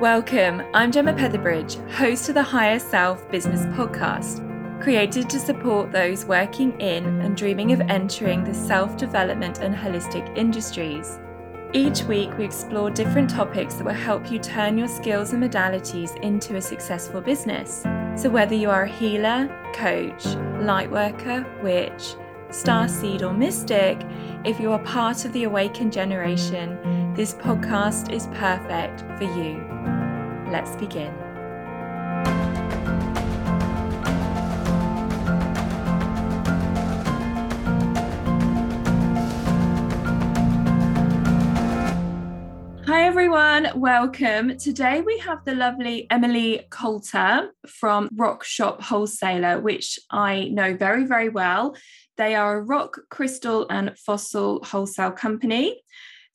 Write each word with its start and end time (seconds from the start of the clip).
Welcome, 0.00 0.62
I'm 0.74 0.92
Gemma 0.92 1.14
Petherbridge, 1.14 1.90
host 1.90 2.28
of 2.28 2.34
the 2.34 2.42
Higher 2.42 2.78
Self 2.78 3.26
Business 3.30 3.62
Podcast, 3.74 4.42
created 4.82 5.30
to 5.30 5.40
support 5.40 5.90
those 5.90 6.26
working 6.26 6.78
in 6.82 7.06
and 7.22 7.34
dreaming 7.34 7.72
of 7.72 7.80
entering 7.80 8.44
the 8.44 8.52
self 8.52 8.98
development 8.98 9.60
and 9.60 9.74
holistic 9.74 10.36
industries. 10.36 11.18
Each 11.72 12.02
week, 12.02 12.36
we 12.36 12.44
explore 12.44 12.90
different 12.90 13.30
topics 13.30 13.76
that 13.76 13.84
will 13.84 13.94
help 13.94 14.30
you 14.30 14.38
turn 14.38 14.76
your 14.76 14.86
skills 14.86 15.32
and 15.32 15.42
modalities 15.42 16.14
into 16.20 16.56
a 16.56 16.60
successful 16.60 17.22
business. 17.22 17.80
So, 18.16 18.28
whether 18.28 18.54
you 18.54 18.68
are 18.68 18.82
a 18.82 18.92
healer, 18.98 19.48
coach, 19.72 20.24
lightworker, 20.60 21.62
witch, 21.62 22.16
star 22.50 22.86
seed, 22.86 23.22
or 23.22 23.32
mystic, 23.32 23.98
if 24.44 24.60
you 24.60 24.72
are 24.72 24.78
part 24.80 25.24
of 25.24 25.32
the 25.32 25.44
awakened 25.44 25.94
generation, 25.94 26.78
this 27.16 27.32
podcast 27.32 28.12
is 28.12 28.26
perfect 28.34 29.00
for 29.16 29.24
you. 29.24 29.56
Let's 30.52 30.76
begin. 30.76 31.14
Hi 42.86 43.06
everyone, 43.06 43.70
welcome. 43.76 44.58
Today 44.58 45.00
we 45.00 45.16
have 45.20 45.42
the 45.46 45.54
lovely 45.54 46.06
Emily 46.10 46.66
Coulter 46.68 47.50
from 47.66 48.10
Rock 48.14 48.44
Shop 48.44 48.82
Wholesaler, 48.82 49.58
which 49.60 49.98
I 50.10 50.48
know 50.48 50.76
very, 50.76 51.04
very 51.04 51.30
well. 51.30 51.76
They 52.18 52.34
are 52.34 52.58
a 52.58 52.62
rock, 52.62 52.98
crystal, 53.08 53.66
and 53.70 53.98
fossil 53.98 54.62
wholesale 54.64 55.12
company 55.12 55.80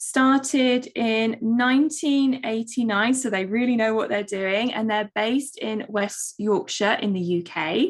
started 0.02 0.88
in 0.96 1.38
1989, 1.42 3.14
so 3.14 3.30
they 3.30 3.46
really 3.46 3.76
know 3.76 3.94
what 3.94 4.10
they're 4.10 4.24
doing, 4.24 4.74
and 4.74 4.90
they're 4.90 5.12
based 5.14 5.60
in 5.60 5.86
West 5.90 6.34
Yorkshire 6.40 6.98
in 7.04 7.14
the 7.14 7.46
UK. 7.46 7.90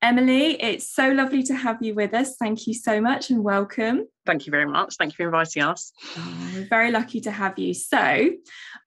Emily, 0.00 0.60
it's 0.62 0.90
so 0.90 1.10
lovely 1.10 1.42
to 1.42 1.54
have 1.54 1.82
you 1.82 1.94
with 1.94 2.14
us. 2.14 2.36
Thank 2.36 2.66
you 2.66 2.72
so 2.72 3.02
much 3.02 3.28
and 3.28 3.44
welcome. 3.44 4.06
Thank 4.24 4.46
you 4.46 4.50
very 4.50 4.64
much. 4.64 4.96
Thank 4.96 5.12
you 5.12 5.16
for 5.16 5.24
inviting 5.24 5.62
us. 5.62 5.92
Oh, 6.16 6.52
we're 6.54 6.68
very 6.68 6.90
lucky 6.90 7.20
to 7.20 7.30
have 7.30 7.58
you. 7.58 7.74
So, 7.74 8.30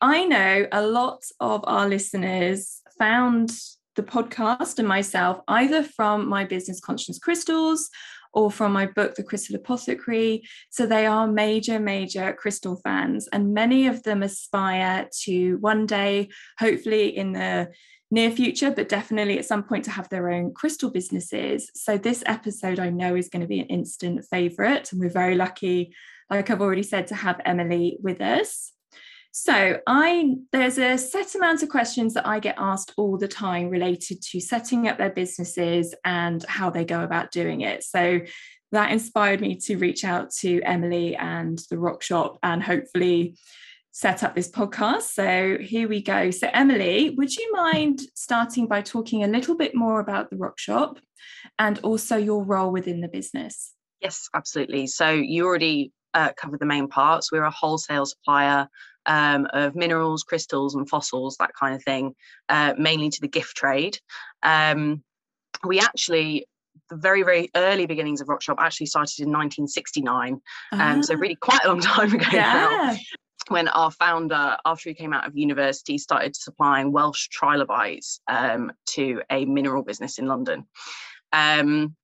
I 0.02 0.26
know 0.26 0.66
a 0.72 0.82
lot 0.82 1.22
of 1.40 1.64
our 1.68 1.88
listeners 1.88 2.82
found 2.98 3.52
the 3.96 4.02
podcast 4.02 4.80
and 4.80 4.88
myself 4.88 5.42
either 5.48 5.84
from 5.84 6.28
my 6.28 6.46
business 6.46 6.80
conscience 6.80 7.20
crystals 7.20 7.92
or 8.34 8.52
from 8.52 8.74
my 8.74 8.86
book, 8.86 9.16
The 9.16 9.24
Crystal 9.24 9.56
Apothecary. 9.56 10.44
So 10.70 10.86
they 10.86 11.06
are 11.06 11.28
major, 11.28 11.80
major 11.80 12.34
crystal 12.34 12.80
fans, 12.84 13.28
and 13.32 13.54
many 13.54 13.88
of 13.88 14.04
them 14.04 14.24
aspire 14.24 15.08
to 15.24 15.56
one 15.58 15.86
day, 15.86 16.30
hopefully 16.58 17.18
in 17.18 17.34
the 17.34 17.70
near 18.12 18.32
future, 18.32 18.72
but 18.72 18.90
definitely 18.90 19.38
at 19.38 19.46
some 19.46 19.64
point 19.64 19.86
to 19.86 19.92
have 19.92 20.10
their 20.10 20.30
own 20.30 20.54
crystal 20.54 20.90
businesses. 20.90 21.70
So 21.76 21.98
this 21.98 22.24
episode 22.26 22.80
I 22.80 22.90
know 22.90 23.16
is 23.16 23.30
going 23.30 23.42
to 23.42 23.48
be 23.48 23.60
an 23.60 23.68
instant 23.68 24.26
favorite, 24.30 24.92
and 24.92 25.00
we're 25.00 25.10
very 25.10 25.36
lucky, 25.36 25.94
like 26.30 26.50
I've 26.50 26.62
already 26.62 26.84
said, 26.84 27.08
to 27.08 27.16
have 27.16 27.40
Emily 27.46 27.98
with 28.02 28.22
us. 28.22 28.74
So 29.32 29.80
I 29.86 30.36
there's 30.52 30.78
a 30.78 30.98
set 30.98 31.36
amount 31.36 31.64
of 31.64 31.70
questions 31.70 32.14
that 32.16 32.28
I 32.28 32.40
get 32.40 32.56
asked 32.58 32.94
all 32.98 33.18
the 33.18 33.28
time 33.28 33.70
related 33.70 34.22
to 34.32 34.40
setting 34.40 34.88
up 34.88 34.98
their 34.98 35.12
businesses 35.12 35.94
and 36.04 36.44
how 36.46 36.70
they 36.70 36.84
go 36.84 37.04
about 37.04 37.32
doing 37.32 37.62
it. 37.62 37.84
So 37.84 38.22
that 38.72 38.92
inspired 38.92 39.42
me 39.42 39.56
to 39.56 39.78
reach 39.78 40.04
out 40.04 40.32
to 40.40 40.62
Emily 40.62 41.16
and 41.16 41.60
the 41.70 41.78
Rock 41.78 42.02
Shop 42.04 42.38
and 42.44 42.62
hopefully 42.62 43.36
set 43.92 44.24
up 44.24 44.36
this 44.36 44.50
podcast. 44.50 45.04
So 45.04 45.58
here 45.60 45.88
we 45.88 46.02
go. 46.02 46.32
So 46.32 46.50
Emily, 46.54 47.12
would 47.18 47.36
you 47.36 47.52
mind 47.52 48.02
starting 48.16 48.68
by 48.68 48.82
talking 48.82 49.24
a 49.24 49.28
little 49.28 49.56
bit 49.56 49.76
more 49.76 50.00
about 50.00 50.30
the 50.30 50.38
Rock 50.38 50.60
Shop 50.60 51.00
and 51.58 51.80
also 51.80 52.16
your 52.16 52.44
role 52.44 52.72
within 52.72 53.02
the 53.02 53.08
business? 53.08 53.74
Yes, 54.02 54.30
absolutely. 54.34 54.88
So 54.88 55.10
you 55.10 55.46
already 55.46 55.92
uh, 56.14 56.32
covered 56.38 56.60
the 56.60 56.66
main 56.66 56.88
parts. 56.88 57.32
We're 57.32 57.44
a 57.44 57.52
wholesale 57.52 58.06
supplier 58.06 58.68
um, 59.10 59.48
of 59.52 59.76
minerals, 59.76 60.24
crystals, 60.24 60.76
and 60.76 60.88
fossils, 60.88 61.36
that 61.40 61.52
kind 61.60 61.76
of 61.76 61.84
thing, 61.84 62.16
uh, 62.48 62.76
mainly 62.78 63.10
to 63.10 63.20
the 63.20 63.28
gift 63.28 63.58
trade. 63.58 63.98
Um, 64.44 65.04
we 65.66 65.80
actually 65.80 66.46
the 66.90 66.96
very 66.96 67.24
very 67.24 67.50
early 67.56 67.86
beginnings 67.86 68.22
of 68.22 68.30
rock 68.30 68.42
shop 68.42 68.58
actually 68.60 68.86
started 68.86 69.20
in 69.20 69.28
1969 69.28 70.40
um, 70.72 71.04
so 71.04 71.14
ah. 71.14 71.18
really 71.18 71.36
quite 71.36 71.64
a 71.66 71.68
long 71.68 71.82
time 71.82 72.14
ago 72.14 72.26
yeah. 72.32 72.54
now 72.54 72.98
when 73.50 73.68
our 73.70 73.92
founder 73.92 74.56
after 74.66 74.90
he 74.90 74.94
came 74.96 75.12
out 75.14 75.28
of 75.28 75.36
university 75.36 75.98
started 75.98 76.36
supplying 76.36 76.92
welsh 76.92 77.28
trilobites 77.28 78.22
um, 78.28 78.72
to 78.86 79.22
a 79.30 79.46
mineral 79.46 79.84
business 79.84 80.18
in 80.20 80.26
london 80.26 80.66
um, 81.34 81.96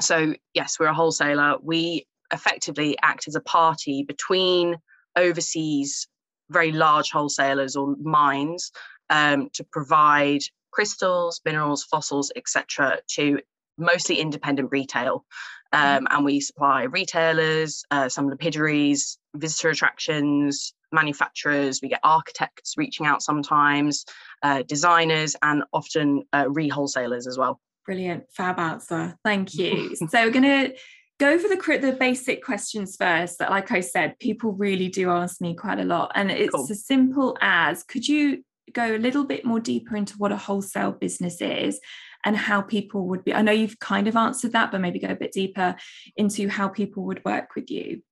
so 0.00 0.34
yes 0.54 0.76
we're 0.80 0.86
a 0.86 0.94
wholesaler 0.94 1.56
we 1.62 2.06
effectively 2.32 2.96
act 3.02 3.28
as 3.28 3.34
a 3.34 3.40
party 3.40 4.02
between 4.02 4.76
overseas 5.14 6.08
very 6.50 6.72
large 6.72 7.10
wholesalers 7.10 7.76
or 7.76 7.96
mines 8.00 8.70
um, 9.10 9.48
to 9.54 9.64
provide 9.64 10.40
crystals, 10.72 11.40
minerals, 11.44 11.84
fossils, 11.84 12.30
etc., 12.36 12.98
to 13.08 13.40
mostly 13.78 14.20
independent 14.20 14.70
retail. 14.70 15.24
Um, 15.72 15.80
mm-hmm. 15.82 16.04
and 16.10 16.24
we 16.24 16.40
supply 16.40 16.84
retailers, 16.84 17.84
uh, 17.90 18.08
some 18.08 18.28
lapidaries, 18.28 19.18
visitor 19.34 19.70
attractions, 19.70 20.72
manufacturers. 20.92 21.80
We 21.82 21.88
get 21.88 22.00
architects 22.04 22.74
reaching 22.76 23.06
out 23.06 23.22
sometimes, 23.22 24.04
uh, 24.42 24.62
designers, 24.62 25.34
and 25.42 25.64
often 25.72 26.22
uh, 26.32 26.46
re-wholesalers 26.48 27.26
as 27.26 27.36
well. 27.36 27.60
Brilliant, 27.84 28.24
fab 28.32 28.58
answer. 28.58 29.16
Thank 29.24 29.54
you. 29.54 29.94
so 30.08 30.24
we're 30.24 30.30
going 30.30 30.42
to 30.42 30.74
go 31.18 31.38
for 31.38 31.48
the 31.48 31.78
the 31.78 31.96
basic 31.98 32.44
questions 32.44 32.96
first 32.96 33.38
that 33.38 33.50
like 33.50 33.72
i 33.72 33.80
said 33.80 34.18
people 34.18 34.52
really 34.52 34.88
do 34.88 35.10
ask 35.10 35.40
me 35.40 35.54
quite 35.54 35.78
a 35.78 35.84
lot 35.84 36.12
and 36.14 36.30
it's 36.30 36.54
cool. 36.54 36.66
as 36.70 36.84
simple 36.84 37.36
as 37.40 37.82
could 37.82 38.06
you 38.06 38.42
go 38.72 38.96
a 38.96 38.98
little 38.98 39.24
bit 39.24 39.44
more 39.44 39.60
deeper 39.60 39.96
into 39.96 40.14
what 40.18 40.32
a 40.32 40.36
wholesale 40.36 40.92
business 40.92 41.40
is 41.40 41.80
and 42.24 42.36
how 42.36 42.60
people 42.60 43.06
would 43.06 43.24
be 43.24 43.32
i 43.32 43.42
know 43.42 43.52
you've 43.52 43.78
kind 43.78 44.08
of 44.08 44.16
answered 44.16 44.52
that 44.52 44.70
but 44.70 44.80
maybe 44.80 44.98
go 44.98 45.08
a 45.08 45.14
bit 45.14 45.32
deeper 45.32 45.76
into 46.16 46.48
how 46.48 46.68
people 46.68 47.04
would 47.04 47.24
work 47.24 47.54
with 47.54 47.70
you 47.70 48.02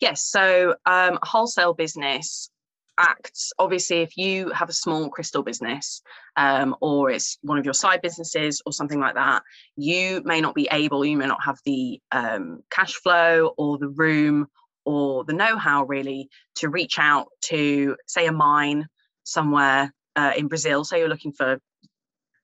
yes 0.00 0.22
so 0.22 0.74
um, 0.84 1.18
a 1.20 1.26
wholesale 1.26 1.74
business 1.74 2.50
acts 2.98 3.52
obviously 3.58 3.98
if 3.98 4.16
you 4.16 4.50
have 4.50 4.68
a 4.68 4.72
small 4.74 5.08
crystal 5.08 5.42
business 5.42 6.02
um, 6.36 6.74
or 6.80 7.10
it's 7.10 7.38
one 7.42 7.58
of 7.58 7.64
your 7.64 7.74
side 7.74 8.02
businesses 8.02 8.62
or 8.66 8.72
something 8.72 9.00
like 9.00 9.14
that 9.14 9.42
you 9.76 10.22
may 10.24 10.40
not 10.40 10.54
be 10.54 10.68
able 10.70 11.04
you 11.04 11.16
may 11.16 11.26
not 11.26 11.42
have 11.44 11.58
the 11.64 12.00
um, 12.12 12.62
cash 12.70 12.94
flow 12.94 13.52
or 13.58 13.78
the 13.78 13.88
room 13.88 14.46
or 14.84 15.24
the 15.24 15.32
know-how 15.32 15.84
really 15.84 16.28
to 16.56 16.68
reach 16.68 16.98
out 16.98 17.26
to 17.42 17.96
say 18.06 18.26
a 18.26 18.32
mine 18.32 18.86
somewhere 19.24 19.92
uh, 20.14 20.32
in 20.36 20.48
brazil. 20.48 20.84
Say 20.84 20.98
you're 21.00 21.08
looking 21.08 21.32
for 21.32 21.58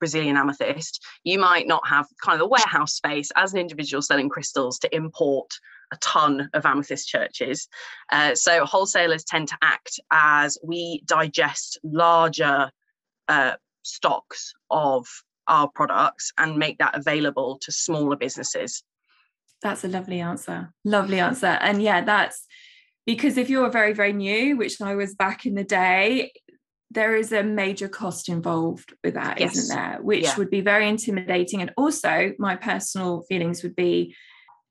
Brazilian 0.02 0.36
amethyst, 0.36 1.00
you 1.22 1.38
might 1.38 1.68
not 1.68 1.86
have 1.86 2.06
kind 2.20 2.34
of 2.34 2.40
the 2.40 2.48
warehouse 2.48 2.94
space 2.94 3.30
as 3.36 3.54
an 3.54 3.60
individual 3.60 4.02
selling 4.02 4.28
crystals 4.28 4.80
to 4.80 4.92
import 4.92 5.48
a 5.92 5.96
ton 5.98 6.50
of 6.54 6.66
amethyst 6.66 7.08
churches. 7.08 7.68
Uh, 8.10 8.34
so 8.34 8.64
wholesalers 8.64 9.22
tend 9.22 9.46
to 9.46 9.56
act 9.62 10.00
as 10.10 10.58
we 10.64 11.02
digest 11.06 11.78
larger 11.84 12.72
uh, 13.28 13.52
stocks 13.82 14.54
of 14.70 15.06
our 15.46 15.68
products 15.68 16.32
and 16.36 16.56
make 16.56 16.78
that 16.78 16.96
available 16.96 17.58
to 17.62 17.70
smaller 17.70 18.16
businesses. 18.16 18.82
That's 19.62 19.84
a 19.84 19.88
lovely 19.88 20.20
answer. 20.20 20.72
Lovely 20.84 21.20
answer. 21.20 21.46
And 21.46 21.80
yeah, 21.80 22.00
that's 22.00 22.44
because 23.06 23.36
if 23.36 23.48
you're 23.48 23.70
very, 23.70 23.92
very 23.92 24.12
new, 24.12 24.56
which 24.56 24.80
I 24.80 24.96
was 24.96 25.14
back 25.14 25.46
in 25.46 25.54
the 25.54 25.64
day, 25.64 26.32
there 26.92 27.16
is 27.16 27.32
a 27.32 27.42
major 27.42 27.88
cost 27.88 28.28
involved 28.28 28.94
with 29.02 29.14
that, 29.14 29.40
yes. 29.40 29.68
not 29.68 29.76
there? 29.76 30.02
Which 30.02 30.24
yeah. 30.24 30.36
would 30.36 30.50
be 30.50 30.60
very 30.60 30.88
intimidating. 30.88 31.60
And 31.60 31.72
also, 31.76 32.32
my 32.38 32.56
personal 32.56 33.22
feelings 33.28 33.62
would 33.62 33.76
be 33.76 34.14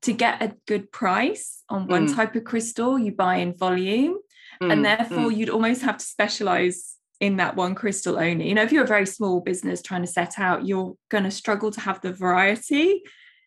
to 0.03 0.13
get 0.13 0.41
a 0.41 0.55
good 0.67 0.91
price 0.91 1.63
on 1.69 1.87
one 1.87 2.07
mm. 2.07 2.15
type 2.15 2.35
of 2.35 2.43
crystal, 2.43 2.97
you 2.97 3.11
buy 3.11 3.37
in 3.37 3.55
volume. 3.55 4.17
Mm. 4.61 4.71
And 4.71 4.85
therefore, 4.85 5.29
mm. 5.29 5.35
you'd 5.35 5.49
almost 5.49 5.81
have 5.81 5.97
to 5.97 6.05
specialize 6.05 6.95
in 7.19 7.37
that 7.37 7.55
one 7.55 7.75
crystal 7.75 8.17
only. 8.17 8.47
You 8.49 8.55
know, 8.55 8.63
if 8.63 8.71
you're 8.71 8.83
a 8.83 8.87
very 8.87 9.05
small 9.05 9.41
business 9.41 9.81
trying 9.81 10.01
to 10.01 10.07
set 10.07 10.39
out, 10.39 10.65
you're 10.65 10.95
going 11.09 11.23
to 11.23 11.31
struggle 11.31 11.71
to 11.71 11.79
have 11.81 12.01
the 12.01 12.13
variety. 12.13 13.03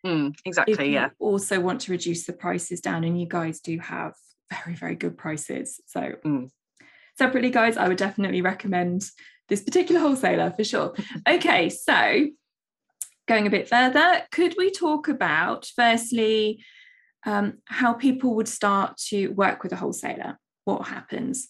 Mm, 0.07 0.35
exactly. 0.45 0.93
yeah. 0.93 1.11
Also, 1.19 1.61
want 1.61 1.81
to 1.83 1.93
reduce 1.93 2.27
the 2.27 2.33
prices 2.33 2.81
down, 2.81 3.05
and 3.05 3.21
you 3.21 3.27
guys 3.27 3.61
do 3.61 3.79
have 3.79 4.13
very, 4.53 4.77
very 4.77 4.95
good 4.95 5.17
prices. 5.17 5.81
So, 5.87 6.13
mm. 6.25 6.51
Separately, 7.17 7.51
guys, 7.51 7.77
I 7.77 7.89
would 7.89 7.97
definitely 7.97 8.43
recommend 8.43 9.05
this 9.49 9.63
particular 9.63 10.01
wholesaler 10.01 10.53
for 10.53 10.65
sure. 10.65 10.95
okay, 11.29 11.69
so 11.69 12.27
going 13.27 13.47
a 13.47 13.51
bit 13.51 13.69
further, 13.69 14.23
could 14.31 14.55
we 14.59 14.71
talk 14.71 15.09
about 15.09 15.71
firstly 15.75 16.65
um, 17.27 17.59
how 17.67 17.95
people 17.95 18.35
would 18.37 18.49
start 18.49 18.97
to 19.09 19.29
work 19.29 19.63
with 19.63 19.73
a 19.73 19.77
wholesaler? 19.77 20.39
What 20.65 20.89
happens? 20.89 21.49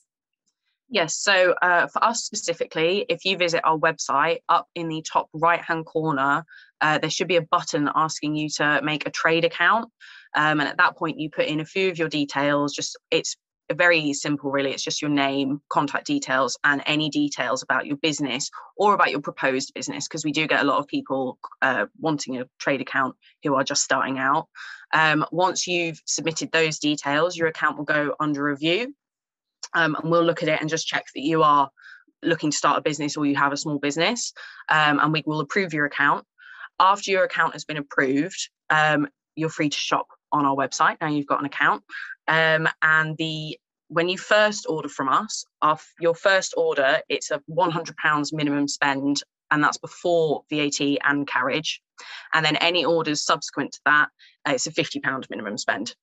Yes. 0.88 1.16
So 1.16 1.54
uh, 1.62 1.86
for 1.88 2.04
us 2.04 2.24
specifically, 2.24 3.06
if 3.08 3.24
you 3.24 3.36
visit 3.36 3.62
our 3.64 3.78
website, 3.78 4.38
up 4.48 4.68
in 4.74 4.88
the 4.88 5.02
top 5.02 5.28
right 5.32 5.60
hand 5.60 5.86
corner, 5.86 6.44
uh, 6.80 6.98
there 6.98 7.10
should 7.10 7.26
be 7.26 7.36
a 7.36 7.42
button 7.42 7.90
asking 7.94 8.36
you 8.36 8.48
to 8.50 8.80
make 8.82 9.06
a 9.06 9.10
trade 9.10 9.44
account. 9.44 9.90
Um, 10.36 10.60
and 10.60 10.68
at 10.68 10.76
that 10.76 10.96
point, 10.96 11.18
you 11.18 11.30
put 11.30 11.46
in 11.46 11.60
a 11.60 11.64
few 11.64 11.90
of 11.90 11.98
your 11.98 12.08
details. 12.08 12.74
Just 12.74 12.96
it's 13.10 13.36
very 13.72 14.12
simple, 14.12 14.50
really. 14.50 14.72
It's 14.72 14.82
just 14.82 15.00
your 15.00 15.10
name, 15.10 15.60
contact 15.70 16.06
details, 16.06 16.58
and 16.64 16.82
any 16.86 17.08
details 17.08 17.62
about 17.62 17.86
your 17.86 17.96
business 17.96 18.50
or 18.76 18.94
about 18.94 19.10
your 19.10 19.20
proposed 19.20 19.72
business, 19.74 20.06
because 20.06 20.24
we 20.24 20.32
do 20.32 20.46
get 20.46 20.60
a 20.60 20.66
lot 20.66 20.78
of 20.78 20.86
people 20.86 21.38
uh, 21.62 21.86
wanting 21.98 22.38
a 22.38 22.46
trade 22.58 22.80
account 22.80 23.16
who 23.42 23.54
are 23.54 23.64
just 23.64 23.82
starting 23.82 24.18
out. 24.18 24.48
Um, 24.92 25.24
once 25.32 25.66
you've 25.66 26.00
submitted 26.04 26.52
those 26.52 26.78
details, 26.78 27.36
your 27.36 27.48
account 27.48 27.78
will 27.78 27.84
go 27.84 28.14
under 28.20 28.42
review 28.42 28.94
um, 29.74 29.96
and 29.96 30.10
we'll 30.10 30.24
look 30.24 30.42
at 30.42 30.48
it 30.48 30.60
and 30.60 30.70
just 30.70 30.86
check 30.86 31.06
that 31.14 31.22
you 31.22 31.42
are 31.42 31.70
looking 32.22 32.50
to 32.50 32.56
start 32.56 32.78
a 32.78 32.82
business 32.82 33.16
or 33.16 33.26
you 33.26 33.36
have 33.36 33.52
a 33.52 33.56
small 33.56 33.78
business 33.78 34.32
um, 34.68 34.98
and 34.98 35.12
we 35.12 35.22
will 35.26 35.40
approve 35.40 35.74
your 35.74 35.84
account 35.84 36.24
after 36.80 37.10
your 37.10 37.24
account 37.24 37.52
has 37.52 37.64
been 37.64 37.76
approved 37.76 38.48
um, 38.70 39.06
you're 39.36 39.50
free 39.50 39.68
to 39.68 39.76
shop 39.76 40.06
on 40.34 40.44
our 40.44 40.56
website 40.56 40.96
now 41.00 41.08
you've 41.08 41.26
got 41.26 41.40
an 41.40 41.46
account 41.46 41.82
um, 42.28 42.68
and 42.82 43.16
the 43.16 43.58
when 43.88 44.08
you 44.08 44.18
first 44.18 44.66
order 44.68 44.88
from 44.88 45.08
us 45.08 45.44
off 45.62 45.92
your 46.00 46.14
first 46.14 46.54
order 46.56 47.00
it's 47.08 47.30
a 47.30 47.40
100 47.46 47.96
pounds 47.96 48.32
minimum 48.32 48.68
spend 48.68 49.22
and 49.50 49.62
that's 49.62 49.78
before 49.78 50.42
vat 50.50 50.80
and 51.04 51.26
carriage 51.26 51.80
and 52.32 52.44
then 52.44 52.56
any 52.56 52.84
orders 52.84 53.24
subsequent 53.24 53.72
to 53.72 53.80
that 53.86 54.08
uh, 54.48 54.52
it's 54.52 54.66
a 54.66 54.72
50 54.72 55.00
pound 55.00 55.26
minimum 55.30 55.56
spend 55.56 55.94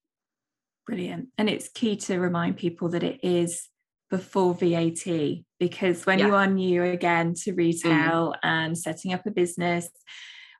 Brilliant. 0.87 1.29
And 1.37 1.49
it's 1.49 1.69
key 1.69 1.95
to 1.97 2.19
remind 2.19 2.57
people 2.57 2.89
that 2.89 3.03
it 3.03 3.19
is 3.23 3.69
before 4.09 4.53
VAT 4.53 5.37
because 5.59 6.05
when 6.05 6.19
yeah. 6.19 6.27
you 6.27 6.35
are 6.35 6.47
new 6.47 6.83
again 6.83 7.33
to 7.43 7.53
mm. 7.53 7.57
retail 7.57 8.33
mm. 8.33 8.39
and 8.43 8.77
setting 8.77 9.13
up 9.13 9.25
a 9.25 9.31
business, 9.31 9.89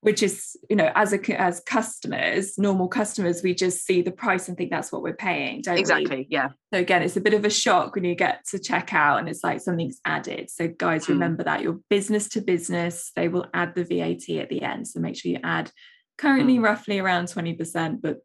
which 0.01 0.21
is 0.21 0.57
you 0.69 0.75
know 0.75 0.92
as 0.95 1.13
a 1.13 1.42
as 1.42 1.59
customers 1.62 2.57
normal 2.57 2.88
customers 2.88 3.42
we 3.44 3.53
just 3.53 3.86
see 3.86 4.01
the 4.01 4.12
price 4.12 4.48
and 4.48 4.57
think 4.57 4.69
that's 4.69 4.92
what 4.92 5.01
we're 5.01 5.13
paying 5.13 5.62
don't 5.62 5.77
exactly 5.77 6.18
we? 6.18 6.27
yeah 6.30 6.50
so 6.74 6.80
again 6.80 7.01
it's 7.01 7.18
a 7.18 7.21
bit 7.21 7.33
of 7.33 7.45
a 7.45 7.50
shock 7.50 7.95
when 7.95 8.03
you 8.03 8.15
get 8.15 8.45
to 8.45 8.59
check 8.59 8.94
out 8.94 9.19
and 9.19 9.30
it's 9.30 9.44
like 9.44 9.62
something's 9.62 10.00
added 10.06 10.50
so 10.50 10.68
guys 10.68 11.06
mm. 11.06 11.09
remember 11.09 11.44
that 11.44 11.62
your 11.62 11.80
business 11.89 12.27
to 12.30 12.42
business 12.42 13.12
they 13.15 13.27
will 13.27 13.45
add 13.53 13.74
the 13.75 13.83
vat 13.83 14.30
at 14.42 14.50
the 14.50 14.62
end 14.62 14.88
so 14.88 15.00
make 15.00 15.15
sure 15.15 15.31
you 15.31 15.39
add 15.44 15.71
currently 16.18 16.57
mm. 16.57 16.63
roughly 16.63 17.00
around 17.00 17.25
20% 17.25 18.01
but 18.01 18.18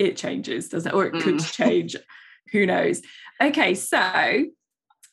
it 0.00 0.16
changes, 0.16 0.70
doesn't 0.70 0.90
it? 0.90 0.94
Or 0.94 1.06
it 1.06 1.22
could 1.22 1.36
mm. 1.36 1.52
change. 1.52 1.94
Who 2.52 2.66
knows? 2.66 3.02
Okay, 3.40 3.74
so 3.74 4.46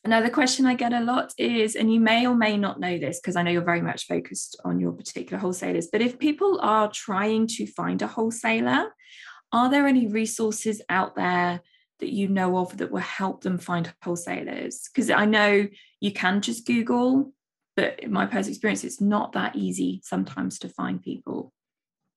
another 0.08 0.30
question 0.30 0.64
I 0.64 0.72
get 0.72 0.94
a 0.94 1.00
lot 1.00 1.34
is, 1.36 1.76
and 1.76 1.92
you 1.92 2.00
may 2.00 2.26
or 2.26 2.34
may 2.34 2.56
not 2.56 2.80
know 2.80 2.98
this 2.98 3.20
because 3.20 3.36
I 3.36 3.42
know 3.42 3.50
you're 3.50 3.62
very 3.62 3.82
much 3.82 4.06
focused 4.06 4.58
on 4.64 4.80
your 4.80 4.92
particular 4.92 5.38
wholesalers, 5.38 5.88
but 5.92 6.00
if 6.00 6.18
people 6.18 6.58
are 6.62 6.90
trying 6.90 7.46
to 7.48 7.66
find 7.66 8.00
a 8.00 8.06
wholesaler, 8.06 8.86
are 9.52 9.70
there 9.70 9.86
any 9.86 10.06
resources 10.06 10.80
out 10.88 11.14
there 11.14 11.60
that 12.00 12.08
you 12.08 12.26
know 12.26 12.56
of 12.56 12.78
that 12.78 12.90
will 12.90 13.00
help 13.00 13.42
them 13.42 13.58
find 13.58 13.92
wholesalers? 14.02 14.88
Because 14.88 15.10
I 15.10 15.26
know 15.26 15.68
you 16.00 16.12
can 16.12 16.40
just 16.40 16.66
Google, 16.66 17.34
but 17.76 18.00
in 18.00 18.10
my 18.10 18.24
personal 18.24 18.52
experience, 18.52 18.84
it's 18.84 19.02
not 19.02 19.32
that 19.32 19.56
easy 19.56 20.00
sometimes 20.04 20.58
to 20.60 20.70
find 20.70 21.02
people. 21.02 21.52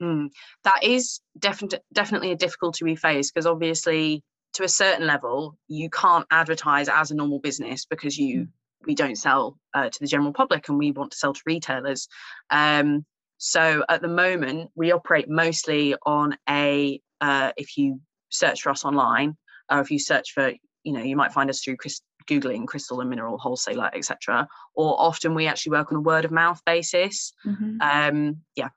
Mm. 0.01 0.29
That 0.63 0.81
is 0.81 1.19
definitely 1.37 1.79
definitely 1.93 2.31
a 2.31 2.37
difficulty 2.37 2.85
we 2.85 2.95
face 2.95 3.31
because 3.31 3.45
obviously 3.45 4.23
to 4.53 4.63
a 4.63 4.69
certain 4.69 5.07
level 5.07 5.57
you 5.67 5.89
can't 5.89 6.25
advertise 6.31 6.89
as 6.89 7.11
a 7.11 7.15
normal 7.15 7.39
business 7.39 7.85
because 7.85 8.17
you 8.17 8.41
mm. 8.41 8.47
we 8.85 8.95
don't 8.95 9.17
sell 9.17 9.57
uh, 9.73 9.89
to 9.89 9.99
the 9.99 10.07
general 10.07 10.33
public 10.33 10.67
and 10.69 10.77
we 10.77 10.91
want 10.91 11.11
to 11.11 11.17
sell 11.17 11.33
to 11.33 11.41
retailers. 11.45 12.07
Um, 12.49 13.05
so 13.37 13.83
at 13.89 14.01
the 14.01 14.07
moment 14.07 14.71
we 14.75 14.91
operate 14.91 15.29
mostly 15.29 15.95
on 16.05 16.37
a 16.49 17.01
uh, 17.21 17.51
if 17.57 17.77
you 17.77 18.01
search 18.31 18.61
for 18.61 18.69
us 18.69 18.85
online 18.85 19.37
or 19.69 19.79
if 19.79 19.91
you 19.91 19.99
search 19.99 20.33
for 20.33 20.53
you 20.83 20.93
know 20.93 21.01
you 21.01 21.15
might 21.15 21.33
find 21.33 21.49
us 21.49 21.63
through 21.63 21.77
Chris, 21.77 22.01
googling 22.29 22.67
crystal 22.67 23.01
and 23.01 23.09
mineral 23.09 23.37
wholesaler 23.37 23.89
etc 23.93 24.47
or 24.75 24.99
often 24.99 25.33
we 25.33 25.47
actually 25.47 25.71
work 25.71 25.91
on 25.91 25.97
a 25.97 26.01
word 26.01 26.23
of 26.23 26.31
mouth 26.31 26.61
basis 26.65 27.33
mm-hmm. 27.45 27.77
um, 27.81 28.37
yeah 28.55 28.69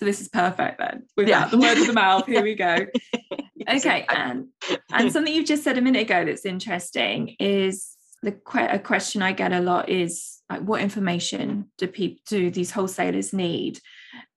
so 0.00 0.06
this 0.06 0.20
is 0.20 0.28
perfect 0.28 0.78
then. 0.78 1.06
With 1.14 1.28
yeah. 1.28 1.48
the 1.48 1.58
word 1.58 1.76
of 1.76 1.86
the 1.86 1.92
mouth. 1.92 2.26
Here 2.26 2.42
we 2.42 2.54
go. 2.54 2.86
Okay, 3.70 4.04
and 4.08 4.48
and 4.92 5.12
something 5.12 5.32
you've 5.32 5.46
just 5.46 5.64
said 5.64 5.78
a 5.78 5.80
minute 5.80 6.02
ago 6.02 6.24
that's 6.24 6.44
interesting 6.44 7.36
is 7.38 7.96
the 8.22 8.36
a 8.54 8.78
question 8.78 9.22
I 9.22 9.32
get 9.32 9.52
a 9.52 9.60
lot 9.60 9.88
is 9.88 10.42
like, 10.50 10.62
what 10.62 10.80
information 10.80 11.70
do 11.78 11.86
people 11.86 12.20
do 12.26 12.50
these 12.50 12.72
wholesalers 12.72 13.32
need? 13.32 13.78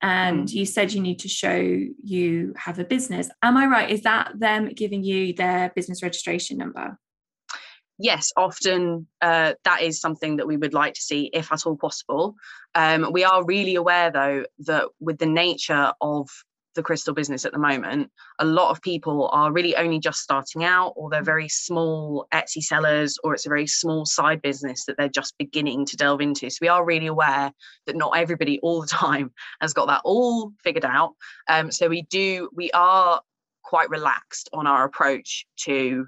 And 0.01 0.47
mm. 0.47 0.53
you 0.53 0.65
said 0.65 0.93
you 0.93 1.01
need 1.01 1.19
to 1.19 1.27
show 1.27 1.55
you 1.55 2.53
have 2.57 2.79
a 2.79 2.85
business. 2.85 3.29
Am 3.41 3.57
I 3.57 3.65
right? 3.65 3.89
Is 3.89 4.03
that 4.03 4.39
them 4.39 4.69
giving 4.69 5.03
you 5.03 5.33
their 5.33 5.71
business 5.75 6.03
registration 6.03 6.57
number? 6.57 6.97
yes, 7.99 8.31
often 8.35 9.07
uh, 9.21 9.53
that 9.63 9.81
is 9.81 9.99
something 9.99 10.37
that 10.37 10.47
we 10.47 10.57
would 10.57 10.73
like 10.73 10.93
to 10.93 11.01
see, 11.01 11.29
if 11.33 11.51
at 11.51 11.65
all 11.65 11.77
possible. 11.77 12.35
Um, 12.75 13.11
we 13.11 13.23
are 13.23 13.45
really 13.45 13.75
aware, 13.75 14.11
though, 14.11 14.45
that 14.59 14.85
with 14.99 15.19
the 15.19 15.25
nature 15.25 15.93
of 16.01 16.29
the 16.75 16.83
crystal 16.83 17.13
business 17.13 17.45
at 17.45 17.51
the 17.51 17.59
moment, 17.59 18.11
a 18.39 18.45
lot 18.45 18.71
of 18.71 18.81
people 18.81 19.29
are 19.31 19.51
really 19.51 19.75
only 19.75 19.99
just 19.99 20.19
starting 20.19 20.63
out, 20.63 20.93
or 20.95 21.09
they're 21.09 21.23
very 21.23 21.47
small 21.47 22.27
Etsy 22.33 22.61
sellers, 22.61 23.17
or 23.23 23.33
it's 23.33 23.45
a 23.45 23.49
very 23.49 23.67
small 23.67 24.05
side 24.05 24.41
business 24.41 24.85
that 24.85 24.97
they're 24.97 25.09
just 25.09 25.37
beginning 25.37 25.85
to 25.87 25.97
delve 25.97 26.21
into. 26.21 26.49
So 26.49 26.59
we 26.61 26.67
are 26.67 26.85
really 26.85 27.07
aware 27.07 27.51
that 27.85 27.95
not 27.95 28.17
everybody 28.17 28.59
all 28.61 28.81
the 28.81 28.87
time 28.87 29.31
has 29.61 29.73
got 29.73 29.87
that 29.87 30.01
all 30.03 30.51
figured 30.63 30.85
out. 30.85 31.15
Um, 31.47 31.71
so 31.71 31.87
we 31.89 32.03
do, 32.03 32.49
we 32.53 32.71
are 32.71 33.21
quite 33.63 33.89
relaxed 33.89 34.49
on 34.53 34.67
our 34.67 34.85
approach 34.85 35.45
to 35.61 36.07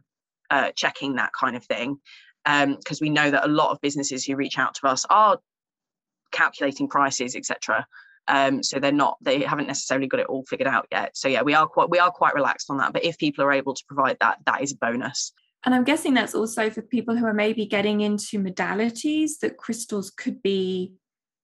uh, 0.49 0.71
checking 0.75 1.15
that 1.15 1.31
kind 1.39 1.55
of 1.55 1.63
thing 1.63 1.97
because 2.43 3.01
um, 3.01 3.01
we 3.01 3.09
know 3.09 3.31
that 3.31 3.45
a 3.45 3.47
lot 3.47 3.71
of 3.71 3.81
businesses 3.81 4.23
who 4.23 4.35
reach 4.35 4.59
out 4.59 4.75
to 4.75 4.87
us 4.87 5.03
are 5.09 5.39
calculating 6.31 6.87
prices 6.87 7.35
etc 7.35 7.87
um, 8.27 8.63
so 8.63 8.79
they're 8.79 8.91
not 8.91 9.17
they 9.21 9.41
haven't 9.41 9.67
necessarily 9.67 10.07
got 10.07 10.19
it 10.19 10.27
all 10.27 10.45
figured 10.45 10.67
out 10.67 10.87
yet 10.91 11.15
so 11.15 11.27
yeah 11.27 11.41
we 11.41 11.53
are 11.53 11.67
quite 11.67 11.89
we 11.89 11.99
are 11.99 12.11
quite 12.11 12.33
relaxed 12.33 12.69
on 12.69 12.77
that 12.77 12.93
but 12.93 13.03
if 13.03 13.17
people 13.17 13.43
are 13.43 13.51
able 13.51 13.73
to 13.73 13.83
provide 13.87 14.17
that 14.19 14.37
that 14.45 14.61
is 14.61 14.71
a 14.71 14.77
bonus 14.77 15.33
and 15.65 15.75
i'm 15.75 15.83
guessing 15.83 16.13
that's 16.13 16.35
also 16.35 16.69
for 16.69 16.81
people 16.81 17.15
who 17.15 17.25
are 17.25 17.33
maybe 17.33 17.65
getting 17.65 18.01
into 18.01 18.39
modalities 18.39 19.31
that 19.41 19.57
crystals 19.57 20.09
could 20.09 20.41
be 20.41 20.93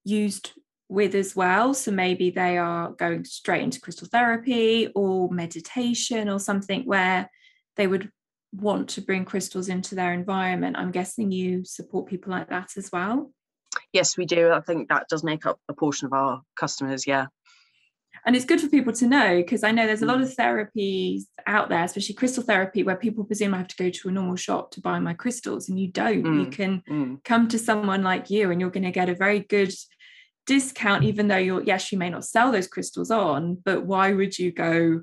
used 0.03 0.51
with 0.89 1.15
as 1.15 1.35
well 1.35 1.73
so 1.73 1.91
maybe 1.91 2.29
they 2.29 2.57
are 2.57 2.91
going 2.91 3.23
straight 3.23 3.63
into 3.63 3.79
crystal 3.79 4.07
therapy 4.11 4.89
or 4.95 5.29
meditation 5.31 6.27
or 6.27 6.39
something 6.39 6.83
where 6.85 7.29
they 7.77 7.87
would 7.87 8.11
want 8.53 8.89
to 8.89 9.01
bring 9.01 9.25
crystals 9.25 9.69
into 9.69 9.95
their 9.95 10.13
environment. 10.13 10.77
I'm 10.77 10.91
guessing 10.91 11.31
you 11.31 11.63
support 11.65 12.09
people 12.09 12.31
like 12.31 12.49
that 12.49 12.71
as 12.77 12.91
well. 12.91 13.31
Yes, 13.93 14.17
we 14.17 14.25
do. 14.25 14.51
I 14.51 14.61
think 14.61 14.89
that 14.89 15.07
does 15.09 15.23
make 15.23 15.45
up 15.45 15.59
a 15.69 15.73
portion 15.73 16.05
of 16.05 16.13
our 16.13 16.41
customers. 16.55 17.07
Yeah. 17.07 17.27
And 18.25 18.35
it's 18.35 18.45
good 18.45 18.61
for 18.61 18.67
people 18.67 18.93
to 18.93 19.07
know 19.07 19.37
because 19.37 19.63
I 19.63 19.71
know 19.71 19.87
there's 19.87 20.03
a 20.03 20.05
lot 20.05 20.19
mm. 20.19 20.23
of 20.23 20.35
therapies 20.35 21.23
out 21.47 21.69
there, 21.69 21.83
especially 21.83 22.13
crystal 22.13 22.43
therapy, 22.43 22.83
where 22.83 22.95
people 22.95 23.23
presume 23.23 23.53
I 23.53 23.57
have 23.57 23.67
to 23.69 23.83
go 23.83 23.89
to 23.89 24.09
a 24.09 24.11
normal 24.11 24.35
shop 24.35 24.71
to 24.71 24.81
buy 24.81 24.99
my 24.99 25.13
crystals, 25.13 25.69
and 25.69 25.79
you 25.79 25.87
don't. 25.87 26.23
Mm. 26.23 26.39
You 26.39 26.51
can 26.51 26.83
mm. 26.87 27.23
come 27.23 27.47
to 27.47 27.57
someone 27.57 28.03
like 28.03 28.29
you, 28.29 28.51
and 28.51 28.61
you're 28.61 28.69
going 28.69 28.83
to 28.83 28.91
get 28.91 29.09
a 29.09 29.15
very 29.15 29.39
good 29.39 29.73
discount, 30.45 31.03
even 31.03 31.29
though 31.29 31.37
you're, 31.37 31.63
yes, 31.63 31.91
you 31.91 31.97
may 31.97 32.09
not 32.09 32.25
sell 32.25 32.51
those 32.51 32.67
crystals 32.67 33.09
on, 33.09 33.57
but 33.65 33.85
why 33.85 34.13
would 34.13 34.37
you 34.37 34.51
go 34.51 35.01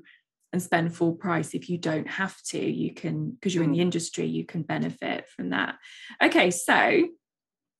and 0.53 0.61
spend 0.61 0.95
full 0.95 1.13
price 1.13 1.53
if 1.53 1.69
you 1.69 1.77
don't 1.77 2.07
have 2.07 2.35
to 2.41 2.59
you 2.59 2.91
can 2.93 3.29
because 3.29 3.53
you're 3.53 3.63
in 3.63 3.71
the 3.71 3.77
mm. 3.77 3.83
industry 3.83 4.25
you 4.25 4.43
can 4.43 4.63
benefit 4.63 5.27
from 5.29 5.51
that 5.51 5.75
okay 6.23 6.49
so 6.49 7.07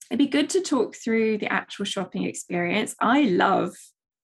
it'd 0.09 0.19
be 0.19 0.27
good 0.27 0.49
to 0.51 0.61
talk 0.61 0.95
through 0.95 1.37
the 1.37 1.51
actual 1.51 1.85
shopping 1.85 2.23
experience. 2.23 2.95
I 2.99 3.23
love 3.23 3.75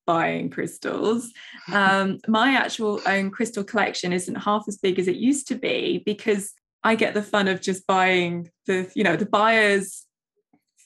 buying 0.06 0.50
crystals. 0.50 1.32
Um, 1.74 2.20
my 2.28 2.54
actual 2.54 3.02
own 3.08 3.32
crystal 3.32 3.64
collection 3.64 4.14
isn't 4.14 4.36
half 4.36 4.66
as 4.68 4.78
big 4.78 5.00
as 5.00 5.08
it 5.08 5.16
used 5.16 5.48
to 5.48 5.56
be 5.56 6.04
because 6.06 6.54
i 6.84 6.94
get 6.94 7.16
the 7.16 7.24
fun 7.24 7.48
of 7.48 7.60
just 7.60 7.88
buying 7.88 8.52
the 8.68 8.88
you 8.94 9.04
know 9.04 9.16
the 9.16 9.26
buyers 9.26 10.06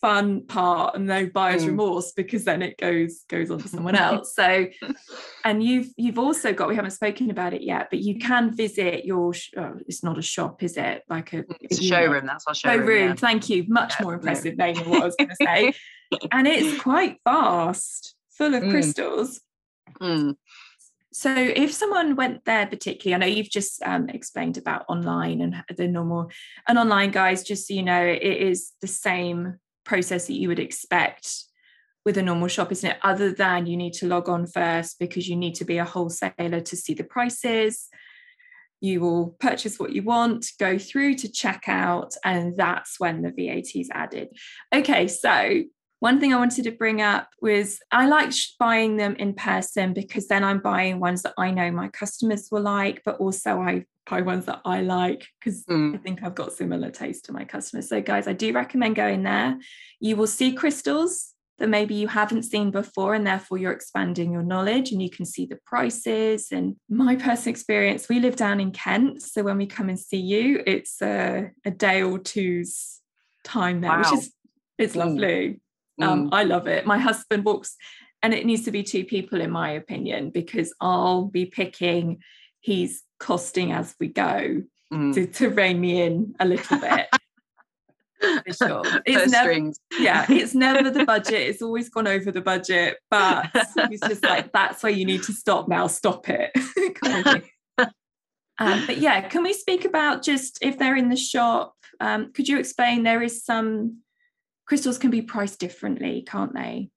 fun 0.02 0.46
part 0.46 0.96
and 0.96 1.06
no 1.06 1.26
buyer's 1.26 1.64
mm. 1.64 1.68
remorse 1.68 2.14
because 2.14 2.46
then 2.46 2.62
it 2.62 2.78
goes 2.78 3.26
goes 3.28 3.52
on 3.52 3.60
to 3.60 3.68
someone 3.68 3.96
else 3.98 4.34
so 4.34 4.68
and 5.46 5.62
you've 5.64 5.90
you've 5.98 6.20
also 6.20 6.54
got 6.54 6.70
we 6.70 6.76
haven't 6.76 6.92
spoken 6.92 7.30
about 7.30 7.54
it 7.54 7.62
yet 7.62 7.88
but 7.90 8.00
you 8.00 8.18
can 8.18 8.56
visit 8.56 9.04
your 9.04 9.34
oh, 9.58 9.76
it's 9.88 10.04
not 10.04 10.18
a 10.18 10.22
shop 10.22 10.64
is 10.64 10.78
it 10.78 11.04
like 11.10 11.34
a, 11.34 11.44
it's 11.60 11.80
a 11.80 11.84
showroom 11.84 12.26
know, 12.26 12.32
that's 12.32 12.46
our 12.48 12.56
showroom, 12.56 12.80
showroom 12.80 13.08
yeah. 13.10 13.16
thank 13.16 13.50
you 13.50 13.66
much 13.68 13.94
yeah, 14.00 14.04
more 14.04 14.14
impressive 14.14 14.56
yeah. 14.58 14.66
name 14.66 14.76
than 14.76 14.90
what 14.90 15.02
i 15.02 15.06
was 15.06 15.16
going 15.18 15.30
to 15.40 15.46
say 15.46 15.74
and 16.32 16.48
it's 16.48 16.82
quite 16.82 17.18
vast 17.26 18.16
full 18.32 18.56
of 18.56 18.64
mm. 18.64 18.72
crystals 18.72 19.42
mm. 20.02 20.36
So, 21.12 21.34
if 21.36 21.74
someone 21.74 22.16
went 22.16 22.46
there 22.46 22.66
particularly, 22.68 23.16
I 23.16 23.18
know 23.18 23.36
you've 23.36 23.50
just 23.50 23.82
um, 23.84 24.08
explained 24.08 24.58
about 24.58 24.86
online 24.88 25.42
and 25.42 25.64
the 25.76 25.88
normal, 25.88 26.32
and 26.66 26.78
online 26.78 27.12
guys, 27.12 27.44
just 27.44 27.68
so 27.68 27.74
you 27.74 27.84
know, 27.84 28.02
it 28.02 28.22
is 28.22 28.72
the 28.80 28.88
same 28.88 29.58
process 29.90 30.28
that 30.28 30.34
you 30.34 30.48
would 30.48 30.60
expect 30.60 31.46
with 32.06 32.16
a 32.18 32.22
normal 32.22 32.48
shop, 32.48 32.72
isn't 32.72 32.92
it? 32.92 32.98
Other 33.02 33.34
than 33.34 33.66
you 33.66 33.76
need 33.76 33.94
to 33.94 34.08
log 34.08 34.30
on 34.30 34.46
first 34.46 35.00
because 35.00 35.28
you 35.28 35.36
need 35.36 35.56
to 35.56 35.66
be 35.66 35.80
a 35.80 35.84
wholesaler 35.84 36.62
to 36.62 36.76
see 36.78 36.94
the 36.94 37.04
prices. 37.04 37.90
You 38.80 39.02
will 39.02 39.36
purchase 39.40 39.80
what 39.80 39.92
you 39.92 40.04
want, 40.04 40.46
go 40.60 40.78
through 40.78 41.16
to 41.16 41.28
checkout, 41.28 42.12
and 42.24 42.56
that's 42.56 43.00
when 43.00 43.24
the 43.24 43.32
VAT 43.32 43.76
is 43.76 43.90
added. 43.92 44.30
Okay, 44.74 45.08
so 45.08 45.64
one 46.00 46.20
thing 46.20 46.34
I 46.34 46.38
wanted 46.38 46.64
to 46.64 46.72
bring 46.72 47.02
up 47.02 47.30
was 47.42 47.80
I 47.92 48.08
like 48.08 48.32
buying 48.58 48.98
them 48.98 49.16
in 49.16 49.34
person 49.34 49.94
because 49.94 50.28
then 50.28 50.44
I'm 50.44 50.60
buying 50.60 51.00
ones 51.00 51.24
that 51.24 51.34
I 51.38 51.52
know 51.52 51.72
my 51.72 51.90
customers 51.90 52.48
will 52.52 52.62
like, 52.62 53.02
but 53.04 53.18
also 53.18 53.60
I 53.60 53.86
buy 54.10 54.22
ones 54.22 54.46
that 54.46 54.62
I 54.66 54.82
like 54.82 55.28
because 55.40 55.66
mm. 55.66 55.94
I 55.94 55.98
think 55.98 56.24
I've 56.24 56.36
got 56.36 56.54
similar 56.54 56.90
taste 56.90 57.26
to 57.26 57.34
my 57.34 57.44
customers. 57.44 57.90
So, 57.90 58.02
guys, 58.02 58.28
I 58.28 58.34
do 58.34 58.54
recommend 58.54 58.96
going 58.96 59.24
there. 59.24 59.58
You 60.00 60.16
will 60.16 60.28
see 60.28 60.54
crystals 60.54 61.34
that 61.60 61.68
maybe 61.68 61.96
you 61.96 62.08
haven't 62.08 62.44
seen 62.44 62.72
before, 62.72 63.14
and 63.14 63.28
therefore 63.28 63.58
you're 63.58 63.74
expanding 63.74 64.32
your 64.32 64.44
knowledge 64.44 64.94
and 64.94 65.02
you 65.02 65.10
can 65.10 65.26
see 65.26 65.46
the 65.46 65.60
prices. 65.66 66.48
And 66.52 66.78
my 66.90 67.18
personal 67.18 67.52
experience, 67.52 68.08
we 68.08 68.22
live 68.22 68.38
down 68.38 68.62
in 68.62 68.72
Kent. 68.72 69.22
So, 69.22 69.44
when 69.44 69.58
we 69.58 69.68
come 69.68 69.90
and 69.90 70.00
see 70.00 70.22
you, 70.22 70.64
it's 70.66 71.02
a, 71.02 71.52
a 71.66 71.72
day 71.72 72.02
or 72.02 72.20
two's 72.20 73.02
time 73.44 73.82
there, 73.82 73.92
wow. 73.92 74.00
which 74.00 74.14
is 74.14 74.34
it's 74.78 74.96
lovely. 74.96 75.60
Um, 76.02 76.30
mm. 76.30 76.30
I 76.32 76.44
love 76.44 76.68
it. 76.68 76.86
My 76.86 76.98
husband 76.98 77.46
walks, 77.46 77.76
and 78.22 78.34
it 78.34 78.46
needs 78.46 78.64
to 78.66 78.72
be 78.72 78.84
two 78.84 79.06
people, 79.06 79.42
in 79.42 79.52
my 79.52 79.72
opinion, 79.72 80.30
because 80.30 80.74
I'll 80.82 81.26
be 81.26 81.46
picking, 81.46 82.22
he's 82.60 83.04
costing 83.20 83.72
as 83.72 83.96
we 84.00 84.08
go 84.08 84.64
mm. 84.94 85.14
to, 85.14 85.28
to 85.28 85.50
rein 85.50 85.80
me 85.80 86.02
in 86.02 86.36
a 86.40 86.46
little 86.46 86.80
bit. 86.80 87.08
For 88.22 88.54
sure. 88.54 88.84
It's 89.06 89.32
never, 89.32 89.72
yeah, 90.00 90.26
it's 90.30 90.54
never 90.54 90.90
the 90.90 91.06
budget. 91.06 91.42
It's 91.42 91.62
always 91.62 91.90
gone 91.90 92.08
over 92.08 92.32
the 92.32 92.42
budget, 92.42 92.98
but 93.10 93.50
he's 93.90 94.02
just 94.02 94.24
like, 94.24 94.52
that's 94.52 94.84
where 94.84 94.92
you 94.92 95.06
need 95.06 95.24
to 95.24 95.34
stop 95.34 95.68
now, 95.68 95.88
stop 95.88 96.28
it. 96.30 96.52
um, 97.78 98.86
but 98.86 98.98
yeah, 98.98 99.22
can 99.22 99.44
we 99.44 99.54
speak 99.54 99.86
about 99.86 100.22
just 100.22 100.60
if 100.62 100.78
they're 100.78 100.98
in 100.98 101.10
the 101.10 101.16
shop? 101.16 101.76
Um, 102.02 102.34
could 102.34 102.48
you 102.48 102.60
explain 102.60 103.04
there 103.04 103.24
is 103.24 103.44
some 103.44 104.00
crystals 104.70 105.00
can 105.00 105.10
be 105.10 105.24
priced 105.24 105.60
differently, 105.60 106.24
can't 106.26 106.54
they? 106.54 106.90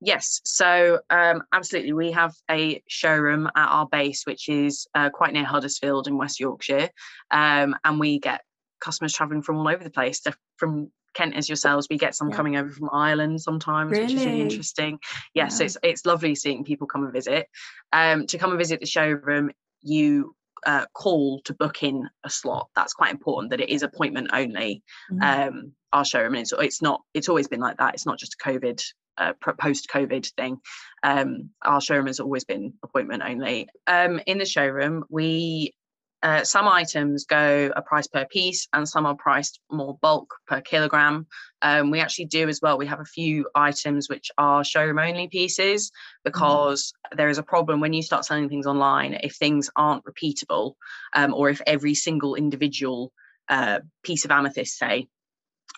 Yes, 0.00 0.40
so 0.44 0.98
um, 1.08 1.42
absolutely. 1.52 1.92
We 1.92 2.10
have 2.10 2.34
a 2.50 2.82
showroom 2.88 3.46
at 3.46 3.68
our 3.68 3.86
base, 3.86 4.24
which 4.26 4.48
is 4.48 4.86
uh, 4.94 5.08
quite 5.08 5.32
near 5.32 5.44
Huddersfield 5.44 6.08
in 6.08 6.18
West 6.18 6.40
Yorkshire. 6.40 6.90
Um, 7.30 7.76
and 7.84 8.00
we 8.00 8.18
get 8.18 8.42
customers 8.80 9.14
traveling 9.14 9.42
from 9.42 9.56
all 9.56 9.68
over 9.68 9.82
the 9.82 9.90
place, 9.90 10.20
from 10.56 10.90
Kent 11.14 11.36
as 11.36 11.48
yourselves. 11.48 11.86
We 11.88 11.98
get 11.98 12.16
some 12.16 12.30
yeah. 12.30 12.36
coming 12.36 12.56
over 12.56 12.70
from 12.70 12.90
Ireland 12.92 13.40
sometimes, 13.40 13.92
really? 13.92 14.02
which 14.02 14.14
is 14.14 14.26
really 14.26 14.40
interesting. 14.42 14.98
Yes, 15.34 15.52
yeah. 15.52 15.56
so 15.58 15.64
it's, 15.64 15.78
it's 15.84 16.04
lovely 16.04 16.34
seeing 16.34 16.64
people 16.64 16.88
come 16.88 17.04
and 17.04 17.12
visit. 17.12 17.46
Um, 17.92 18.26
to 18.26 18.38
come 18.38 18.50
and 18.50 18.58
visit 18.58 18.80
the 18.80 18.86
showroom, 18.86 19.52
you 19.82 20.34
uh, 20.66 20.84
call 20.94 21.40
to 21.42 21.54
book 21.54 21.82
in 21.82 22.08
a 22.24 22.28
slot. 22.28 22.68
That's 22.74 22.92
quite 22.92 23.12
important 23.12 23.50
that 23.50 23.60
it 23.60 23.70
is 23.70 23.82
appointment 23.82 24.30
only. 24.32 24.82
Mm-hmm. 25.10 25.22
Um, 25.22 25.72
our 25.92 26.04
showroom, 26.04 26.34
and 26.34 26.42
it's, 26.42 26.52
it's 26.58 26.82
not. 26.82 27.02
It's 27.14 27.28
always 27.28 27.48
been 27.48 27.60
like 27.60 27.78
that. 27.78 27.94
It's 27.94 28.06
not 28.06 28.18
just 28.18 28.34
a 28.34 28.48
COVID 28.48 28.82
uh, 29.18 29.32
post 29.58 29.88
COVID 29.92 30.30
thing. 30.34 30.58
Um, 31.02 31.50
our 31.62 31.80
showroom 31.80 32.06
has 32.06 32.20
always 32.20 32.44
been 32.44 32.74
appointment 32.82 33.22
only. 33.24 33.68
Um, 33.86 34.20
in 34.26 34.38
the 34.38 34.44
showroom, 34.44 35.04
we 35.08 35.74
uh, 36.22 36.42
some 36.44 36.66
items 36.66 37.24
go 37.24 37.70
a 37.76 37.82
price 37.82 38.06
per 38.06 38.24
piece 38.24 38.66
and 38.72 38.88
some 38.88 39.06
are 39.06 39.14
priced 39.14 39.60
more 39.70 39.98
bulk 40.00 40.34
per 40.46 40.60
kilogram. 40.60 41.26
Um, 41.62 41.90
we 41.90 42.00
actually 42.00 42.24
do 42.24 42.48
as 42.48 42.60
well. 42.60 42.78
We 42.78 42.86
have 42.86 43.00
a 43.00 43.04
few 43.04 43.48
items 43.54 44.08
which 44.08 44.30
are 44.38 44.64
showroom 44.64 44.98
only 44.98 45.28
pieces 45.28 45.92
because 46.24 46.92
mm. 47.12 47.16
there 47.16 47.28
is 47.28 47.38
a 47.38 47.42
problem 47.42 47.80
when 47.80 47.92
you 47.92 48.02
start 48.02 48.24
selling 48.24 48.48
things 48.48 48.66
online. 48.66 49.14
If 49.22 49.36
things 49.36 49.70
aren't 49.76 50.04
repeatable, 50.04 50.74
um, 51.14 51.34
or 51.34 51.50
if 51.50 51.60
every 51.66 51.94
single 51.94 52.34
individual 52.34 53.12
uh, 53.48 53.80
piece 54.02 54.24
of 54.24 54.30
amethyst, 54.30 54.76
say, 54.78 55.06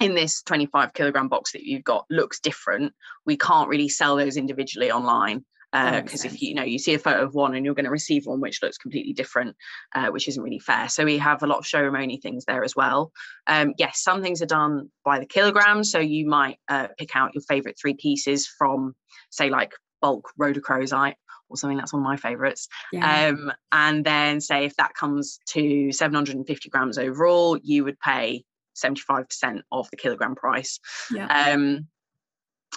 in 0.01 0.15
this 0.15 0.43
25 0.43 0.93
kilogram 0.93 1.29
box 1.29 1.53
that 1.53 1.65
you've 1.65 1.85
got 1.85 2.07
looks 2.11 2.41
different, 2.41 2.93
we 3.27 3.37
can't 3.37 3.69
really 3.69 3.89
sell 3.89 4.17
those 4.17 4.37
individually 4.37 4.91
online 4.91 5.45
because 5.71 6.25
uh, 6.25 6.29
if 6.29 6.41
you, 6.41 6.55
know 6.55 6.63
you 6.63 6.79
see 6.79 6.95
a 6.95 6.99
photo 6.99 7.23
of 7.23 7.35
one 7.35 7.55
and 7.55 7.65
you're 7.65 7.75
going 7.75 7.85
to 7.85 7.91
receive 7.91 8.25
one 8.25 8.41
which 8.41 8.63
looks 8.63 8.79
completely 8.79 9.13
different 9.13 9.55
uh, 9.95 10.09
which 10.09 10.27
isn't 10.27 10.43
really 10.43 10.59
fair. 10.59 10.89
So 10.89 11.05
we 11.05 11.19
have 11.19 11.43
a 11.43 11.47
lot 11.47 11.59
of 11.59 11.67
showroom 11.67 11.95
only 11.95 12.17
things 12.17 12.45
there 12.47 12.65
as 12.65 12.75
well. 12.75 13.13
Um, 13.47 13.75
yes 13.77 14.03
some 14.03 14.23
things 14.23 14.41
are 14.41 14.47
done 14.47 14.91
by 15.05 15.19
the 15.19 15.27
kilogram 15.27 15.85
so 15.85 15.99
you 15.99 16.27
might 16.27 16.59
uh, 16.69 16.89
pick 16.99 17.15
out 17.15 17.35
your 17.35 17.43
favorite 17.43 17.77
three 17.81 17.95
pieces 17.95 18.47
from 18.47 18.95
say 19.31 19.51
like 19.51 19.73
bulk 20.01 20.33
rhodochrosite 20.41 21.15
or 21.51 21.57
something 21.57 21.79
that's 21.79 21.93
one 21.93 22.03
of 22.03 22.05
my 22.05 22.17
favorites. 22.17 22.69
Yeah. 22.93 23.29
um, 23.29 23.53
and 23.71 24.05
then 24.05 24.41
say 24.41 24.65
if 24.65 24.77
that 24.77 24.95
comes 24.95 25.39
to 25.51 25.93
750 25.93 26.71
grams 26.71 26.97
overall 26.97 27.59
you 27.63 27.85
would 27.85 28.01
pay 28.01 28.45
75% 28.83 29.63
of 29.73 29.91
the 29.91 29.97
kilogram 29.97 30.35
price. 30.35 30.81
Yeah. 31.13 31.53
um, 31.53 31.87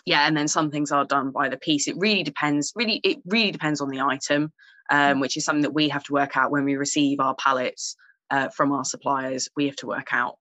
yeah 0.05 0.25
and 0.25 0.35
then 0.35 0.47
some 0.47 0.71
things 0.71 0.91
are 0.91 1.05
done 1.05 1.31
by 1.31 1.49
the 1.49 1.57
piece. 1.57 1.87
It 1.87 1.95
really 1.97 2.23
depends 2.23 2.71
really 2.75 3.01
it 3.03 3.19
really 3.25 3.51
depends 3.51 3.81
on 3.81 3.89
the 3.89 4.01
item 4.01 4.51
um, 4.91 5.19
which 5.21 5.37
is 5.37 5.45
something 5.45 5.63
that 5.63 5.73
we 5.73 5.89
have 5.89 6.03
to 6.03 6.13
work 6.13 6.35
out 6.35 6.51
when 6.51 6.65
we 6.65 6.75
receive 6.75 7.19
our 7.19 7.33
pallets 7.35 7.95
uh, 8.29 8.49
from 8.49 8.71
our 8.73 8.83
suppliers. 8.83 9.49
We 9.55 9.65
have 9.67 9.77
to 9.77 9.87
work 9.87 10.09
out 10.11 10.37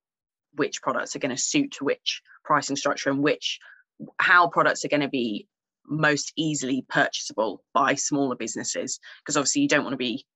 which 0.55 0.83
products 0.83 1.15
are 1.15 1.21
going 1.21 1.35
to 1.35 1.41
suit 1.41 1.71
to 1.73 1.85
which 1.85 2.21
pricing 2.45 2.77
structure 2.77 3.11
and 3.11 3.23
which 3.23 3.61
how 4.19 4.49
products 4.49 4.85
are 4.85 4.89
going 4.89 5.03
to 5.03 5.09
be 5.09 5.47
most 5.87 6.33
easily 6.37 6.85
purchasable 6.89 7.63
by 7.73 7.95
smaller 7.95 8.35
businesses. 8.35 8.99
Because 9.23 9.37
obviously 9.37 9.63
you 9.63 9.69
don't 9.69 9.85
want 9.85 9.93
to 9.93 9.99
be 9.99 10.27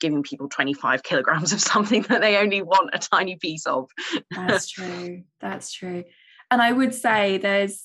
giving 0.00 0.22
people 0.22 0.48
25 0.48 1.02
kilograms 1.02 1.52
of 1.52 1.60
something 1.60 2.02
that 2.02 2.20
they 2.20 2.36
only 2.36 2.62
want 2.62 2.90
a 2.92 2.98
tiny 2.98 3.36
piece 3.36 3.66
of 3.66 3.90
that's 4.30 4.68
true 4.70 5.22
that's 5.40 5.72
true 5.72 6.04
and 6.50 6.60
i 6.60 6.72
would 6.72 6.94
say 6.94 7.38
there's 7.38 7.84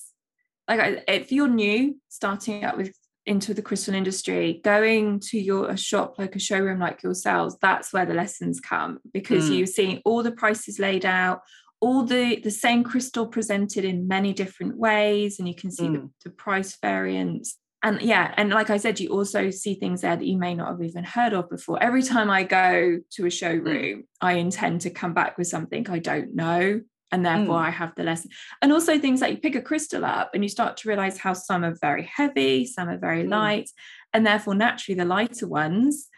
like 0.67 1.03
if 1.07 1.31
you're 1.31 1.47
new 1.47 1.95
starting 2.09 2.63
out 2.63 2.77
with 2.77 2.95
into 3.25 3.53
the 3.53 3.61
crystal 3.61 3.93
industry 3.95 4.61
going 4.63 5.19
to 5.19 5.39
your 5.39 5.69
a 5.69 5.77
shop 5.77 6.19
like 6.19 6.35
a 6.35 6.39
showroom 6.39 6.79
like 6.79 7.01
yourselves 7.01 7.57
that's 7.61 7.91
where 7.91 8.05
the 8.05 8.13
lessons 8.13 8.59
come 8.59 8.99
because 9.13 9.49
mm. 9.49 9.57
you're 9.57 9.67
seeing 9.67 10.01
all 10.05 10.21
the 10.21 10.31
prices 10.31 10.77
laid 10.77 11.05
out 11.05 11.41
all 11.81 12.03
the 12.03 12.39
the 12.41 12.51
same 12.51 12.83
crystal 12.83 13.25
presented 13.25 13.83
in 13.83 14.07
many 14.07 14.31
different 14.31 14.77
ways 14.77 15.39
and 15.39 15.47
you 15.47 15.55
can 15.55 15.71
see 15.71 15.87
mm. 15.87 15.93
the, 15.93 16.09
the 16.25 16.29
price 16.29 16.77
variance 16.81 17.57
and 17.85 18.01
yeah 18.01 18.33
and 18.35 18.49
like 18.49 18.69
i 18.69 18.75
said 18.75 18.99
you 18.99 19.09
also 19.09 19.49
see 19.49 19.75
things 19.75 20.01
there 20.01 20.15
that 20.15 20.25
you 20.25 20.37
may 20.37 20.53
not 20.53 20.67
have 20.67 20.81
even 20.81 21.03
heard 21.03 21.33
of 21.33 21.49
before 21.49 21.81
every 21.81 22.03
time 22.03 22.29
i 22.29 22.43
go 22.43 22.99
to 23.11 23.25
a 23.25 23.29
showroom 23.29 23.99
mm. 23.99 24.03
i 24.19 24.33
intend 24.33 24.81
to 24.81 24.89
come 24.89 25.13
back 25.13 25.37
with 25.37 25.47
something 25.47 25.89
i 25.89 25.99
don't 25.99 26.35
know 26.35 26.81
and 27.11 27.25
therefore 27.25 27.59
mm. 27.59 27.65
I 27.65 27.69
have 27.69 27.93
the 27.95 28.03
lesson. 28.03 28.31
And 28.61 28.73
also 28.73 28.99
things 28.99 29.21
like 29.21 29.31
you 29.31 29.37
pick 29.37 29.55
a 29.55 29.61
crystal 29.61 30.03
up 30.03 30.31
and 30.33 30.43
you 30.43 30.49
start 30.49 30.75
to 30.77 30.89
realize 30.89 31.17
how 31.17 31.33
some 31.33 31.63
are 31.63 31.77
very 31.79 32.03
heavy, 32.03 32.65
some 32.65 32.89
are 32.89 32.97
very 32.97 33.23
mm. 33.23 33.29
light, 33.29 33.69
and 34.11 34.25
therefore 34.25 34.55
naturally 34.55 34.97
the 34.97 35.05
lighter 35.05 35.47
ones 35.47 36.09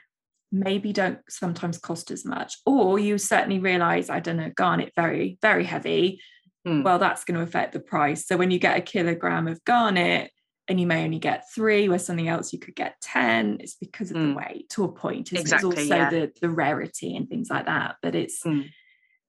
maybe 0.52 0.94
don't 0.94 1.20
sometimes 1.30 1.78
cost 1.78 2.10
as 2.10 2.26
much. 2.26 2.58
Or 2.66 2.98
you 2.98 3.18
certainly 3.18 3.60
realize, 3.60 4.10
I 4.10 4.22
don't 4.22 4.38
know, 4.38 4.52
garnet 4.56 4.94
very, 4.96 5.38
very 5.42 5.66
heavy. 5.66 6.22
Mm. 6.66 6.84
Well, 6.84 7.00
that's 7.00 7.26
going 7.26 7.36
to 7.36 7.44
affect 7.44 7.74
the 7.74 7.80
price. 7.80 8.26
So 8.26 8.38
when 8.38 8.50
you 8.50 8.58
get 8.58 8.78
a 8.78 8.82
kilogram 8.82 9.48
of 9.48 9.64
garnet, 9.66 10.32
and 10.68 10.80
you 10.80 10.88
may 10.88 11.04
only 11.04 11.20
get 11.20 11.50
three, 11.54 11.88
where 11.88 12.00
something 12.00 12.28
else 12.28 12.52
you 12.52 12.60
could 12.60 12.76
get 12.76 13.00
10. 13.02 13.58
It's 13.62 13.76
because 13.76 14.12
of 14.12 14.18
mm. 14.18 14.30
the 14.30 14.38
weight 14.38 14.70
to 14.72 14.84
a 14.84 14.92
point. 14.92 15.32
Exactly, 15.32 15.70
it's 15.70 15.78
also 15.80 15.96
yeah. 15.96 16.10
the, 16.10 16.32
the 16.42 16.50
rarity 16.50 17.16
and 17.16 17.30
things 17.30 17.50
like 17.50 17.66
that. 17.68 17.96
But 18.02 18.16
it's 18.16 18.44
mm 18.44 18.68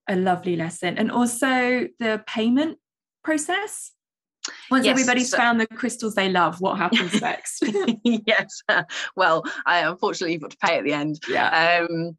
a 0.09 0.17
lovely 0.17 0.57
lesson. 0.57 0.99
And 0.99 1.13
also 1.13 1.87
the 1.99 2.23
payment 2.27 2.79
process. 3.23 3.93
Once 4.71 4.87
yes, 4.87 4.93
everybody's 4.93 5.31
so, 5.31 5.37
found 5.37 5.61
the 5.61 5.67
crystals 5.67 6.15
they 6.15 6.31
love, 6.31 6.61
what 6.61 6.79
happens 6.79 7.21
next? 7.21 7.63
yes. 8.05 8.63
Well, 9.17 9.45
I 9.67 9.81
unfortunately 9.81 10.33
you've 10.33 10.43
got 10.43 10.53
to 10.53 10.57
pay 10.59 10.79
at 10.79 10.85
the 10.85 10.93
end. 10.93 11.21
Yeah. 11.29 11.87
Um, 11.89 12.17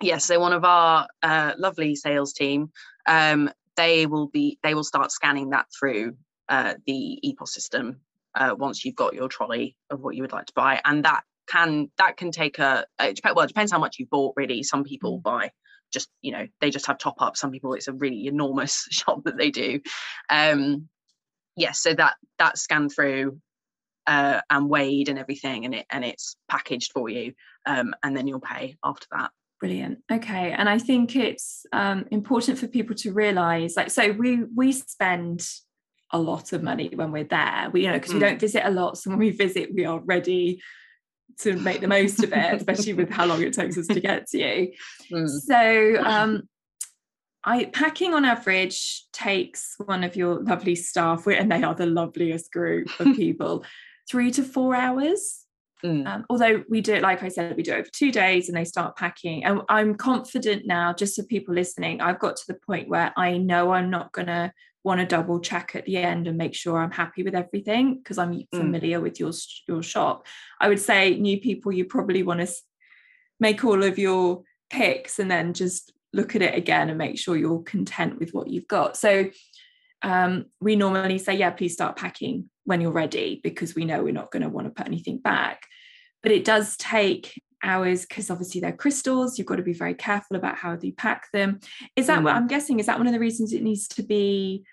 yes. 0.00 0.26
So 0.26 0.38
one 0.38 0.52
of 0.52 0.64
our 0.64 1.08
uh, 1.22 1.52
lovely 1.56 1.96
sales 1.96 2.34
team, 2.34 2.70
um, 3.06 3.50
they 3.76 4.06
will 4.06 4.28
be 4.28 4.58
they 4.62 4.74
will 4.74 4.84
start 4.84 5.12
scanning 5.12 5.50
that 5.50 5.66
through 5.78 6.16
uh, 6.48 6.74
the 6.86 7.18
EPOS 7.24 7.48
system 7.48 8.00
uh, 8.36 8.54
once 8.56 8.84
you've 8.84 8.94
got 8.94 9.14
your 9.14 9.28
trolley 9.28 9.76
of 9.90 10.00
what 10.00 10.14
you 10.14 10.22
would 10.22 10.32
like 10.32 10.46
to 10.46 10.52
buy, 10.54 10.80
and 10.84 11.04
that 11.04 11.22
can 11.48 11.90
that 11.98 12.16
can 12.16 12.30
take 12.30 12.58
a 12.58 12.84
it 13.00 13.16
depends, 13.16 13.36
well 13.36 13.44
it 13.44 13.48
depends 13.48 13.72
how 13.72 13.78
much 13.78 13.96
you've 13.98 14.10
bought 14.10 14.34
really. 14.36 14.62
Some 14.62 14.84
people 14.84 15.18
mm. 15.18 15.22
buy 15.22 15.50
just 15.92 16.08
you 16.20 16.32
know 16.32 16.46
they 16.60 16.70
just 16.70 16.86
have 16.86 16.98
top 16.98 17.22
up 17.22 17.36
some 17.36 17.52
people 17.52 17.72
it's 17.72 17.86
a 17.86 17.92
really 17.92 18.26
enormous 18.26 18.86
shop 18.90 19.22
that 19.24 19.38
they 19.38 19.52
do 19.52 19.80
um 20.30 20.88
yes 21.56 21.86
yeah, 21.86 21.90
so 21.90 21.94
that 21.94 22.16
that 22.38 22.58
scan 22.58 22.88
through 22.88 23.40
uh, 24.06 24.40
and 24.50 24.68
weighed 24.68 25.08
and 25.08 25.18
everything, 25.18 25.64
and 25.64 25.74
it 25.74 25.86
and 25.90 26.04
it's 26.04 26.36
packaged 26.48 26.92
for 26.92 27.08
you, 27.08 27.32
um, 27.66 27.94
and 28.02 28.16
then 28.16 28.26
you'll 28.26 28.40
pay 28.40 28.76
after 28.84 29.06
that. 29.12 29.30
Brilliant. 29.60 29.98
Okay, 30.12 30.52
and 30.52 30.68
I 30.68 30.78
think 30.78 31.16
it's 31.16 31.64
um, 31.72 32.04
important 32.10 32.58
for 32.58 32.68
people 32.68 32.94
to 32.96 33.12
realise, 33.12 33.76
like, 33.76 33.90
so 33.90 34.12
we 34.12 34.44
we 34.54 34.72
spend 34.72 35.46
a 36.16 36.18
lot 36.18 36.52
of 36.52 36.62
money 36.62 36.90
when 36.94 37.12
we're 37.12 37.24
there. 37.24 37.68
We 37.72 37.82
you 37.82 37.88
know 37.88 37.94
because 37.94 38.10
mm. 38.10 38.14
we 38.14 38.20
don't 38.20 38.40
visit 38.40 38.66
a 38.66 38.70
lot, 38.70 38.98
so 38.98 39.10
when 39.10 39.18
we 39.18 39.30
visit, 39.30 39.74
we 39.74 39.84
are 39.84 40.00
ready 40.00 40.62
to 41.40 41.56
make 41.56 41.80
the 41.80 41.88
most 41.88 42.22
of 42.24 42.32
it, 42.32 42.54
especially 42.54 42.94
with 42.94 43.10
how 43.10 43.26
long 43.26 43.42
it 43.42 43.52
takes 43.52 43.76
us 43.76 43.86
to 43.88 44.00
get 44.00 44.26
to 44.28 44.38
you. 44.38 44.72
Mm. 45.12 45.28
So 45.28 46.02
um, 46.02 46.48
I 47.44 47.66
packing 47.66 48.12
on 48.12 48.24
average 48.24 49.04
takes 49.12 49.76
one 49.78 50.02
of 50.02 50.16
your 50.16 50.42
lovely 50.42 50.74
staff, 50.74 51.28
and 51.28 51.52
they 51.52 51.62
are 51.62 51.76
the 51.76 51.86
loveliest 51.86 52.50
group 52.50 52.88
of 52.98 53.14
people, 53.16 53.64
three 54.10 54.32
to 54.32 54.42
four 54.42 54.74
hours. 54.74 55.44
Mm. 55.84 56.06
Um, 56.06 56.26
although 56.28 56.64
we 56.68 56.80
do 56.80 56.94
it, 56.94 57.02
like 57.02 57.22
I 57.22 57.28
said, 57.28 57.56
we 57.56 57.62
do 57.62 57.72
it 57.72 57.78
over 57.78 57.88
two 57.92 58.10
days 58.10 58.48
and 58.48 58.56
they 58.56 58.64
start 58.64 58.96
packing. 58.96 59.44
And 59.44 59.60
I'm 59.68 59.94
confident 59.94 60.66
now, 60.66 60.92
just 60.92 61.14
for 61.14 61.22
people 61.22 61.54
listening, 61.54 62.00
I've 62.00 62.18
got 62.18 62.34
to 62.36 62.46
the 62.48 62.58
point 62.66 62.88
where 62.88 63.12
I 63.16 63.38
know 63.38 63.70
I'm 63.70 63.90
not 63.90 64.12
going 64.12 64.26
to 64.26 64.52
want 64.86 65.00
to 65.00 65.06
double 65.06 65.40
check 65.40 65.74
at 65.74 65.84
the 65.84 65.96
end 65.96 66.28
and 66.28 66.38
make 66.38 66.54
sure 66.54 66.78
I'm 66.78 66.92
happy 66.92 67.24
with 67.24 67.34
everything 67.34 67.96
because 67.96 68.18
I'm 68.18 68.34
mm. 68.34 68.46
familiar 68.54 69.00
with 69.00 69.18
your 69.18 69.32
your 69.66 69.82
shop. 69.82 70.26
I 70.60 70.68
would 70.68 70.78
say 70.78 71.18
new 71.18 71.40
people, 71.40 71.72
you 71.72 71.84
probably 71.84 72.22
want 72.22 72.40
to 72.40 72.48
make 73.40 73.64
all 73.64 73.82
of 73.82 73.98
your 73.98 74.44
picks 74.70 75.18
and 75.18 75.28
then 75.28 75.54
just 75.54 75.92
look 76.12 76.36
at 76.36 76.42
it 76.42 76.54
again 76.54 76.88
and 76.88 76.96
make 76.96 77.18
sure 77.18 77.36
you're 77.36 77.64
content 77.64 78.20
with 78.20 78.30
what 78.30 78.46
you've 78.46 78.68
got. 78.68 78.96
So 78.96 79.28
um, 80.02 80.46
we 80.60 80.76
normally 80.76 81.18
say, 81.18 81.34
yeah, 81.34 81.50
please 81.50 81.72
start 81.72 81.96
packing 81.96 82.48
when 82.64 82.80
you're 82.80 82.92
ready 82.92 83.40
because 83.42 83.74
we 83.74 83.84
know 83.84 84.04
we're 84.04 84.12
not 84.12 84.30
going 84.30 84.44
to 84.44 84.48
want 84.48 84.68
to 84.68 84.70
put 84.70 84.86
anything 84.86 85.18
back. 85.18 85.66
But 86.22 86.30
it 86.30 86.44
does 86.44 86.76
take 86.76 87.42
hours 87.60 88.06
because 88.06 88.30
obviously 88.30 88.60
they're 88.60 88.72
crystals. 88.72 89.36
You've 89.36 89.48
got 89.48 89.56
to 89.56 89.62
be 89.62 89.72
very 89.72 89.94
careful 89.94 90.36
about 90.36 90.56
how 90.56 90.78
you 90.80 90.92
pack 90.92 91.26
them. 91.32 91.58
Is 91.96 92.06
that 92.06 92.20
mm. 92.20 92.24
what 92.24 92.36
I'm 92.36 92.46
guessing? 92.46 92.78
Is 92.78 92.86
that 92.86 92.98
one 92.98 93.08
of 93.08 93.12
the 93.12 93.18
reasons 93.18 93.52
it 93.52 93.62
needs 93.64 93.88
to 93.88 94.04
be 94.04 94.64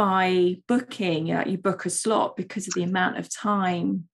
by 0.00 0.56
booking 0.66 1.26
you, 1.26 1.34
know, 1.34 1.44
you 1.44 1.58
book 1.58 1.84
a 1.84 1.90
slot 1.90 2.34
because 2.34 2.66
of 2.66 2.72
the 2.72 2.82
amount 2.82 3.18
of 3.18 3.28
time 3.28 4.08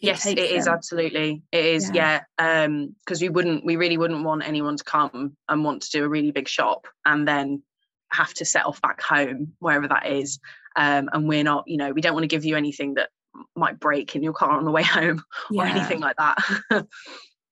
yes 0.00 0.24
it 0.26 0.38
is 0.38 0.66
them. 0.66 0.74
absolutely 0.74 1.42
it 1.50 1.64
is 1.64 1.90
yeah, 1.92 2.20
yeah. 2.38 2.62
um 2.62 2.94
because 3.00 3.20
we 3.20 3.28
wouldn't 3.28 3.64
we 3.64 3.74
really 3.74 3.98
wouldn't 3.98 4.22
want 4.22 4.46
anyone 4.46 4.76
to 4.76 4.84
come 4.84 5.36
and 5.48 5.64
want 5.64 5.82
to 5.82 5.90
do 5.90 6.04
a 6.04 6.08
really 6.08 6.30
big 6.30 6.46
shop 6.46 6.86
and 7.04 7.26
then 7.26 7.60
have 8.12 8.32
to 8.32 8.44
set 8.44 8.64
off 8.64 8.80
back 8.80 9.02
home 9.02 9.52
wherever 9.58 9.88
that 9.88 10.06
is 10.06 10.38
um 10.76 11.10
and 11.12 11.26
we're 11.26 11.42
not 11.42 11.64
you 11.66 11.78
know 11.78 11.90
we 11.90 12.00
don't 12.00 12.14
want 12.14 12.22
to 12.22 12.28
give 12.28 12.44
you 12.44 12.54
anything 12.54 12.94
that 12.94 13.08
might 13.56 13.80
break 13.80 14.14
in 14.14 14.22
your 14.22 14.32
car 14.32 14.52
on 14.52 14.64
the 14.64 14.70
way 14.70 14.82
home 14.84 15.20
yeah. 15.50 15.64
or 15.64 15.66
anything 15.66 15.98
like 15.98 16.14
that 16.16 16.36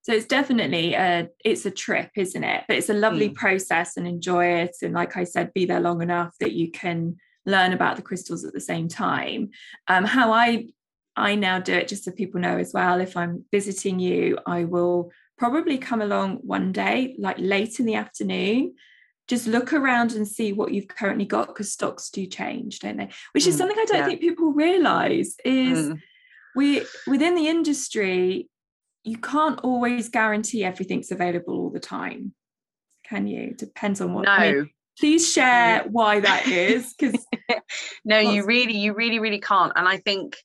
so 0.02 0.12
it's 0.12 0.26
definitely 0.26 0.94
a 0.94 1.28
it's 1.44 1.66
a 1.66 1.70
trip 1.72 2.10
isn't 2.16 2.44
it 2.44 2.62
but 2.68 2.76
it's 2.76 2.90
a 2.90 2.94
lovely 2.94 3.28
mm. 3.28 3.34
process 3.34 3.96
and 3.96 4.06
enjoy 4.06 4.46
it 4.46 4.76
and 4.82 4.94
like 4.94 5.16
i 5.16 5.24
said 5.24 5.52
be 5.52 5.66
there 5.66 5.80
long 5.80 6.00
enough 6.00 6.32
that 6.38 6.52
you 6.52 6.70
can 6.70 7.16
learn 7.46 7.72
about 7.72 7.96
the 7.96 8.02
crystals 8.02 8.44
at 8.44 8.52
the 8.52 8.60
same 8.60 8.88
time. 8.88 9.50
Um, 9.88 10.04
how 10.04 10.32
I 10.32 10.68
I 11.16 11.34
now 11.34 11.58
do 11.58 11.72
it, 11.72 11.88
just 11.88 12.04
so 12.04 12.12
people 12.12 12.40
know 12.40 12.58
as 12.58 12.72
well. 12.74 13.00
If 13.00 13.16
I'm 13.16 13.44
visiting 13.50 13.98
you, 13.98 14.38
I 14.46 14.64
will 14.64 15.10
probably 15.38 15.78
come 15.78 16.02
along 16.02 16.36
one 16.42 16.72
day, 16.72 17.16
like 17.18 17.36
late 17.38 17.80
in 17.80 17.86
the 17.86 17.94
afternoon, 17.94 18.74
just 19.28 19.46
look 19.46 19.72
around 19.72 20.12
and 20.12 20.28
see 20.28 20.52
what 20.52 20.72
you've 20.72 20.88
currently 20.88 21.24
got 21.24 21.48
because 21.48 21.72
stocks 21.72 22.10
do 22.10 22.26
change, 22.26 22.80
don't 22.80 22.96
they? 22.96 23.08
Which 23.32 23.46
is 23.46 23.54
mm, 23.54 23.58
something 23.58 23.78
I 23.78 23.84
don't 23.86 23.98
yeah. 23.98 24.06
think 24.06 24.20
people 24.20 24.52
realize 24.52 25.36
is 25.44 25.88
mm. 25.88 26.00
we 26.54 26.82
within 27.06 27.34
the 27.34 27.48
industry, 27.48 28.48
you 29.02 29.18
can't 29.18 29.60
always 29.60 30.08
guarantee 30.08 30.64
everything's 30.64 31.10
available 31.10 31.54
all 31.54 31.70
the 31.70 31.80
time. 31.80 32.34
Can 33.04 33.26
you? 33.26 33.54
Depends 33.54 34.00
on 34.00 34.12
what. 34.12 34.24
No, 34.24 34.32
I 34.32 34.52
mean, 34.52 34.70
please 34.98 35.30
share 35.30 35.84
why 35.90 36.20
that 36.20 36.46
is 36.46 36.94
because 36.98 37.26
no 38.04 38.18
you 38.18 38.44
really 38.44 38.76
you 38.76 38.94
really 38.94 39.18
really 39.18 39.40
can't. 39.40 39.72
And 39.76 39.88
i 39.88 39.98
think 39.98 40.36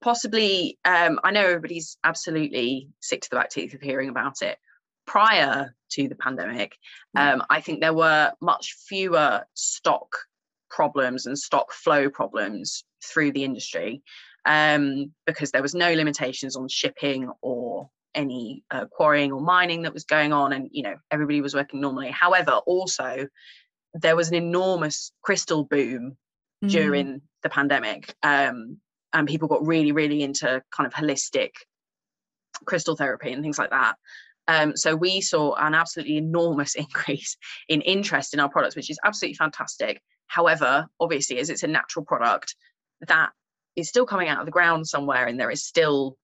possibly 0.00 0.78
um, 0.84 1.18
i 1.24 1.30
know 1.30 1.44
everybody's 1.44 1.96
absolutely 2.04 2.88
sick 3.00 3.22
to 3.22 3.30
the 3.30 3.36
back 3.36 3.50
teeth 3.50 3.74
of 3.74 3.80
hearing 3.80 4.08
about 4.08 4.42
it 4.42 4.58
prior 5.06 5.74
to 5.90 6.08
the 6.08 6.14
pandemic. 6.14 6.76
Um, 7.16 7.42
i 7.50 7.60
think 7.60 7.80
there 7.80 7.94
were 7.94 8.32
much 8.40 8.76
fewer 8.88 9.44
stock 9.54 10.16
problems 10.70 11.26
and 11.26 11.38
stock 11.38 11.72
flow 11.72 12.10
problems 12.10 12.84
through 13.02 13.32
the 13.32 13.44
industry 13.44 14.02
um, 14.44 15.12
because 15.26 15.50
there 15.50 15.62
was 15.62 15.74
no 15.74 15.92
limitations 15.92 16.56
on 16.56 16.68
shipping 16.68 17.30
or 17.42 17.90
any 18.18 18.64
uh, 18.72 18.84
quarrying 18.90 19.30
or 19.32 19.40
mining 19.40 19.82
that 19.82 19.94
was 19.94 20.04
going 20.04 20.32
on 20.32 20.52
and 20.52 20.68
you 20.72 20.82
know 20.82 20.96
everybody 21.10 21.40
was 21.40 21.54
working 21.54 21.80
normally. 21.80 22.10
However 22.10 22.52
also 22.66 23.28
there 23.94 24.16
was 24.16 24.28
an 24.28 24.34
enormous 24.34 25.12
crystal 25.22 25.64
boom 25.64 26.16
mm. 26.62 26.68
during 26.68 27.22
the 27.42 27.48
pandemic 27.48 28.14
um, 28.22 28.78
and 29.12 29.28
people 29.28 29.46
got 29.46 29.64
really 29.64 29.92
really 29.92 30.22
into 30.22 30.60
kind 30.76 30.86
of 30.86 30.92
holistic 30.92 31.50
crystal 32.66 32.96
therapy 32.96 33.32
and 33.32 33.42
things 33.42 33.58
like 33.58 33.70
that. 33.70 33.94
Um, 34.48 34.76
so 34.76 34.96
we 34.96 35.20
saw 35.20 35.54
an 35.54 35.74
absolutely 35.74 36.16
enormous 36.16 36.74
increase 36.84 37.36
in 37.68 37.82
interest 37.82 38.34
in 38.34 38.40
our 38.40 38.48
products 38.48 38.74
which 38.74 38.90
is 38.90 38.98
absolutely 39.04 39.36
fantastic. 39.36 40.02
However 40.26 40.86
obviously 40.98 41.38
as 41.38 41.50
it's 41.50 41.62
a 41.62 41.68
natural 41.68 42.04
product 42.04 42.56
that 43.06 43.30
is 43.76 43.88
still 43.88 44.06
coming 44.06 44.28
out 44.28 44.40
of 44.40 44.46
the 44.46 44.50
ground 44.58 44.88
somewhere 44.88 45.26
and 45.26 45.38
there 45.38 45.52
is 45.52 45.64
still 45.64 46.16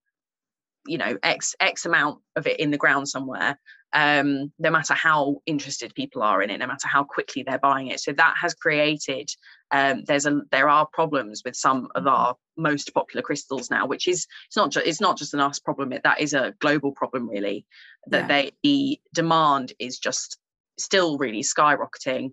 you 0.87 0.97
know 0.97 1.17
x 1.23 1.55
x 1.59 1.85
amount 1.85 2.19
of 2.35 2.47
it 2.47 2.59
in 2.59 2.71
the 2.71 2.77
ground 2.77 3.07
somewhere 3.07 3.59
um, 3.93 4.51
no 4.59 4.69
matter 4.71 4.93
how 4.93 5.37
interested 5.45 5.95
people 5.95 6.21
are 6.21 6.41
in 6.41 6.49
it 6.49 6.57
no 6.57 6.67
matter 6.67 6.87
how 6.87 7.03
quickly 7.03 7.43
they're 7.43 7.57
buying 7.57 7.87
it 7.87 7.99
so 7.99 8.11
that 8.11 8.35
has 8.39 8.53
created 8.53 9.29
um, 9.71 10.03
there's 10.05 10.25
a 10.25 10.41
there 10.51 10.69
are 10.69 10.87
problems 10.91 11.41
with 11.45 11.55
some 11.55 11.87
of 11.95 12.03
mm-hmm. 12.03 12.09
our 12.09 12.35
most 12.57 12.93
popular 12.93 13.21
crystals 13.21 13.69
now 13.69 13.85
which 13.85 14.07
is 14.07 14.27
it's 14.47 14.57
not 14.57 14.71
just 14.71 14.85
it's 14.85 15.01
not 15.01 15.17
just 15.17 15.33
an 15.33 15.39
us 15.39 15.59
problem 15.59 15.93
it, 15.93 16.03
that 16.03 16.19
is 16.19 16.33
a 16.33 16.53
global 16.59 16.91
problem 16.91 17.29
really 17.29 17.65
that 18.07 18.23
yeah. 18.23 18.27
they 18.27 18.51
the 18.63 18.99
demand 19.13 19.73
is 19.79 19.97
just 19.97 20.37
still 20.77 21.17
really 21.17 21.41
skyrocketing 21.41 22.31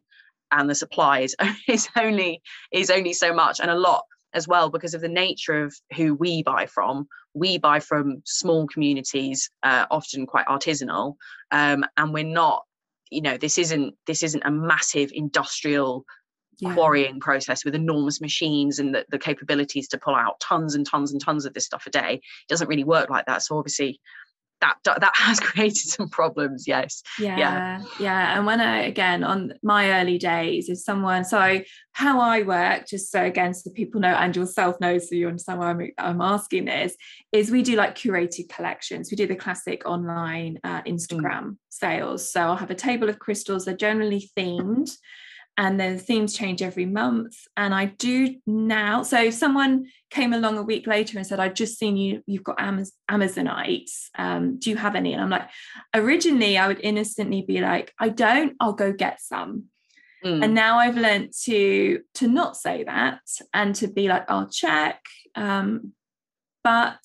and 0.51 0.69
the 0.69 0.75
supply 0.75 1.21
is, 1.21 1.35
is 1.69 1.89
only 1.97 2.43
is 2.73 2.91
only 2.91 3.13
so 3.13 3.33
much 3.33 3.61
and 3.61 3.71
a 3.71 3.79
lot 3.79 4.05
as 4.35 4.49
well 4.49 4.71
because 4.71 4.95
of 4.95 5.01
the 5.01 5.09
nature 5.09 5.63
of 5.63 5.75
who 5.97 6.15
we 6.15 6.43
buy 6.43 6.67
from. 6.67 7.07
We 7.35 7.59
buy 7.59 7.81
from 7.81 8.23
small 8.25 8.67
communities, 8.67 9.51
uh, 9.63 9.87
often 9.91 10.27
quite 10.27 10.47
artisanal, 10.47 11.17
um, 11.51 11.85
and 11.97 12.13
we're 12.13 12.25
not. 12.25 12.65
You 13.11 13.21
know, 13.21 13.37
this 13.37 13.59
isn't 13.59 13.95
this 14.07 14.23
isn't 14.23 14.43
a 14.45 14.51
massive 14.51 15.11
industrial 15.13 16.05
yeah. 16.59 16.75
quarrying 16.75 17.21
process 17.21 17.65
with 17.65 17.75
enormous 17.75 18.21
machines 18.21 18.79
and 18.79 18.95
the, 18.95 19.05
the 19.11 19.19
capabilities 19.19 19.89
to 19.89 19.99
pull 19.99 20.15
out 20.15 20.41
tons 20.41 20.75
and 20.75 20.87
tons 20.87 21.13
and 21.13 21.21
tons 21.21 21.45
of 21.45 21.55
this 21.55 21.67
stuff 21.67 21.87
a 21.87 21.91
day. 21.91 22.15
It 22.15 22.49
doesn't 22.49 22.69
really 22.69 22.85
work 22.85 23.11
like 23.11 23.27
that. 23.27 23.43
So 23.43 23.59
obviously, 23.59 24.01
that 24.63 24.77
that 24.85 25.13
has 25.15 25.39
created 25.41 25.77
some 25.89 26.09
problems 26.09 26.67
yes. 26.67 27.03
Yeah. 27.19 27.37
Yeah 27.37 27.83
yeah 28.01 28.37
and 28.37 28.47
when 28.47 28.61
i 28.61 28.83
again 28.83 29.25
on 29.25 29.53
my 29.63 30.01
early 30.01 30.19
days 30.19 30.69
if 30.69 30.79
someone 30.79 31.25
so 31.25 31.61
how 31.93 32.21
i 32.21 32.43
work 32.43 32.87
just 32.87 33.11
so 33.11 33.23
again 33.23 33.53
so 33.53 33.71
people 33.71 34.01
know 34.01 34.09
and 34.15 34.35
yourself 34.35 34.81
know 34.81 34.99
so 34.99 35.15
you 35.15 35.29
understand 35.29 35.59
why 35.59 35.71
i'm, 35.71 35.91
I'm 35.99 36.21
asking 36.21 36.67
this 36.67 36.95
is 37.33 37.51
we 37.51 37.63
do 37.63 37.77
like 37.77 37.97
curated 37.97 38.49
collections. 38.49 39.11
We 39.11 39.17
do 39.17 39.27
the 39.27 39.37
classic 39.37 39.83
online 39.87 40.59
uh, 40.65 40.83
instagram 40.83 41.43
mm. 41.43 41.57
sales. 41.71 42.31
So 42.31 42.41
i'll 42.41 42.57
have 42.57 42.71
a 42.71 42.75
table 42.75 43.09
of 43.09 43.19
crystals. 43.19 43.65
They're 43.65 43.77
generally 43.77 44.31
themed 44.37 44.91
and 45.63 45.79
the 45.79 45.97
themes 45.97 46.37
change 46.37 46.61
every 46.61 46.87
month. 46.87 47.37
And 47.57 47.73
i 47.75 47.85
do 47.87 48.35
now 48.47 49.05
so 49.05 49.23
if 49.23 49.35
someone 49.35 49.87
came 50.11 50.33
along 50.33 50.59
a 50.59 50.63
week 50.63 50.87
later 50.87 51.17
and 51.17 51.27
said 51.27 51.39
i've 51.39 51.55
just 51.55 51.79
seen 51.79 51.97
you 51.97 52.23
you've 52.27 52.43
got 52.43 52.59
Amaz- 52.59 52.93
amazonites 53.09 54.11
um, 54.19 54.59
do 54.59 54.71
you 54.71 54.77
have 54.77 54.97
any? 54.97 55.13
And 55.13 55.23
i'm 55.23 55.31
like 55.31 55.49
originally 55.95 56.59
i 56.59 56.67
would 56.67 56.81
innocently 56.81 57.43
be 57.43 57.61
like 57.61 57.95
i 57.99 58.09
don't 58.09 58.55
i'll 58.61 58.73
go 58.73 58.93
get 58.93 59.21
some. 59.21 59.65
Mm. 60.25 60.45
and 60.45 60.55
now 60.55 60.79
i've 60.79 60.97
learned 60.97 61.33
to 61.45 62.01
to 62.15 62.29
not 62.29 62.57
say 62.57 62.85
that 62.85 63.21
and 63.53 63.75
to 63.77 63.89
be 63.89 64.09
like 64.09 64.29
i'll 64.31 64.49
check 64.49 65.01
um, 65.35 65.93
but 66.65 67.05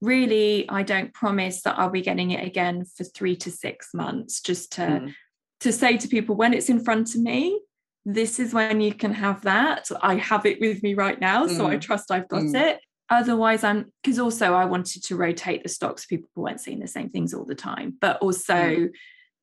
really 0.00 0.68
i 0.68 0.82
don't 0.82 1.12
promise 1.12 1.62
that 1.62 1.78
i'll 1.78 1.90
be 1.90 2.02
getting 2.02 2.30
it 2.30 2.46
again 2.46 2.84
for 2.84 3.04
three 3.04 3.36
to 3.36 3.50
six 3.50 3.94
months 3.94 4.40
just 4.40 4.72
to 4.72 4.82
mm 4.82 5.12
to 5.60 5.72
say 5.72 5.96
to 5.96 6.08
people 6.08 6.34
when 6.36 6.54
it's 6.54 6.68
in 6.68 6.80
front 6.80 7.14
of 7.14 7.20
me 7.20 7.60
this 8.04 8.38
is 8.38 8.54
when 8.54 8.80
you 8.80 8.94
can 8.94 9.12
have 9.12 9.42
that 9.42 9.88
i 10.02 10.14
have 10.14 10.46
it 10.46 10.60
with 10.60 10.82
me 10.82 10.94
right 10.94 11.20
now 11.20 11.46
so 11.46 11.66
i 11.66 11.76
mm. 11.76 11.80
trust 11.80 12.10
i've 12.10 12.28
got 12.28 12.42
mm. 12.42 12.54
it 12.54 12.80
otherwise 13.10 13.64
i'm 13.64 13.90
because 14.02 14.18
also 14.18 14.54
i 14.54 14.64
wanted 14.64 15.02
to 15.02 15.16
rotate 15.16 15.62
the 15.62 15.68
stocks 15.68 16.06
people 16.06 16.28
weren't 16.36 16.60
seeing 16.60 16.78
the 16.78 16.88
same 16.88 17.10
things 17.10 17.34
all 17.34 17.44
the 17.44 17.54
time 17.54 17.96
but 18.00 18.18
also 18.18 18.54
mm. 18.54 18.90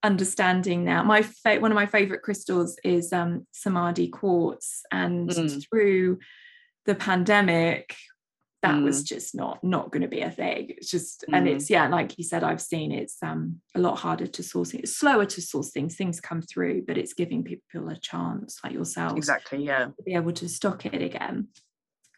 understanding 0.03 0.83
now 0.83 1.03
my 1.03 1.21
fa- 1.21 1.59
one 1.59 1.71
of 1.71 1.75
my 1.75 1.85
favorite 1.85 2.21
crystals 2.21 2.77
is 2.83 3.13
um 3.13 3.45
samadhi 3.51 4.07
quartz 4.07 4.83
and 4.91 5.29
mm. 5.29 5.63
through 5.69 6.17
the 6.85 6.95
pandemic 6.95 7.95
that 8.61 8.75
mm. 8.75 8.83
was 8.83 9.03
just 9.03 9.35
not 9.35 9.63
not 9.63 9.91
going 9.91 10.01
to 10.01 10.07
be 10.07 10.21
a 10.21 10.31
thing 10.31 10.67
it's 10.69 10.89
just 10.89 11.23
mm. 11.29 11.37
and 11.37 11.47
it's 11.47 11.69
yeah 11.69 11.87
like 11.87 12.17
you 12.17 12.23
said 12.23 12.43
i've 12.43 12.61
seen 12.61 12.91
it's 12.91 13.17
um 13.21 13.61
a 13.75 13.79
lot 13.79 13.97
harder 13.97 14.27
to 14.27 14.43
source 14.43 14.73
it's 14.73 14.97
slower 14.97 15.25
to 15.25 15.41
source 15.41 15.71
things 15.71 15.95
things 15.95 16.19
come 16.19 16.41
through 16.41 16.83
but 16.87 16.97
it's 16.97 17.13
giving 17.13 17.43
people 17.43 17.89
a 17.89 17.97
chance 17.97 18.59
like 18.63 18.73
yourself 18.73 19.17
exactly 19.17 19.63
yeah 19.63 19.85
to 19.85 20.03
be 20.03 20.13
able 20.13 20.31
to 20.31 20.49
stock 20.49 20.85
it 20.85 21.01
again 21.01 21.47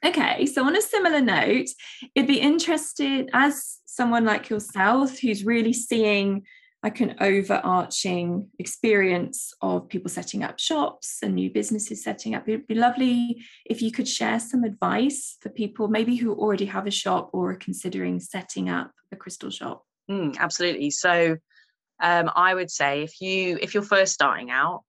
okay 0.05 0.45
so 0.45 0.63
on 0.63 0.75
a 0.75 0.81
similar 0.81 1.21
note 1.21 1.67
it'd 2.15 2.27
be 2.27 2.39
interested 2.39 3.29
as 3.33 3.79
someone 3.85 4.25
like 4.25 4.49
yourself 4.49 5.19
who's 5.19 5.43
really 5.43 5.73
seeing 5.73 6.43
like 6.83 6.99
an 6.99 7.15
overarching 7.19 8.47
experience 8.59 9.53
of 9.61 9.89
people 9.89 10.09
setting 10.09 10.43
up 10.43 10.59
shops 10.59 11.17
and 11.23 11.35
new 11.35 11.51
businesses 11.51 12.03
setting 12.03 12.35
up. 12.35 12.47
It'd 12.47 12.67
be 12.67 12.75
lovely 12.75 13.43
if 13.65 13.81
you 13.81 13.91
could 13.91 14.07
share 14.07 14.39
some 14.39 14.63
advice 14.63 15.37
for 15.41 15.49
people 15.49 15.87
maybe 15.87 16.15
who 16.15 16.33
already 16.33 16.65
have 16.65 16.85
a 16.85 16.91
shop 16.91 17.31
or 17.33 17.51
are 17.51 17.55
considering 17.55 18.19
setting 18.19 18.69
up 18.69 18.91
a 19.11 19.15
crystal 19.15 19.49
shop. 19.49 19.85
Mm, 20.09 20.37
absolutely. 20.37 20.91
So 20.91 21.37
um, 22.01 22.29
I 22.35 22.53
would 22.53 22.69
say 22.69 23.01
if 23.01 23.19
you 23.21 23.57
if 23.61 23.73
you're 23.73 23.83
first 23.83 24.13
starting 24.13 24.51
out, 24.51 24.83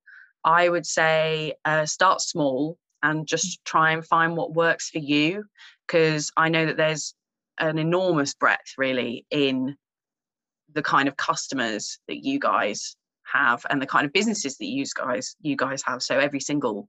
I 0.45 0.69
would 0.69 0.87
say 0.87 1.55
uh, 1.65 1.87
start 1.87 2.21
small 2.21 2.77
and 3.03 3.27
just 3.27 3.65
try 3.65 3.93
and 3.93 4.05
find 4.07 4.37
what 4.37 4.55
works 4.55 4.91
for 4.91 4.99
you 4.99 5.45
because 5.87 6.31
I 6.37 6.49
know 6.49 6.67
that 6.67 6.77
there's 6.77 7.15
an 7.59 7.79
enormous 7.79 8.35
breadth 8.35 8.75
really 8.77 9.27
in 9.31 9.77
the 10.73 10.83
kind 10.83 11.09
of 11.09 11.17
customers 11.17 11.99
that 12.09 12.25
you 12.25 12.39
guys 12.39 12.97
have 13.25 13.65
and 13.71 13.81
the 13.81 13.87
kind 13.87 14.07
of 14.07 14.13
businesses 14.13 14.57
that 14.59 14.67
you 14.67 14.85
guys 14.97 15.37
you 15.41 15.57
guys 15.57 15.83
have 15.85 16.03
so 16.03 16.19
every 16.19 16.41
single 16.41 16.89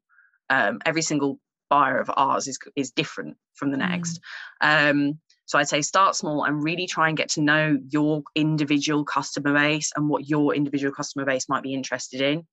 um, 0.50 0.80
every 0.86 1.02
single 1.02 1.39
buyer 1.70 2.00
of 2.00 2.10
ours 2.15 2.48
is 2.48 2.58
is 2.76 2.92
different 2.92 3.38
from 3.54 3.72
the 3.72 3.78
mm. 3.78 3.89
next 3.89 4.20
mm. 4.63 4.89
um, 4.89 5.20
so 5.50 5.58
I'd 5.58 5.68
say 5.68 5.82
start 5.82 6.15
small 6.15 6.44
and 6.44 6.63
really 6.63 6.86
try 6.86 7.08
and 7.08 7.18
get 7.18 7.30
to 7.30 7.42
know 7.42 7.80
your 7.89 8.22
individual 8.36 9.04
customer 9.04 9.52
base 9.52 9.92
and 9.96 10.08
what 10.08 10.30
your 10.30 10.54
individual 10.54 10.94
customer 10.94 11.26
base 11.26 11.50
might 11.50 11.63
be 11.63 11.74
interested 11.74 12.22
in. 12.22 12.46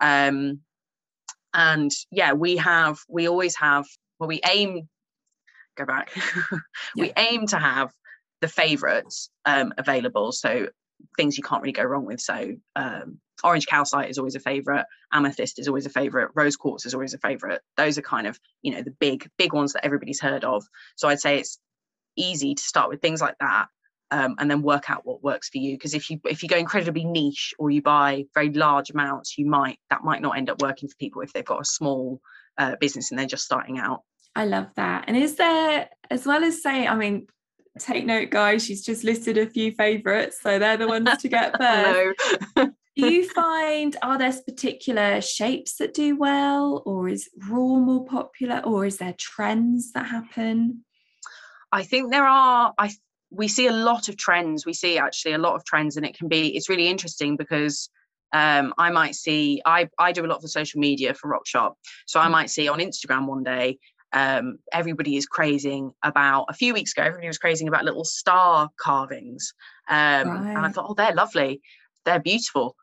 Um, 0.00 0.60
and 1.52 1.90
yeah, 2.10 2.32
we 2.32 2.56
have, 2.56 3.00
we 3.06 3.28
always 3.28 3.54
have, 3.56 3.84
well, 4.18 4.30
we 4.30 4.40
aim, 4.50 4.88
go 5.76 5.84
back, 5.84 6.10
we 6.96 7.12
aim 7.18 7.46
to 7.48 7.58
have 7.58 7.90
the 8.40 8.48
favorites 8.48 9.30
um, 9.44 9.72
available. 9.78 10.32
So 10.32 10.68
things 11.16 11.36
you 11.36 11.44
can't 11.44 11.62
really 11.62 11.72
go 11.72 11.84
wrong 11.84 12.04
with. 12.04 12.20
So 12.20 12.54
um, 12.76 13.18
orange 13.44 13.66
calcite 13.66 14.10
is 14.10 14.18
always 14.18 14.34
a 14.34 14.40
favorite. 14.40 14.86
Amethyst 15.12 15.58
is 15.58 15.68
always 15.68 15.86
a 15.86 15.90
favorite. 15.90 16.30
Rose 16.34 16.56
quartz 16.56 16.86
is 16.86 16.94
always 16.94 17.14
a 17.14 17.18
favorite. 17.18 17.62
Those 17.76 17.98
are 17.98 18.02
kind 18.02 18.26
of 18.26 18.38
you 18.62 18.72
know 18.72 18.82
the 18.82 18.90
big 18.90 19.28
big 19.38 19.52
ones 19.52 19.72
that 19.72 19.84
everybody's 19.84 20.20
heard 20.20 20.44
of. 20.44 20.64
So 20.96 21.08
I'd 21.08 21.20
say 21.20 21.38
it's 21.38 21.58
easy 22.16 22.54
to 22.54 22.62
start 22.62 22.88
with 22.88 23.00
things 23.00 23.20
like 23.20 23.36
that. 23.40 23.66
Um, 24.10 24.36
and 24.38 24.50
then 24.50 24.62
work 24.62 24.88
out 24.88 25.04
what 25.04 25.22
works 25.22 25.50
for 25.50 25.58
you 25.58 25.74
because 25.74 25.92
if 25.92 26.08
you 26.08 26.18
if 26.24 26.42
you 26.42 26.48
go 26.48 26.56
incredibly 26.56 27.04
niche 27.04 27.52
or 27.58 27.70
you 27.70 27.82
buy 27.82 28.24
very 28.32 28.50
large 28.50 28.88
amounts 28.88 29.36
you 29.36 29.44
might 29.44 29.78
that 29.90 30.02
might 30.02 30.22
not 30.22 30.38
end 30.38 30.48
up 30.48 30.62
working 30.62 30.88
for 30.88 30.94
people 30.96 31.20
if 31.20 31.34
they've 31.34 31.44
got 31.44 31.60
a 31.60 31.64
small 31.66 32.18
uh, 32.56 32.74
business 32.80 33.10
and 33.10 33.18
they're 33.18 33.26
just 33.26 33.44
starting 33.44 33.78
out 33.78 34.00
I 34.38 34.44
love 34.44 34.68
that. 34.76 35.04
And 35.08 35.16
is 35.16 35.34
there, 35.34 35.88
as 36.10 36.24
well 36.24 36.44
as 36.44 36.62
saying, 36.62 36.86
I 36.88 36.94
mean, 36.94 37.26
take 37.78 38.04
note, 38.04 38.30
guys, 38.30 38.64
she's 38.64 38.84
just 38.84 39.04
listed 39.04 39.38
a 39.38 39.46
few 39.46 39.72
favourites, 39.72 40.40
so 40.40 40.58
they're 40.58 40.76
the 40.76 40.88
ones 40.88 41.16
to 41.18 41.28
get 41.28 41.56
first. 41.58 42.20
do 42.56 43.12
you 43.12 43.28
find 43.28 43.96
are 44.02 44.18
there 44.18 44.32
particular 44.32 45.20
shapes 45.20 45.76
that 45.76 45.94
do 45.94 46.16
well, 46.16 46.82
or 46.86 47.08
is 47.08 47.28
raw 47.48 47.76
more 47.76 48.04
popular, 48.04 48.60
or 48.64 48.84
is 48.84 48.98
there 48.98 49.14
trends 49.18 49.92
that 49.92 50.06
happen? 50.06 50.84
I 51.72 51.82
think 51.82 52.10
there 52.10 52.26
are. 52.26 52.74
I 52.78 52.90
we 53.30 53.48
see 53.48 53.66
a 53.66 53.72
lot 53.72 54.08
of 54.08 54.16
trends. 54.16 54.64
We 54.64 54.72
see 54.72 54.98
actually 54.98 55.32
a 55.32 55.38
lot 55.38 55.54
of 55.54 55.64
trends, 55.64 55.96
and 55.96 56.06
it 56.06 56.16
can 56.16 56.28
be. 56.28 56.56
It's 56.56 56.68
really 56.68 56.88
interesting 56.88 57.36
because 57.36 57.90
um, 58.32 58.74
I 58.78 58.90
might 58.90 59.14
see. 59.14 59.62
I 59.64 59.88
I 59.98 60.12
do 60.12 60.24
a 60.24 60.28
lot 60.28 60.40
for 60.40 60.48
social 60.48 60.80
media 60.80 61.14
for 61.14 61.28
Rock 61.28 61.46
Shop, 61.46 61.76
so 62.06 62.20
I 62.20 62.26
mm. 62.26 62.32
might 62.32 62.50
see 62.50 62.68
on 62.68 62.78
Instagram 62.78 63.26
one 63.26 63.42
day 63.42 63.78
um, 64.12 64.58
everybody 64.72 65.16
is 65.16 65.26
crazing 65.26 65.92
about 66.02 66.46
a 66.48 66.54
few 66.54 66.72
weeks 66.72 66.92
ago 66.92 67.02
everybody 67.02 67.26
was 67.26 67.38
crazing 67.38 67.68
about 67.68 67.84
little 67.84 68.04
star 68.04 68.70
carvings 68.80 69.52
um, 69.88 70.28
right. 70.28 70.56
and 70.56 70.58
i 70.58 70.68
thought 70.70 70.86
oh 70.88 70.94
they're 70.94 71.14
lovely. 71.14 71.60
They're 72.04 72.20
beautiful. 72.20 72.74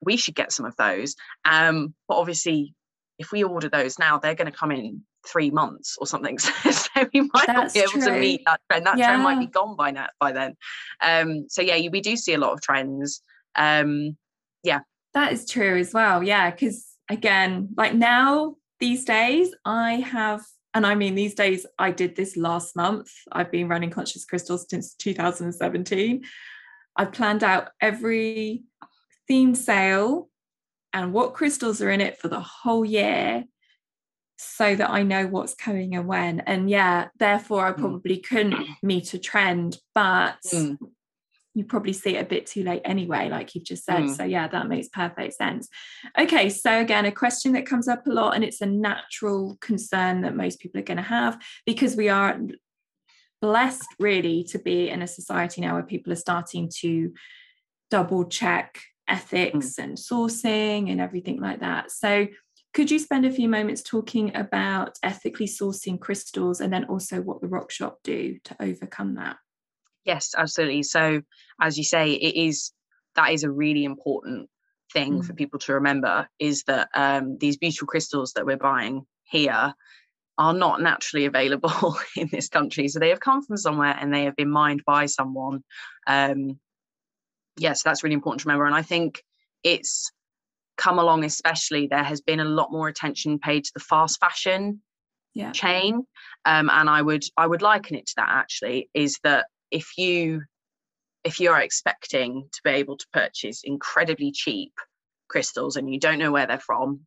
We 0.00 0.16
should 0.16 0.36
get 0.36 0.52
some 0.52 0.64
of 0.64 0.76
those. 0.76 1.16
Um, 1.44 1.94
but 2.06 2.16
obviously 2.16 2.74
if 3.18 3.32
we 3.32 3.42
order 3.42 3.68
those 3.68 3.98
now 3.98 4.16
they're 4.16 4.36
going 4.36 4.50
to 4.50 4.56
come 4.56 4.70
in 4.70 5.02
three 5.26 5.50
months 5.50 5.96
or 6.00 6.06
something 6.06 6.38
so, 6.38 6.88
we 7.12 7.22
might 7.22 7.46
That's 7.48 7.48
not 7.48 7.74
be 7.74 7.80
able 7.80 7.90
true. 7.90 8.04
to 8.04 8.12
meet 8.12 8.42
that 8.46 8.60
trend. 8.70 8.86
That 8.86 8.96
yeah. 8.96 9.08
trend 9.08 9.24
might 9.24 9.40
be 9.40 9.46
gone 9.46 9.74
by 9.74 9.90
now 9.90 10.06
by 10.20 10.30
then. 10.30 10.56
Um, 11.02 11.46
so 11.48 11.60
yeah 11.60 11.88
we 11.90 12.00
do 12.00 12.16
see 12.16 12.34
a 12.34 12.38
lot 12.38 12.52
of 12.52 12.60
trends. 12.60 13.20
Um, 13.56 14.16
yeah. 14.62 14.80
That 15.14 15.32
is 15.32 15.44
true 15.44 15.78
as 15.78 15.92
well 15.92 16.22
yeah 16.22 16.50
because 16.50 16.86
again 17.10 17.70
like 17.76 17.94
now 17.94 18.54
these 18.78 19.04
days 19.04 19.52
i 19.64 19.94
have 19.94 20.42
and 20.78 20.86
I 20.86 20.94
mean, 20.94 21.16
these 21.16 21.34
days, 21.34 21.66
I 21.76 21.90
did 21.90 22.14
this 22.14 22.36
last 22.36 22.76
month. 22.76 23.10
I've 23.32 23.50
been 23.50 23.66
running 23.66 23.90
Conscious 23.90 24.24
Crystals 24.24 24.64
since 24.70 24.94
2017. 24.94 26.22
I've 26.94 27.12
planned 27.12 27.42
out 27.42 27.70
every 27.80 28.62
theme 29.26 29.56
sale 29.56 30.28
and 30.92 31.12
what 31.12 31.34
crystals 31.34 31.82
are 31.82 31.90
in 31.90 32.00
it 32.00 32.16
for 32.18 32.28
the 32.28 32.38
whole 32.38 32.84
year 32.84 33.42
so 34.36 34.76
that 34.76 34.88
I 34.88 35.02
know 35.02 35.26
what's 35.26 35.56
coming 35.56 35.96
and 35.96 36.06
when. 36.06 36.38
And 36.38 36.70
yeah, 36.70 37.08
therefore, 37.18 37.66
I 37.66 37.72
mm. 37.72 37.78
probably 37.78 38.18
couldn't 38.18 38.64
meet 38.80 39.14
a 39.14 39.18
trend, 39.18 39.78
but 39.96 40.36
mm 40.54 40.78
you 41.54 41.64
probably 41.64 41.92
see 41.92 42.16
it 42.16 42.22
a 42.22 42.28
bit 42.28 42.46
too 42.46 42.62
late 42.62 42.82
anyway, 42.84 43.28
like 43.28 43.54
you've 43.54 43.64
just 43.64 43.84
said. 43.84 44.02
Mm. 44.02 44.16
So, 44.16 44.24
yeah, 44.24 44.48
that 44.48 44.68
makes 44.68 44.88
perfect 44.88 45.34
sense. 45.34 45.68
Okay, 46.18 46.48
so 46.50 46.80
again, 46.80 47.04
a 47.04 47.12
question 47.12 47.52
that 47.52 47.66
comes 47.66 47.88
up 47.88 48.06
a 48.06 48.10
lot, 48.10 48.34
and 48.34 48.44
it's 48.44 48.60
a 48.60 48.66
natural 48.66 49.56
concern 49.60 50.22
that 50.22 50.36
most 50.36 50.60
people 50.60 50.80
are 50.80 50.84
going 50.84 50.98
to 50.98 51.02
have 51.02 51.40
because 51.66 51.96
we 51.96 52.08
are 52.08 52.38
blessed 53.40 53.88
really 53.98 54.44
to 54.44 54.58
be 54.58 54.88
in 54.88 55.02
a 55.02 55.06
society 55.06 55.60
now 55.60 55.74
where 55.74 55.82
people 55.82 56.12
are 56.12 56.16
starting 56.16 56.70
to 56.80 57.12
double 57.90 58.24
check 58.24 58.80
ethics 59.06 59.74
mm. 59.74 59.84
and 59.84 59.96
sourcing 59.96 60.90
and 60.90 61.00
everything 61.00 61.40
like 61.40 61.60
that. 61.60 61.90
So, 61.90 62.28
could 62.74 62.90
you 62.90 62.98
spend 62.98 63.24
a 63.24 63.32
few 63.32 63.48
moments 63.48 63.82
talking 63.82 64.36
about 64.36 64.98
ethically 65.02 65.46
sourcing 65.46 65.98
crystals 65.98 66.60
and 66.60 66.72
then 66.72 66.84
also 66.84 67.20
what 67.20 67.40
the 67.40 67.48
Rock 67.48 67.70
Shop 67.70 67.98
do 68.04 68.38
to 68.44 68.56
overcome 68.60 69.14
that? 69.14 69.38
Yes, 70.08 70.32
absolutely. 70.34 70.84
So, 70.84 71.20
as 71.60 71.76
you 71.76 71.84
say, 71.84 72.12
it 72.12 72.34
is 72.34 72.72
that 73.14 73.30
is 73.32 73.44
a 73.44 73.50
really 73.50 73.84
important 73.84 74.48
thing 74.90 75.20
mm. 75.20 75.24
for 75.24 75.34
people 75.34 75.58
to 75.60 75.74
remember 75.74 76.26
is 76.38 76.62
that 76.62 76.88
um, 76.94 77.36
these 77.36 77.58
beautiful 77.58 77.86
crystals 77.86 78.32
that 78.32 78.46
we're 78.46 78.56
buying 78.56 79.04
here 79.24 79.74
are 80.38 80.54
not 80.54 80.80
naturally 80.80 81.26
available 81.26 81.98
in 82.16 82.30
this 82.32 82.48
country. 82.48 82.88
So 82.88 83.00
they 83.00 83.10
have 83.10 83.20
come 83.20 83.42
from 83.42 83.58
somewhere 83.58 83.94
and 84.00 84.10
they 84.10 84.24
have 84.24 84.34
been 84.34 84.48
mined 84.50 84.82
by 84.86 85.04
someone. 85.04 85.62
Um, 86.06 86.58
yes, 87.58 87.82
that's 87.82 88.02
really 88.02 88.14
important 88.14 88.40
to 88.40 88.48
remember. 88.48 88.64
And 88.64 88.74
I 88.74 88.82
think 88.82 89.22
it's 89.62 90.10
come 90.78 90.98
along, 90.98 91.24
especially 91.24 91.86
there 91.86 92.02
has 92.02 92.22
been 92.22 92.40
a 92.40 92.46
lot 92.46 92.72
more 92.72 92.88
attention 92.88 93.38
paid 93.40 93.64
to 93.64 93.72
the 93.74 93.80
fast 93.80 94.20
fashion 94.20 94.80
yeah. 95.34 95.52
chain. 95.52 96.06
Um, 96.46 96.70
and 96.72 96.88
I 96.88 97.02
would 97.02 97.24
I 97.36 97.46
would 97.46 97.60
liken 97.60 97.96
it 97.96 98.06
to 98.06 98.14
that 98.16 98.30
actually, 98.30 98.88
is 98.94 99.18
that 99.22 99.48
if 99.70 99.96
you 99.98 100.42
if 101.24 101.40
you're 101.40 101.58
expecting 101.58 102.48
to 102.52 102.60
be 102.64 102.70
able 102.70 102.96
to 102.96 103.06
purchase 103.12 103.62
incredibly 103.64 104.32
cheap 104.32 104.72
crystals 105.28 105.76
and 105.76 105.92
you 105.92 105.98
don't 105.98 106.18
know 106.18 106.32
where 106.32 106.46
they're 106.46 106.60
from 106.60 107.00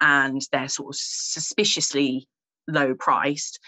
and 0.00 0.40
they're 0.50 0.68
sort 0.68 0.94
of 0.94 0.98
suspiciously 0.98 2.26
low 2.66 2.94
priced 2.94 3.60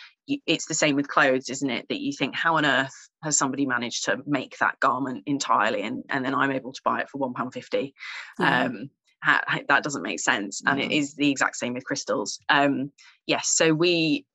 it's 0.46 0.66
the 0.66 0.74
same 0.74 0.96
with 0.96 1.08
clothes 1.08 1.50
isn't 1.50 1.70
it? 1.70 1.86
That 1.88 2.00
you 2.00 2.12
think 2.12 2.34
how 2.34 2.56
on 2.56 2.64
earth 2.64 2.94
has 3.22 3.36
somebody 3.36 3.66
managed 3.66 4.04
to 4.04 4.18
make 4.26 4.56
that 4.58 4.78
garment 4.80 5.24
entirely 5.26 5.82
and, 5.82 6.04
and 6.08 6.24
then 6.24 6.34
i'm 6.34 6.52
able 6.52 6.72
to 6.72 6.80
buy 6.84 7.00
it 7.00 7.08
for 7.10 7.18
one 7.18 7.34
pound 7.34 7.52
fifty? 7.52 7.94
Um, 8.38 8.90
that 9.24 9.84
doesn't 9.84 10.02
make 10.02 10.18
sense. 10.18 10.62
And 10.66 10.80
it 10.80 10.90
is 10.90 11.14
the 11.14 11.30
exact 11.30 11.56
same 11.56 11.74
with 11.74 11.84
crystals. 11.84 12.40
Um, 12.48 12.92
yes 13.26 13.48
so 13.48 13.72
we 13.72 14.26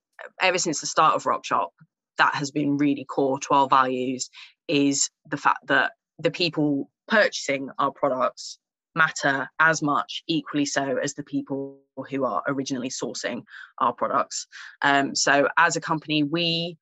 ever 0.42 0.58
since 0.58 0.82
the 0.82 0.88
start 0.88 1.16
of 1.16 1.26
rock 1.26 1.46
shop 1.46 1.72
that 2.18 2.36
has 2.36 2.52
been 2.52 2.78
really 2.78 3.06
core 3.06 3.40
to 3.40 3.54
our 3.54 3.68
values 3.68 4.30
is 4.68 5.10
the 5.30 5.38
fact 5.38 5.68
that 5.68 5.94
the 6.20 6.32
people 6.32 6.90
purchasing 7.08 7.70
our 7.80 7.92
products 7.92 8.60
matter 8.96 9.50
as 9.60 9.82
much 9.82 10.24
equally 10.28 10.66
so 10.66 10.98
as 10.98 11.14
the 11.14 11.24
people 11.24 11.80
who 12.10 12.26
are 12.26 12.44
originally 12.48 12.90
sourcing 12.90 13.44
our 13.78 13.94
products. 13.94 14.48
Um, 14.82 15.16
so 15.16 15.48
as 15.58 15.76
a 15.76 15.82
company 15.82 16.24
we 16.24 16.78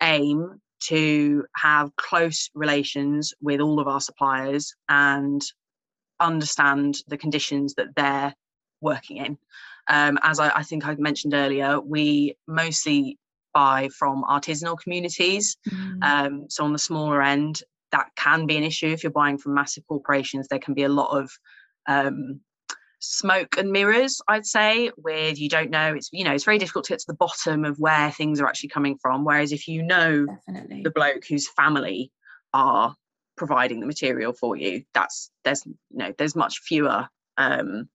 aim 0.00 0.60
to 0.88 1.44
have 1.56 1.94
close 1.96 2.50
relations 2.54 3.34
with 3.40 3.60
all 3.60 3.80
of 3.80 3.88
our 3.88 4.00
suppliers 4.00 4.74
and 4.88 5.42
understand 6.20 6.96
the 7.08 7.16
conditions 7.16 7.74
that 7.74 7.94
they're 7.96 8.34
working 8.80 9.16
in. 9.16 9.38
Um, 9.88 10.18
as 10.22 10.40
I, 10.40 10.50
I, 10.50 10.62
think 10.62 10.86
I 10.86 10.94
mentioned 10.94 11.34
earlier, 11.34 11.80
we 11.80 12.36
mostly 12.46 13.18
buy 13.54 13.88
from 13.96 14.24
artisanal 14.24 14.78
communities. 14.78 15.56
Mm. 15.70 16.02
Um, 16.02 16.46
so 16.50 16.64
on 16.64 16.72
the 16.72 16.78
smaller 16.78 17.22
end, 17.22 17.62
that 17.92 18.08
can 18.16 18.46
be 18.46 18.56
an 18.56 18.64
issue 18.64 18.88
if 18.88 19.02
you're 19.02 19.12
buying 19.12 19.38
from 19.38 19.54
massive 19.54 19.86
corporations. 19.86 20.48
There 20.48 20.58
can 20.58 20.74
be 20.74 20.82
a 20.82 20.88
lot 20.88 21.16
of 21.16 21.30
um, 21.86 22.40
smoke 23.04 23.58
and 23.58 23.70
mirrors 23.70 24.20
i'd 24.28 24.46
say 24.46 24.90
where 24.96 25.28
you 25.30 25.48
don't 25.48 25.70
know 25.70 25.94
it's 25.94 26.08
you 26.12 26.24
know 26.24 26.32
it's 26.32 26.44
very 26.44 26.58
difficult 26.58 26.84
to 26.86 26.92
get 26.92 26.98
to 26.98 27.06
the 27.06 27.14
bottom 27.14 27.64
of 27.64 27.78
where 27.78 28.10
things 28.10 28.40
are 28.40 28.46
actually 28.46 28.68
coming 28.68 28.96
from 28.96 29.24
whereas 29.24 29.52
if 29.52 29.68
you 29.68 29.82
know 29.82 30.26
Definitely. 30.26 30.82
the 30.82 30.90
bloke 30.90 31.24
whose 31.28 31.48
family 31.48 32.10
are 32.54 32.94
providing 33.36 33.80
the 33.80 33.86
material 33.86 34.32
for 34.32 34.56
you 34.56 34.84
that's 34.94 35.30
there's 35.44 35.66
you 35.66 35.74
know 35.90 36.14
there's 36.16 36.34
much 36.34 36.60
fewer 36.60 37.06
um 37.36 37.88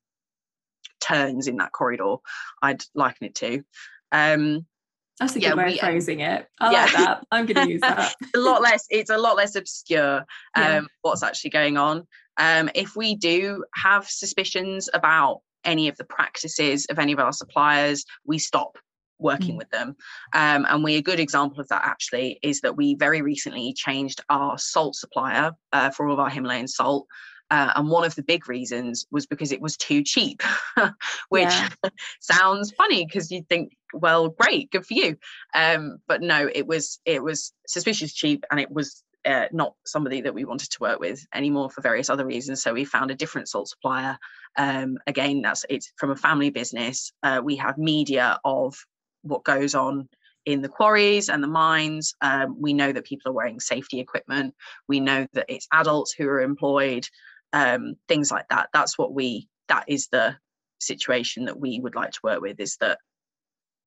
turns 1.00 1.48
in 1.48 1.58
that 1.58 1.72
corridor 1.72 2.17
i'd 2.62 2.84
liken 2.93 3.28
it 3.28 3.36
to 3.36 3.63
um 4.12 4.65
that's 5.19 5.36
a 5.36 5.39
good 5.39 5.47
yeah, 5.47 5.53
way 5.55 5.65
we, 5.65 5.73
of 5.73 5.79
phrasing 5.79 6.21
it. 6.21 6.47
I 6.60 6.71
yeah. 6.71 6.82
like 6.84 6.93
that. 6.93 7.27
I'm 7.32 7.45
going 7.45 7.67
to 7.67 7.71
use 7.73 7.82
that. 7.82 8.13
a 8.36 8.39
lot 8.39 8.62
less. 8.62 8.86
It's 8.89 9.10
a 9.10 9.17
lot 9.17 9.36
less 9.36 9.55
obscure. 9.55 10.19
Um, 10.55 10.63
yeah. 10.63 10.82
what's 11.01 11.23
actually 11.23 11.51
going 11.51 11.77
on. 11.77 12.08
Um, 12.38 12.69
if 12.73 12.95
we 12.95 13.15
do 13.15 13.65
have 13.75 14.08
suspicions 14.08 14.89
about 14.93 15.41
any 15.65 15.89
of 15.89 15.97
the 15.97 16.05
practices 16.05 16.86
of 16.89 16.99
any 16.99 17.12
of 17.12 17.19
our 17.19 17.34
suppliers, 17.34 18.05
we 18.25 18.39
stop 18.39 18.77
working 19.19 19.55
mm. 19.55 19.58
with 19.58 19.69
them. 19.71 19.95
Um, 20.34 20.65
and 20.69 20.84
we 20.84 20.95
a 20.95 21.01
good 21.01 21.19
example 21.19 21.60
of 21.60 21.67
that 21.67 21.84
actually 21.86 22.39
is 22.41 22.62
that 22.62 22.77
we 22.77 22.95
very 22.95 23.21
recently 23.21 23.73
changed 23.73 24.21
our 24.29 24.58
salt 24.58 24.95
supplier 24.95 25.51
uh, 25.73 25.91
for 25.91 26.08
all 26.08 26.13
of 26.13 26.19
our 26.19 26.29
Himalayan 26.29 26.67
salt. 26.67 27.05
Uh, 27.51 27.71
and 27.75 27.89
one 27.89 28.05
of 28.05 28.13
the 28.15 28.23
big 28.23 28.47
reasons 28.47 29.08
was 29.12 29.25
because 29.25 29.51
it 29.51 29.62
was 29.62 29.75
too 29.75 30.03
cheap, 30.03 30.41
which 31.29 31.53
sounds 32.21 32.71
funny 32.71 33.05
because 33.05 33.32
you'd 33.32 33.49
think, 33.49 33.73
well, 33.93 34.30
great, 34.30 34.71
good 34.71 34.86
for 34.86 34.93
you. 34.93 35.17
Um, 35.54 35.97
but 36.08 36.21
no, 36.21 36.49
it 36.54 36.67
was 36.67 36.99
it 37.06 37.23
was 37.23 37.54
suspicious 37.67 38.13
cheap, 38.13 38.45
and 38.52 38.60
it 38.60 38.71
was 38.71 39.04
uh, 39.25 39.45
not 39.52 39.73
somebody 39.86 40.21
that 40.21 40.34
we 40.34 40.45
wanted 40.45 40.71
to 40.71 40.78
work 40.82 40.99
with 40.99 41.25
anymore 41.34 41.69
for 41.69 41.82
various 41.82 42.10
other 42.10 42.25
reasons. 42.25 42.62
So 42.62 42.73
we 42.73 42.86
found 42.86 43.12
a 43.12 43.15
different 43.15 43.49
salt 43.49 43.67
supplier. 43.69 44.17
Um, 44.58 44.97
again, 45.08 45.41
that's 45.41 45.65
it's 45.69 45.91
from 45.97 46.12
a 46.12 46.15
family 46.15 46.49
business. 46.49 47.12
Uh, 47.23 47.41
we 47.43 47.56
have 47.58 47.78
media 47.78 48.39
of 48.45 48.75
what 49.23 49.43
goes 49.43 49.75
on 49.75 50.08
in 50.45 50.62
the 50.62 50.69
quarries 50.69 51.30
and 51.30 51.43
the 51.43 51.47
mines. 51.47 52.15
Um, 52.21 52.56
we 52.60 52.73
know 52.73 52.91
that 52.91 53.06
people 53.06 53.32
are 53.32 53.36
wearing 53.36 53.60
safety 53.60 53.99
equipment. 53.99 54.56
We 54.88 54.99
know 54.99 55.28
that 55.34 55.45
it's 55.49 55.67
adults 55.73 56.13
who 56.13 56.28
are 56.28 56.41
employed. 56.41 57.08
Um, 57.52 57.95
things 58.08 58.32
like 58.32 58.47
that. 58.49 58.69
That's 58.73 58.97
what 58.97 59.13
we. 59.13 59.47
That 59.67 59.86
is 59.88 60.08
the 60.08 60.38
situation 60.80 61.45
that 61.45 61.60
we 61.60 61.80
would 61.80 61.95
like 61.95 62.12
to 62.12 62.19
work 62.23 62.41
with. 62.41 62.60
Is 62.60 62.78
that 62.78 62.99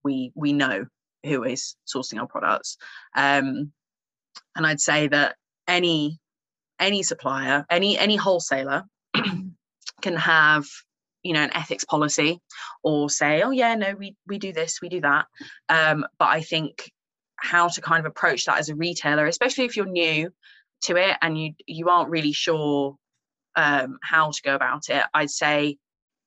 we 0.05 0.33
we 0.35 0.53
know 0.53 0.87
who 1.25 1.45
is 1.45 1.77
sourcing 1.87 2.21
our 2.21 2.27
products. 2.27 2.77
Um, 3.15 3.73
and 4.57 4.67
I'd 4.67 4.81
say 4.81 5.09
that 5.09 5.37
any 5.69 6.19
any 6.79 7.03
supplier, 7.03 7.65
any 7.71 7.99
any 7.99 8.17
wholesaler 8.17 8.85
can 10.03 10.17
have 10.17 10.67
you 11.23 11.33
know 11.33 11.41
an 11.41 11.55
ethics 11.55 11.85
policy 11.85 12.41
or 12.83 13.09
say 13.09 13.43
oh 13.43 13.51
yeah 13.51 13.75
no 13.75 13.95
we 13.95 14.17
we 14.27 14.39
do 14.39 14.53
this 14.53 14.81
we 14.83 14.89
do 14.89 15.01
that 15.01 15.27
um, 15.69 16.05
but 16.19 16.29
i 16.29 16.41
think 16.41 16.91
how 17.37 17.69
to 17.69 17.81
kind 17.81 18.01
of 18.01 18.07
approach 18.07 18.45
that 18.45 18.59
as 18.59 18.69
a 18.69 18.75
retailer 18.75 19.27
especially 19.27 19.65
if 19.65 19.77
you're 19.77 19.87
new 19.87 20.31
to 20.83 20.97
it 20.97 21.17
and 21.23 21.41
you 21.41 21.53
you 21.67 21.89
aren't 21.89 22.11
really 22.11 22.33
sure 22.33 22.97
um, 23.55 23.99
how 24.03 24.31
to 24.31 24.43
go 24.43 24.55
about 24.55 24.89
it 24.89 25.05
i'd 25.15 25.31
say 25.31 25.77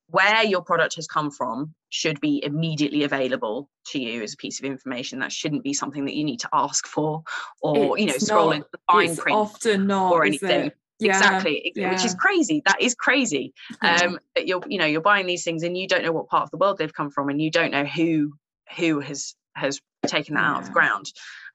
where 0.09 0.43
your 0.43 0.61
product 0.61 0.95
has 0.95 1.07
come 1.07 1.31
from 1.31 1.73
should 1.95 2.19
be 2.19 2.43
immediately 2.43 3.03
available 3.05 3.69
to 3.87 3.99
you 3.99 4.21
as 4.21 4.33
a 4.33 4.37
piece 4.37 4.59
of 4.59 4.65
information. 4.65 5.19
That 5.19 5.31
shouldn't 5.31 5.63
be 5.63 5.73
something 5.73 6.03
that 6.03 6.13
you 6.13 6.25
need 6.25 6.41
to 6.41 6.49
ask 6.51 6.85
for 6.85 7.23
or 7.61 7.97
it's 7.97 8.01
you 8.01 8.07
know 8.07 8.17
scroll 8.17 8.47
not, 8.47 8.55
into 8.57 8.67
the 8.73 8.79
fine 8.91 9.15
print 9.15 9.37
often 9.37 9.87
not 9.87 10.11
or 10.11 10.25
anything. 10.25 10.71
yeah, 10.99 11.15
exactly 11.15 11.71
yeah. 11.73 11.91
which 11.91 12.03
is 12.03 12.13
crazy. 12.15 12.61
That 12.65 12.81
is 12.81 12.95
crazy. 12.95 13.53
Yeah. 13.81 14.01
um 14.03 14.19
that 14.35 14.45
you're 14.45 14.61
you 14.67 14.77
know 14.77 14.85
you're 14.85 14.99
buying 14.99 15.25
these 15.25 15.45
things 15.45 15.63
and 15.63 15.77
you 15.77 15.87
don't 15.87 16.03
know 16.03 16.11
what 16.11 16.27
part 16.27 16.43
of 16.43 16.51
the 16.51 16.57
world 16.57 16.77
they've 16.77 16.93
come 16.93 17.11
from 17.11 17.29
and 17.29 17.41
you 17.41 17.49
don't 17.49 17.71
know 17.71 17.85
who 17.85 18.33
who 18.75 18.99
has 18.99 19.33
has 19.55 19.79
taken 20.05 20.35
that 20.35 20.43
out 20.43 20.59
of 20.59 20.65
the 20.65 20.73
ground. 20.73 21.05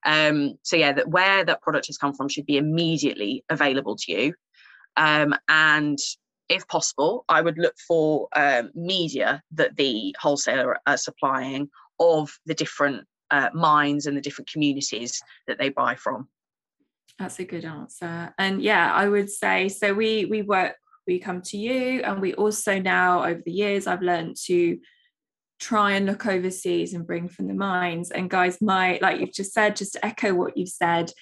Um 0.07 0.55
so 0.63 0.77
yeah 0.77 0.93
that 0.93 1.09
where 1.09 1.45
that 1.45 1.61
product 1.61 1.89
has 1.89 1.99
come 1.99 2.15
from 2.15 2.31
should 2.31 2.47
be 2.47 2.57
immediately 2.57 3.45
available 3.51 3.97
to 3.97 4.11
you. 4.11 4.35
Um 4.97 5.35
and 5.49 5.99
if 6.51 6.67
possible, 6.69 7.25
I 7.29 7.41
would 7.41 7.57
look 7.57 7.77
for 7.89 8.29
um, 8.37 8.71
media 8.75 9.43
that 9.53 9.77
the 9.77 10.15
wholesaler 10.21 10.79
are 10.87 10.97
supplying 10.97 11.71
of 11.99 12.37
the 12.45 12.55
different 12.55 13.07
uh, 13.31 13.51
mines 13.55 14.07
and 14.07 14.17
the 14.17 14.21
different 14.21 14.51
communities 14.51 15.23
that 15.47 15.59
they 15.59 15.69
buy 15.69 15.95
from. 15.95 16.29
That's 17.19 17.39
a 17.39 17.45
good 17.45 17.65
answer. 17.65 18.35
And 18.39 18.61
yeah, 18.61 18.93
I 18.93 19.09
would 19.09 19.31
say 19.31 19.69
so. 19.69 19.95
We 19.95 20.25
we 20.25 20.43
work, 20.43 20.75
we 21.07 21.19
come 21.19 21.41
to 21.43 21.57
you, 21.57 22.03
and 22.03 22.21
we 22.21 22.35
also 22.35 22.81
now 22.81 23.25
over 23.25 23.43
the 23.45 23.53
years 23.53 23.87
I've 23.87 24.03
learned 24.03 24.37
to 24.47 24.79
try 25.61 25.93
and 25.93 26.07
look 26.07 26.27
overseas 26.27 26.95
and 26.95 27.07
bring 27.07 27.29
from 27.29 27.47
the 27.47 27.55
mines. 27.55 28.11
And 28.11 28.31
guys, 28.31 28.61
my 28.61 28.99
like 29.03 29.21
you've 29.21 29.33
just 29.33 29.53
said, 29.53 29.77
just 29.77 29.93
to 29.93 30.05
echo 30.05 30.35
what 30.35 30.57
you've 30.57 30.71
said, 30.71 31.13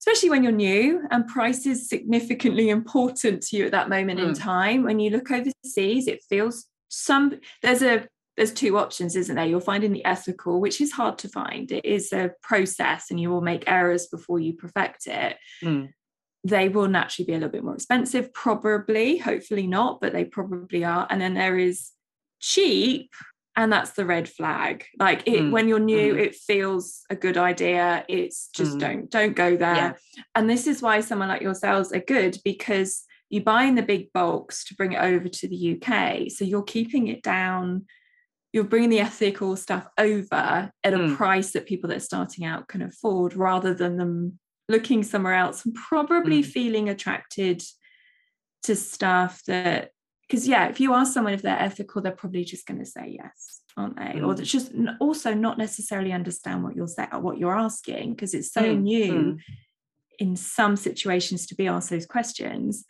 especially 0.00 0.30
when 0.30 0.42
you're 0.42 0.52
new 0.52 1.06
and 1.10 1.28
price 1.28 1.66
is 1.66 1.88
significantly 1.88 2.70
important 2.70 3.42
to 3.42 3.56
you 3.56 3.66
at 3.66 3.72
that 3.72 3.88
moment 3.88 4.18
mm. 4.18 4.28
in 4.28 4.34
time. 4.34 4.82
When 4.82 4.98
you 4.98 5.10
look 5.10 5.30
overseas 5.30 6.08
it 6.08 6.24
feels 6.28 6.66
some 6.88 7.38
there's 7.62 7.82
a 7.82 8.08
there's 8.36 8.52
two 8.52 8.78
options 8.78 9.14
isn't 9.14 9.36
there? 9.36 9.44
You're 9.44 9.60
finding 9.60 9.92
the 9.92 10.04
ethical 10.04 10.60
which 10.60 10.80
is 10.80 10.92
hard 10.92 11.18
to 11.18 11.28
find. 11.28 11.70
It 11.70 11.84
is 11.84 12.12
a 12.12 12.32
process 12.42 13.10
and 13.10 13.20
you 13.20 13.30
will 13.30 13.42
make 13.42 13.64
errors 13.66 14.06
before 14.06 14.40
you 14.40 14.54
perfect 14.54 15.06
it. 15.06 15.36
Mm. 15.62 15.90
they 16.44 16.70
will 16.70 16.88
naturally 16.88 17.26
be 17.26 17.32
a 17.34 17.36
little 17.36 17.50
bit 17.50 17.64
more 17.64 17.74
expensive 17.74 18.32
probably 18.32 19.18
hopefully 19.18 19.66
not 19.66 20.00
but 20.00 20.12
they 20.12 20.24
probably 20.24 20.84
are. 20.84 21.06
And 21.10 21.20
then 21.20 21.34
there 21.34 21.58
is 21.58 21.90
cheap 22.40 23.10
and 23.56 23.72
that's 23.72 23.92
the 23.92 24.06
red 24.06 24.28
flag 24.28 24.84
like 24.98 25.22
it 25.26 25.40
mm. 25.40 25.50
when 25.50 25.68
you're 25.68 25.78
new 25.78 26.14
mm. 26.14 26.20
it 26.20 26.34
feels 26.34 27.02
a 27.10 27.16
good 27.16 27.36
idea 27.36 28.04
it's 28.08 28.48
just 28.54 28.76
mm. 28.76 28.80
don't 28.80 29.10
don't 29.10 29.34
go 29.34 29.56
there 29.56 29.74
yeah. 29.74 29.92
and 30.34 30.48
this 30.48 30.66
is 30.66 30.80
why 30.80 31.00
someone 31.00 31.28
like 31.28 31.42
yourselves 31.42 31.92
are 31.92 32.00
good 32.00 32.36
because 32.44 33.04
you 33.28 33.42
buy 33.42 33.64
in 33.64 33.74
the 33.74 33.82
big 33.82 34.12
bulks 34.12 34.64
to 34.64 34.74
bring 34.74 34.92
it 34.92 35.00
over 35.00 35.28
to 35.28 35.48
the 35.48 35.76
UK 35.76 36.30
so 36.30 36.44
you're 36.44 36.62
keeping 36.62 37.08
it 37.08 37.22
down 37.22 37.86
you're 38.52 38.64
bringing 38.64 38.90
the 38.90 39.00
ethical 39.00 39.56
stuff 39.56 39.86
over 39.96 40.70
at 40.82 40.94
a 40.94 40.98
mm. 40.98 41.16
price 41.16 41.52
that 41.52 41.66
people 41.66 41.88
that 41.88 41.98
are 41.98 42.00
starting 42.00 42.44
out 42.44 42.68
can 42.68 42.82
afford 42.82 43.34
rather 43.34 43.74
than 43.74 43.96
them 43.96 44.38
looking 44.68 45.02
somewhere 45.02 45.34
else 45.34 45.64
and 45.64 45.74
probably 45.74 46.42
mm. 46.42 46.46
feeling 46.46 46.88
attracted 46.88 47.62
to 48.62 48.76
stuff 48.76 49.42
that 49.46 49.90
because 50.30 50.46
yeah 50.46 50.68
if 50.68 50.78
you 50.80 50.94
ask 50.94 51.12
someone 51.12 51.32
if 51.32 51.42
they're 51.42 51.60
ethical 51.60 52.00
they're 52.00 52.12
probably 52.12 52.44
just 52.44 52.66
going 52.66 52.78
to 52.78 52.86
say 52.86 53.18
yes 53.18 53.62
aren't 53.76 53.96
they 53.96 54.20
mm. 54.20 54.26
or 54.26 54.34
just 54.42 54.72
also 55.00 55.34
not 55.34 55.58
necessarily 55.58 56.12
understand 56.12 56.62
what 56.62 56.76
you're 56.76 56.86
saying 56.86 57.08
or 57.12 57.20
what 57.20 57.38
you're 57.38 57.58
asking 57.58 58.14
because 58.14 58.32
it's 58.32 58.52
so 58.52 58.62
mm. 58.62 58.80
new 58.80 59.12
mm. 59.12 59.38
in 60.18 60.36
some 60.36 60.76
situations 60.76 61.46
to 61.46 61.54
be 61.54 61.66
asked 61.66 61.90
those 61.90 62.06
questions 62.06 62.84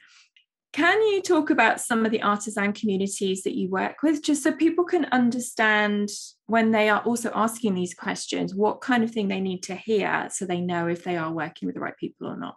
can 0.73 1.03
you 1.03 1.21
talk 1.21 1.51
about 1.51 1.81
some 1.81 2.07
of 2.07 2.13
the 2.13 2.23
artisan 2.23 2.73
communities 2.73 3.43
that 3.43 3.57
you 3.57 3.69
work 3.69 4.05
with 4.05 4.23
just 4.23 4.45
so 4.45 4.53
people 4.53 4.85
can 4.85 5.07
understand 5.07 6.09
when 6.47 6.71
they 6.71 6.89
are 6.89 7.01
also 7.01 7.33
asking 7.35 7.75
these 7.75 7.95
questions 7.95 8.55
what 8.55 8.81
kind 8.81 9.03
of 9.03 9.11
thing 9.11 9.29
they 9.29 9.41
need 9.41 9.63
to 9.63 9.75
hear 9.75 10.29
so 10.31 10.45
they 10.45 10.61
know 10.61 10.87
if 10.87 11.05
they 11.05 11.17
are 11.17 11.33
working 11.33 11.67
with 11.67 11.75
the 11.75 11.81
right 11.81 11.97
people 11.97 12.29
or 12.29 12.37
not 12.37 12.57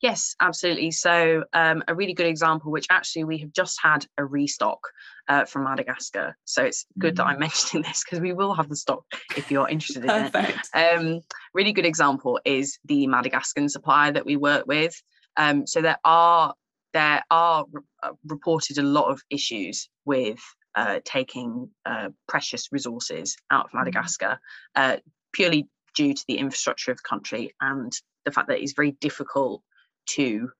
Yes, 0.00 0.36
absolutely. 0.40 0.92
So, 0.92 1.44
um, 1.52 1.82
a 1.88 1.94
really 1.94 2.14
good 2.14 2.26
example, 2.26 2.70
which 2.70 2.86
actually 2.88 3.24
we 3.24 3.38
have 3.38 3.52
just 3.52 3.80
had 3.82 4.06
a 4.16 4.24
restock 4.24 4.78
uh, 5.26 5.44
from 5.44 5.64
Madagascar. 5.64 6.36
So, 6.44 6.64
it's 6.64 6.86
good 6.98 7.14
mm. 7.14 7.16
that 7.16 7.26
I'm 7.26 7.38
mentioning 7.40 7.82
this 7.82 8.04
because 8.04 8.20
we 8.20 8.32
will 8.32 8.54
have 8.54 8.68
the 8.68 8.76
stock 8.76 9.04
if 9.36 9.50
you're 9.50 9.68
interested 9.68 10.04
in 10.04 10.10
it. 10.10 10.56
Um, 10.74 11.20
really 11.52 11.72
good 11.72 11.86
example 11.86 12.38
is 12.44 12.78
the 12.84 13.06
Madagascan 13.08 13.68
supplier 13.68 14.12
that 14.12 14.24
we 14.24 14.36
work 14.36 14.66
with. 14.66 14.94
Um, 15.36 15.66
so, 15.66 15.82
there 15.82 15.98
are 16.04 16.54
there 16.94 17.22
are 17.30 17.64
uh, 18.02 18.12
reported 18.26 18.78
a 18.78 18.82
lot 18.82 19.10
of 19.10 19.20
issues 19.30 19.88
with 20.04 20.38
uh, 20.76 21.00
taking 21.04 21.70
uh, 21.86 22.10
precious 22.28 22.68
resources 22.70 23.36
out 23.50 23.64
of 23.64 23.70
mm. 23.72 23.80
Madagascar, 23.80 24.38
uh, 24.76 24.98
purely 25.32 25.68
due 25.96 26.14
to 26.14 26.24
the 26.28 26.38
infrastructure 26.38 26.92
of 26.92 26.98
the 26.98 27.08
country 27.08 27.52
and 27.60 27.92
the 28.24 28.30
fact 28.30 28.46
that 28.46 28.60
it's 28.60 28.74
very 28.74 28.92
difficult 29.00 29.62
to 30.10 30.50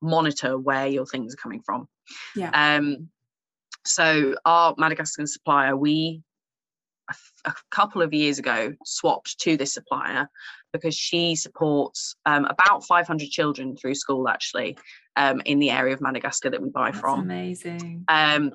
monitor 0.00 0.58
where 0.58 0.86
your 0.86 1.06
things 1.06 1.34
are 1.34 1.38
coming 1.38 1.62
from. 1.62 1.88
Yeah. 2.36 2.50
Um, 2.52 3.08
so 3.84 4.36
our 4.44 4.74
Madagascan 4.78 5.26
supplier, 5.26 5.76
we 5.76 6.22
a, 7.10 7.14
a, 7.48 7.54
couple 7.70 8.02
of 8.02 8.12
years 8.12 8.38
ago 8.38 8.74
swapped 8.84 9.38
to 9.40 9.56
this 9.56 9.72
supplier 9.72 10.28
because 10.72 10.94
she 10.94 11.34
supports 11.36 12.14
um, 12.26 12.44
about 12.44 12.84
500 12.84 13.30
children 13.30 13.76
through 13.76 13.94
school 13.94 14.28
actually 14.28 14.76
um, 15.16 15.40
in 15.46 15.58
the 15.58 15.70
area 15.70 15.94
of 15.94 16.00
Madagascar 16.00 16.50
that 16.50 16.62
we 16.62 16.68
buy 16.68 16.90
That's 16.90 17.00
from. 17.00 17.20
Amazing. 17.20 18.04
Um, 18.08 18.52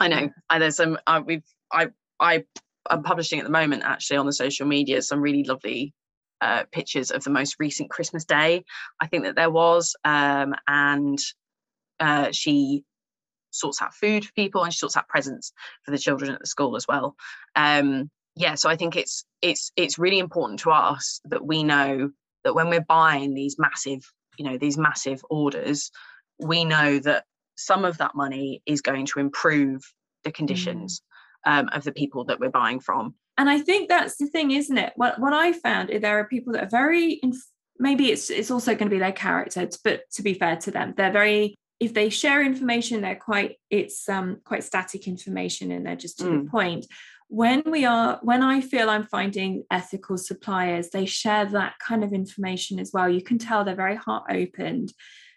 I 0.00 0.08
know. 0.08 0.30
I, 0.50 0.58
there's 0.58 0.76
some. 0.76 0.98
Uh, 1.06 1.22
we've. 1.24 1.44
I. 1.72 1.88
I 2.20 2.44
I'm 2.90 3.02
publishing 3.02 3.38
at 3.38 3.44
the 3.44 3.50
moment 3.50 3.82
actually 3.82 4.18
on 4.18 4.26
the 4.26 4.32
social 4.32 4.66
media 4.66 5.00
some 5.00 5.20
really 5.20 5.44
lovely 5.44 5.94
uh, 6.40 6.64
pictures 6.72 7.10
of 7.10 7.24
the 7.24 7.30
most 7.30 7.56
recent 7.58 7.90
Christmas 7.90 8.24
day. 8.24 8.64
I 9.00 9.06
think 9.06 9.24
that 9.24 9.36
there 9.36 9.50
was, 9.50 9.96
um, 10.04 10.54
and 10.66 11.18
uh, 12.00 12.28
she 12.32 12.84
sorts 13.50 13.80
out 13.80 13.94
food 13.94 14.24
for 14.24 14.32
people 14.32 14.64
and 14.64 14.72
she 14.72 14.78
sorts 14.78 14.96
out 14.96 15.08
presents 15.08 15.52
for 15.84 15.90
the 15.90 15.98
children 15.98 16.32
at 16.32 16.40
the 16.40 16.46
school 16.46 16.76
as 16.76 16.86
well. 16.88 17.14
Um, 17.54 18.10
yeah, 18.36 18.56
so 18.56 18.68
I 18.68 18.76
think 18.76 18.96
it's 18.96 19.24
it's 19.42 19.70
it's 19.76 19.98
really 19.98 20.18
important 20.18 20.60
to 20.60 20.70
us 20.70 21.20
that 21.26 21.46
we 21.46 21.62
know 21.62 22.10
that 22.42 22.54
when 22.54 22.68
we're 22.68 22.80
buying 22.80 23.32
these 23.34 23.56
massive, 23.58 24.02
you 24.36 24.44
know, 24.44 24.58
these 24.58 24.76
massive 24.76 25.24
orders, 25.30 25.90
we 26.40 26.64
know 26.64 26.98
that 26.98 27.24
some 27.56 27.84
of 27.84 27.98
that 27.98 28.14
money 28.14 28.60
is 28.66 28.80
going 28.80 29.06
to 29.06 29.20
improve 29.20 29.82
the 30.24 30.32
conditions 30.32 31.02
mm. 31.46 31.58
um, 31.58 31.68
of 31.72 31.84
the 31.84 31.92
people 31.92 32.24
that 32.24 32.40
we're 32.40 32.50
buying 32.50 32.80
from. 32.80 33.14
And 33.36 33.50
I 33.50 33.60
think 33.60 33.88
that's 33.88 34.16
the 34.16 34.26
thing, 34.26 34.52
isn't 34.52 34.78
it? 34.78 34.92
What 34.96 35.18
what 35.18 35.32
I 35.32 35.52
found 35.52 35.90
is 35.90 36.02
there 36.02 36.18
are 36.18 36.28
people 36.28 36.52
that 36.52 36.64
are 36.64 36.70
very 36.70 37.20
maybe 37.78 38.10
it's 38.10 38.30
it's 38.30 38.50
also 38.50 38.74
going 38.74 38.88
to 38.88 38.94
be 38.94 38.98
their 38.98 39.12
character, 39.12 39.68
but 39.82 40.02
to 40.12 40.22
be 40.22 40.34
fair 40.34 40.56
to 40.56 40.70
them, 40.70 40.94
they're 40.96 41.12
very 41.12 41.56
if 41.80 41.92
they 41.92 42.08
share 42.08 42.44
information, 42.44 43.00
they're 43.00 43.16
quite 43.16 43.56
it's 43.70 44.08
um 44.08 44.38
quite 44.44 44.64
static 44.64 45.08
information 45.08 45.72
and 45.72 45.84
they're 45.84 45.96
just 45.96 46.18
to 46.18 46.24
mm. 46.24 46.44
the 46.44 46.50
point. 46.50 46.86
When 47.28 47.62
we 47.66 47.84
are 47.84 48.20
when 48.22 48.42
I 48.42 48.60
feel 48.60 48.88
I'm 48.88 49.06
finding 49.06 49.64
ethical 49.70 50.16
suppliers, 50.16 50.90
they 50.90 51.06
share 51.06 51.46
that 51.46 51.74
kind 51.80 52.04
of 52.04 52.12
information 52.12 52.78
as 52.78 52.92
well. 52.92 53.08
You 53.08 53.22
can 53.22 53.38
tell 53.38 53.64
they're 53.64 53.74
very 53.74 53.96
heart 53.96 54.24
opened 54.30 54.92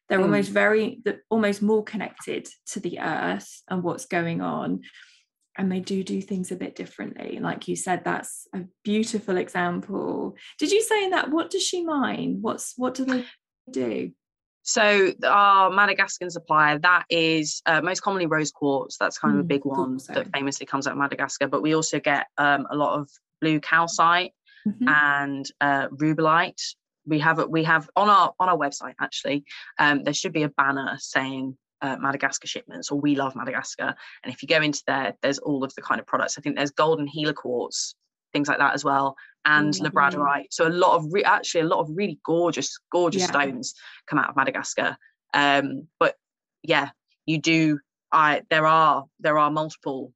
they're 0.09 0.19
mm. 0.19 0.23
almost 0.23 0.49
very 0.49 1.01
almost 1.29 1.61
more 1.61 1.83
connected 1.83 2.47
to 2.67 2.79
the 2.79 2.99
earth 2.99 3.61
and 3.67 3.83
what's 3.83 4.05
going 4.05 4.41
on 4.41 4.81
and 5.57 5.71
they 5.71 5.79
do 5.79 6.03
do 6.03 6.21
things 6.21 6.51
a 6.51 6.55
bit 6.55 6.75
differently 6.75 7.39
like 7.39 7.67
you 7.67 7.75
said 7.75 8.03
that's 8.03 8.47
a 8.53 8.61
beautiful 8.83 9.37
example 9.37 10.35
did 10.59 10.71
you 10.71 10.81
say 10.81 11.05
in 11.05 11.11
that 11.11 11.31
what 11.31 11.49
does 11.49 11.63
she 11.63 11.83
mine 11.83 12.37
what's 12.41 12.73
what 12.77 12.93
do 12.93 13.05
they 13.05 13.25
do 13.71 14.11
so 14.63 15.13
our 15.23 15.69
Madagascan 15.69 16.29
supplier, 16.29 16.77
that 16.79 17.05
is 17.09 17.61
uh, 17.65 17.79
most 17.79 18.01
commonly 18.01 18.25
rose 18.25 18.51
quartz. 18.51 18.97
That's 18.97 19.17
kind 19.17 19.35
of 19.35 19.39
a 19.39 19.43
mm, 19.45 19.47
big 19.47 19.63
one 19.63 19.97
that 20.09 20.27
famously 20.33 20.65
comes 20.65 20.85
out 20.85 20.91
of 20.91 20.97
Madagascar. 20.97 21.47
But 21.47 21.61
we 21.61 21.73
also 21.73 22.01
get 22.01 22.27
um, 22.37 22.67
a 22.69 22.75
lot 22.75 22.99
of 22.99 23.09
blue 23.39 23.61
calcite 23.61 24.33
mm-hmm. 24.67 24.89
and 24.89 25.49
uh, 25.61 25.87
rubellite, 25.87 26.61
we 27.07 27.19
have 27.19 27.43
we 27.47 27.63
have 27.63 27.89
on 27.95 28.09
our 28.09 28.33
on 28.39 28.49
our 28.49 28.57
website 28.57 28.93
actually 28.99 29.45
um, 29.79 30.03
there 30.03 30.13
should 30.13 30.33
be 30.33 30.43
a 30.43 30.49
banner 30.49 30.97
saying 30.99 31.57
uh, 31.81 31.97
Madagascar 31.97 32.47
shipments 32.47 32.91
or 32.91 32.99
we 32.99 33.15
love 33.15 33.35
Madagascar 33.35 33.95
and 34.23 34.33
if 34.33 34.41
you 34.41 34.47
go 34.47 34.61
into 34.61 34.81
there 34.87 35.13
there's 35.21 35.39
all 35.39 35.63
of 35.63 35.73
the 35.75 35.81
kind 35.81 35.99
of 35.99 36.07
products 36.07 36.37
I 36.37 36.41
think 36.41 36.55
there's 36.55 36.71
golden 36.71 37.07
healer 37.07 37.33
quartz 37.33 37.95
things 38.33 38.47
like 38.47 38.57
that 38.59 38.73
as 38.73 38.83
well 38.83 39.15
and 39.45 39.73
mm-hmm. 39.73 39.85
labradorite 39.85 40.47
so 40.51 40.67
a 40.67 40.69
lot 40.69 40.95
of 40.95 41.05
re- 41.11 41.23
actually 41.23 41.61
a 41.61 41.67
lot 41.67 41.79
of 41.79 41.89
really 41.93 42.19
gorgeous 42.25 42.77
gorgeous 42.91 43.21
yeah. 43.21 43.27
stones 43.27 43.73
come 44.07 44.19
out 44.19 44.29
of 44.29 44.35
Madagascar 44.35 44.97
um, 45.33 45.87
but 45.99 46.15
yeah 46.63 46.89
you 47.25 47.39
do 47.39 47.79
I 48.11 48.41
there 48.49 48.65
are 48.65 49.05
there 49.19 49.37
are 49.37 49.51
multiple 49.51 50.13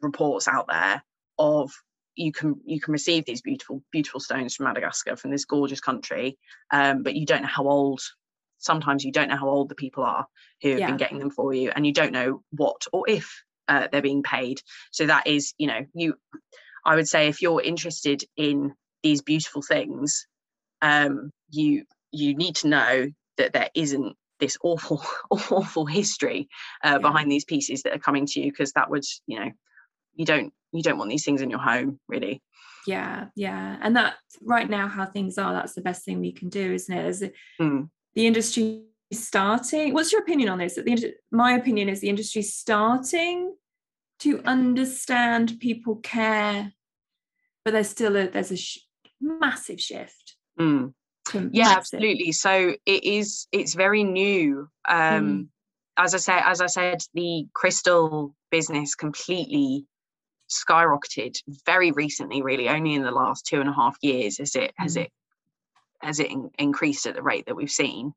reports 0.00 0.46
out 0.46 0.66
there 0.68 1.02
of 1.38 1.70
you 2.14 2.32
can 2.32 2.56
you 2.64 2.80
can 2.80 2.92
receive 2.92 3.24
these 3.24 3.42
beautiful 3.42 3.82
beautiful 3.92 4.20
stones 4.20 4.54
from 4.54 4.64
Madagascar 4.64 5.16
from 5.16 5.30
this 5.30 5.44
gorgeous 5.44 5.80
country 5.80 6.38
um, 6.72 7.02
but 7.02 7.14
you 7.14 7.24
don't 7.26 7.42
know 7.42 7.48
how 7.48 7.66
old 7.68 8.00
sometimes 8.58 9.04
you 9.04 9.12
don't 9.12 9.28
know 9.28 9.36
how 9.36 9.48
old 9.48 9.68
the 9.68 9.74
people 9.74 10.04
are 10.04 10.26
who 10.62 10.70
have 10.70 10.78
yeah. 10.78 10.86
been 10.86 10.96
getting 10.96 11.18
them 11.18 11.30
for 11.30 11.52
you 11.54 11.70
and 11.74 11.86
you 11.86 11.92
don't 11.92 12.12
know 12.12 12.42
what 12.50 12.86
or 12.92 13.08
if 13.08 13.42
uh, 13.68 13.88
they're 13.90 14.02
being 14.02 14.22
paid 14.22 14.60
so 14.90 15.06
that 15.06 15.26
is 15.26 15.54
you 15.58 15.66
know 15.66 15.80
you 15.94 16.14
I 16.84 16.94
would 16.94 17.08
say 17.08 17.28
if 17.28 17.42
you're 17.42 17.62
interested 17.62 18.24
in 18.36 18.72
these 19.02 19.22
beautiful 19.22 19.62
things 19.62 20.26
um, 20.82 21.30
you 21.50 21.84
you 22.12 22.34
need 22.34 22.56
to 22.56 22.68
know 22.68 23.08
that 23.36 23.52
there 23.52 23.68
isn't 23.74 24.16
this 24.40 24.56
awful 24.62 25.02
awful 25.30 25.86
history 25.86 26.48
uh, 26.84 26.90
yeah. 26.92 26.98
behind 26.98 27.30
these 27.30 27.44
pieces 27.44 27.82
that 27.82 27.94
are 27.94 28.00
coming 28.00 28.26
to 28.26 28.40
you 28.40 28.50
because 28.50 28.72
that 28.72 28.90
would 28.90 29.04
you 29.26 29.38
know 29.38 29.50
you 30.14 30.24
don't 30.24 30.52
you 30.72 30.82
don't 30.82 30.98
want 30.98 31.10
these 31.10 31.24
things 31.24 31.42
in 31.42 31.50
your 31.50 31.60
home 31.60 31.98
really 32.08 32.42
yeah 32.86 33.26
yeah 33.36 33.76
and 33.82 33.96
that 33.96 34.14
right 34.42 34.68
now 34.68 34.88
how 34.88 35.04
things 35.04 35.38
are 35.38 35.52
that's 35.52 35.74
the 35.74 35.80
best 35.80 36.04
thing 36.04 36.20
we 36.20 36.32
can 36.32 36.48
do 36.48 36.72
isn't 36.72 37.22
it 37.22 37.32
mm. 37.60 37.88
The 38.18 38.26
industry 38.26 38.82
starting 39.12 39.94
what's 39.94 40.10
your 40.12 40.20
opinion 40.20 40.48
on 40.48 40.58
this 40.58 40.74
the, 40.74 41.14
my 41.30 41.52
opinion 41.52 41.88
is 41.88 42.00
the 42.00 42.08
industry 42.08 42.42
starting 42.42 43.54
to 44.18 44.42
understand 44.42 45.58
people 45.60 45.96
care 45.96 46.72
but 47.64 47.70
there's 47.70 47.88
still 47.88 48.16
a 48.16 48.28
there's 48.28 48.50
a 48.50 48.56
sh- 48.56 48.80
massive 49.20 49.80
shift 49.80 50.34
mm. 50.58 50.92
yeah 51.32 51.62
massive. 51.62 51.78
absolutely 51.78 52.32
so 52.32 52.74
it 52.84 53.04
is 53.04 53.46
it's 53.52 53.74
very 53.74 54.02
new 54.02 54.68
um 54.88 54.98
mm. 54.98 55.46
as 55.96 56.12
i 56.12 56.18
said 56.18 56.42
as 56.44 56.60
i 56.60 56.66
said 56.66 56.98
the 57.14 57.46
crystal 57.54 58.34
business 58.50 58.96
completely 58.96 59.86
skyrocketed 60.50 61.36
very 61.66 61.92
recently, 61.92 62.40
really 62.40 62.70
only 62.70 62.94
in 62.94 63.02
the 63.02 63.10
last 63.10 63.44
two 63.44 63.60
and 63.60 63.68
a 63.68 63.72
half 63.74 63.98
years 64.00 64.38
has 64.38 64.56
it 64.56 64.72
has 64.76 64.96
mm. 64.96 65.02
it 65.02 65.12
has 66.00 66.20
it 66.20 66.30
in, 66.30 66.50
increased 66.58 67.06
at 67.06 67.14
the 67.14 67.22
rate 67.22 67.46
that 67.46 67.56
we've 67.56 67.70
seen, 67.70 68.12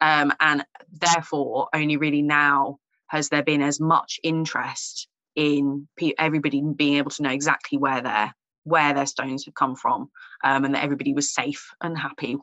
um, 0.00 0.32
and 0.40 0.64
therefore 0.92 1.68
only 1.74 1.96
really 1.96 2.22
now 2.22 2.78
has 3.08 3.28
there 3.28 3.42
been 3.42 3.62
as 3.62 3.80
much 3.80 4.18
interest 4.22 5.08
in 5.36 5.88
pe- 5.96 6.14
everybody 6.18 6.62
being 6.62 6.96
able 6.96 7.10
to 7.10 7.22
know 7.22 7.30
exactly 7.30 7.78
where 7.78 8.00
their 8.00 8.34
where 8.64 8.94
their 8.94 9.06
stones 9.06 9.44
have 9.44 9.54
come 9.54 9.76
from, 9.76 10.10
um, 10.42 10.64
and 10.64 10.74
that 10.74 10.84
everybody 10.84 11.12
was 11.12 11.34
safe 11.34 11.70
and 11.82 11.98
happy 11.98 12.36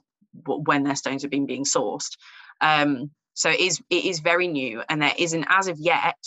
when 0.46 0.84
their 0.84 0.96
stones 0.96 1.24
have 1.24 1.32
been 1.32 1.48
being 1.48 1.66
sourced. 1.66 2.16
Um, 2.62 3.12
so 3.34 3.50
it 3.50 3.60
is 3.60 3.82
it 3.90 4.06
is 4.06 4.20
very 4.20 4.48
new, 4.48 4.84
and 4.90 5.02
there 5.02 5.16
isn't 5.18 5.46
as 5.50 5.68
of 5.68 5.80
yet. 5.80 6.18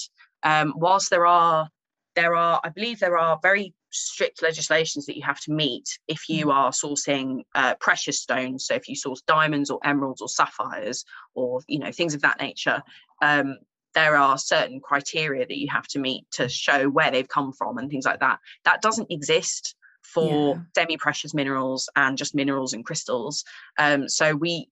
Um, 0.42 0.74
whilst 0.76 1.10
there 1.10 1.26
are 1.26 1.68
there 2.14 2.34
are, 2.34 2.60
I 2.62 2.68
believe, 2.68 3.00
there 3.00 3.18
are 3.18 3.38
very 3.42 3.74
strict 3.94 4.42
legislations 4.42 5.06
that 5.06 5.16
you 5.16 5.22
have 5.22 5.40
to 5.40 5.52
meet 5.52 5.98
if 6.08 6.28
you 6.28 6.46
mm. 6.46 6.52
are 6.52 6.70
sourcing 6.70 7.44
uh, 7.54 7.74
precious 7.76 8.20
stones. 8.20 8.66
So 8.66 8.74
if 8.74 8.88
you 8.88 8.96
source 8.96 9.22
diamonds 9.22 9.70
or 9.70 9.78
emeralds 9.84 10.20
or 10.20 10.28
sapphires 10.28 11.04
or 11.34 11.60
you 11.68 11.78
know 11.78 11.92
things 11.92 12.14
of 12.14 12.22
that 12.22 12.40
nature, 12.40 12.82
um, 13.22 13.58
there 13.94 14.16
are 14.16 14.36
certain 14.36 14.80
criteria 14.80 15.46
that 15.46 15.58
you 15.58 15.68
have 15.70 15.86
to 15.88 16.00
meet 16.00 16.24
to 16.32 16.48
show 16.48 16.88
where 16.88 17.10
they've 17.10 17.28
come 17.28 17.52
from 17.52 17.78
and 17.78 17.88
things 17.88 18.04
like 18.04 18.20
that. 18.20 18.40
That 18.64 18.82
doesn't 18.82 19.10
exist 19.10 19.76
for 20.02 20.56
yeah. 20.56 20.62
semi-precious 20.76 21.32
minerals 21.32 21.88
and 21.96 22.18
just 22.18 22.34
minerals 22.34 22.72
and 22.72 22.84
crystals. 22.84 23.44
Um, 23.78 24.08
so 24.08 24.34
we 24.34 24.68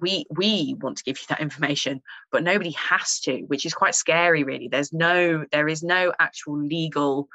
we 0.00 0.26
we 0.30 0.74
want 0.80 0.96
to 0.98 1.04
give 1.04 1.18
you 1.20 1.26
that 1.28 1.40
information 1.40 2.02
but 2.32 2.42
nobody 2.42 2.72
has 2.72 3.20
to 3.20 3.42
which 3.46 3.64
is 3.64 3.72
quite 3.72 3.94
scary 3.94 4.42
really 4.42 4.66
there's 4.66 4.92
no 4.92 5.44
there 5.52 5.68
is 5.68 5.84
no 5.84 6.12
actual 6.18 6.58
legal 6.58 7.28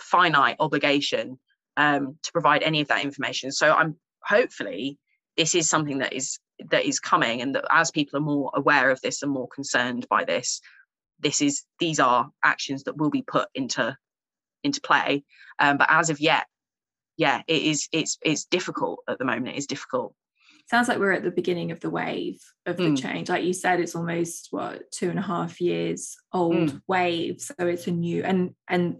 finite 0.00 0.56
obligation 0.60 1.38
um, 1.76 2.16
to 2.22 2.32
provide 2.32 2.62
any 2.62 2.80
of 2.80 2.88
that 2.88 3.04
information 3.04 3.52
so 3.52 3.72
i'm 3.72 3.96
hopefully 4.24 4.98
this 5.36 5.54
is 5.54 5.68
something 5.68 5.98
that 5.98 6.12
is 6.12 6.38
that 6.70 6.84
is 6.84 7.00
coming 7.00 7.40
and 7.40 7.54
that 7.54 7.64
as 7.70 7.90
people 7.90 8.18
are 8.18 8.22
more 8.22 8.50
aware 8.54 8.90
of 8.90 9.00
this 9.00 9.22
and 9.22 9.32
more 9.32 9.48
concerned 9.48 10.06
by 10.10 10.24
this 10.24 10.60
this 11.20 11.40
is 11.40 11.64
these 11.78 12.00
are 12.00 12.30
actions 12.44 12.84
that 12.84 12.96
will 12.96 13.10
be 13.10 13.22
put 13.22 13.48
into 13.54 13.96
into 14.62 14.80
play 14.80 15.24
um, 15.58 15.78
but 15.78 15.88
as 15.90 16.10
of 16.10 16.20
yet 16.20 16.46
yeah 17.16 17.42
it 17.46 17.62
is 17.62 17.88
it's 17.92 18.18
it's 18.22 18.44
difficult 18.44 19.00
at 19.08 19.18
the 19.18 19.24
moment 19.24 19.48
it 19.48 19.56
is 19.56 19.66
difficult 19.66 20.14
sounds 20.70 20.86
like 20.86 20.98
we're 20.98 21.12
at 21.12 21.24
the 21.24 21.32
beginning 21.32 21.72
of 21.72 21.80
the 21.80 21.90
wave 21.90 22.40
of 22.64 22.76
the 22.76 22.84
mm. 22.84 23.02
change. 23.02 23.28
Like 23.28 23.42
you 23.42 23.52
said, 23.52 23.80
it's 23.80 23.96
almost 23.96 24.48
what 24.50 24.90
two 24.92 25.10
and 25.10 25.18
a 25.18 25.22
half 25.22 25.60
years 25.60 26.16
old 26.32 26.70
mm. 26.70 26.80
wave. 26.86 27.40
So 27.40 27.54
it's 27.66 27.88
a 27.88 27.90
new 27.90 28.22
and 28.22 28.54
and 28.68 28.98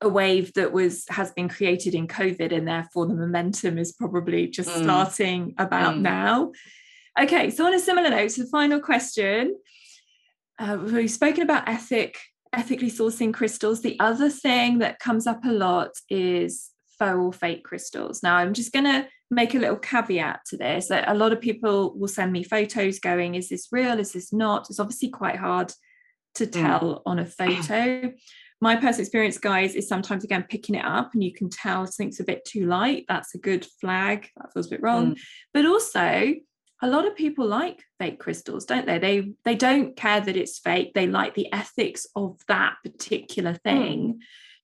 a 0.00 0.08
wave 0.08 0.54
that 0.54 0.72
was 0.72 1.04
has 1.08 1.32
been 1.32 1.48
created 1.48 1.94
in 1.94 2.06
COVID, 2.06 2.52
and 2.52 2.66
therefore 2.66 3.06
the 3.06 3.14
momentum 3.14 3.78
is 3.78 3.92
probably 3.92 4.46
just 4.46 4.70
mm. 4.70 4.82
starting 4.82 5.54
about 5.58 5.96
mm. 5.96 6.02
now. 6.02 6.52
Okay, 7.20 7.50
so 7.50 7.66
on 7.66 7.74
a 7.74 7.80
similar 7.80 8.10
note, 8.10 8.30
so 8.30 8.42
the 8.42 8.48
final 8.48 8.80
question. 8.80 9.56
Uh, 10.58 10.78
we've 10.82 11.10
spoken 11.10 11.42
about 11.42 11.68
ethic, 11.68 12.18
ethically 12.52 12.90
sourcing 12.90 13.32
crystals. 13.32 13.82
The 13.82 13.98
other 14.00 14.28
thing 14.28 14.78
that 14.78 14.98
comes 14.98 15.26
up 15.26 15.44
a 15.44 15.52
lot 15.52 15.90
is 16.08 16.70
faux 16.98 17.16
or 17.16 17.32
fake 17.32 17.64
crystals. 17.64 18.22
Now, 18.22 18.36
I'm 18.36 18.54
just 18.54 18.72
going 18.72 18.84
to 18.84 19.06
make 19.30 19.54
a 19.54 19.58
little 19.58 19.76
caveat 19.76 20.40
to 20.46 20.56
this 20.56 20.88
that 20.88 21.08
a 21.08 21.14
lot 21.14 21.32
of 21.32 21.40
people 21.40 21.96
will 21.96 22.08
send 22.08 22.32
me 22.32 22.42
photos 22.42 22.98
going, 22.98 23.34
is 23.34 23.48
this 23.48 23.68
real? 23.70 24.00
Is 24.00 24.12
this 24.12 24.32
not? 24.32 24.68
It's 24.68 24.80
obviously 24.80 25.10
quite 25.10 25.36
hard 25.36 25.72
to 26.36 26.46
mm. 26.46 26.52
tell 26.52 26.80
mm. 26.80 27.02
on 27.06 27.18
a 27.18 27.26
photo. 27.26 28.12
My 28.60 28.74
personal 28.76 29.00
experience, 29.00 29.38
guys, 29.38 29.74
is 29.74 29.88
sometimes 29.88 30.24
again 30.24 30.44
picking 30.48 30.74
it 30.74 30.84
up 30.84 31.14
and 31.14 31.22
you 31.22 31.32
can 31.32 31.48
tell 31.48 31.86
something's 31.86 32.20
a 32.20 32.24
bit 32.24 32.44
too 32.44 32.66
light. 32.66 33.04
That's 33.08 33.34
a 33.34 33.38
good 33.38 33.64
flag. 33.80 34.28
That 34.36 34.52
feels 34.52 34.66
a 34.66 34.70
bit 34.70 34.82
wrong. 34.82 35.14
Mm. 35.14 35.20
But 35.54 35.66
also, 35.66 36.34
a 36.80 36.88
lot 36.88 37.06
of 37.06 37.16
people 37.16 37.46
like 37.46 37.82
fake 37.98 38.20
crystals 38.20 38.64
don't 38.64 38.86
they 38.86 38.98
they 38.98 39.32
they 39.44 39.56
don't 39.56 39.96
care 39.96 40.20
that 40.20 40.36
it's 40.36 40.60
fake 40.60 40.94
they 40.94 41.08
like 41.08 41.34
the 41.34 41.52
ethics 41.52 42.06
of 42.14 42.38
that 42.46 42.76
particular 42.84 43.54
mm. 43.54 43.62
thing 43.62 44.14
mm. 44.14 44.18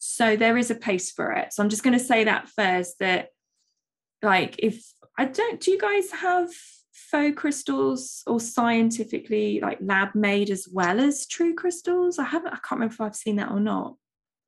So 0.06 0.36
there 0.36 0.58
is 0.58 0.70
a 0.70 0.74
place 0.74 1.10
for 1.10 1.32
it. 1.32 1.54
So 1.54 1.62
I'm 1.62 1.70
just 1.70 1.82
going 1.82 1.98
to 1.98 2.04
say 2.04 2.24
that 2.24 2.50
first 2.50 2.98
that 3.00 3.28
like 4.22 4.56
if 4.58 4.84
I 5.18 5.24
don't 5.24 5.60
do 5.60 5.70
you 5.70 5.78
guys 5.78 6.10
have 6.10 6.50
faux 7.14 7.36
crystals 7.36 8.24
or 8.26 8.40
scientifically 8.40 9.60
like 9.60 9.78
lab 9.80 10.14
made 10.16 10.50
as 10.50 10.66
well 10.72 10.98
as 10.98 11.26
true 11.26 11.54
crystals? 11.54 12.18
I 12.18 12.24
haven't 12.24 12.48
I 12.48 12.56
can't 12.56 12.72
remember 12.72 12.94
if 12.94 13.00
I've 13.00 13.14
seen 13.14 13.36
that 13.36 13.52
or 13.52 13.60
not. 13.60 13.94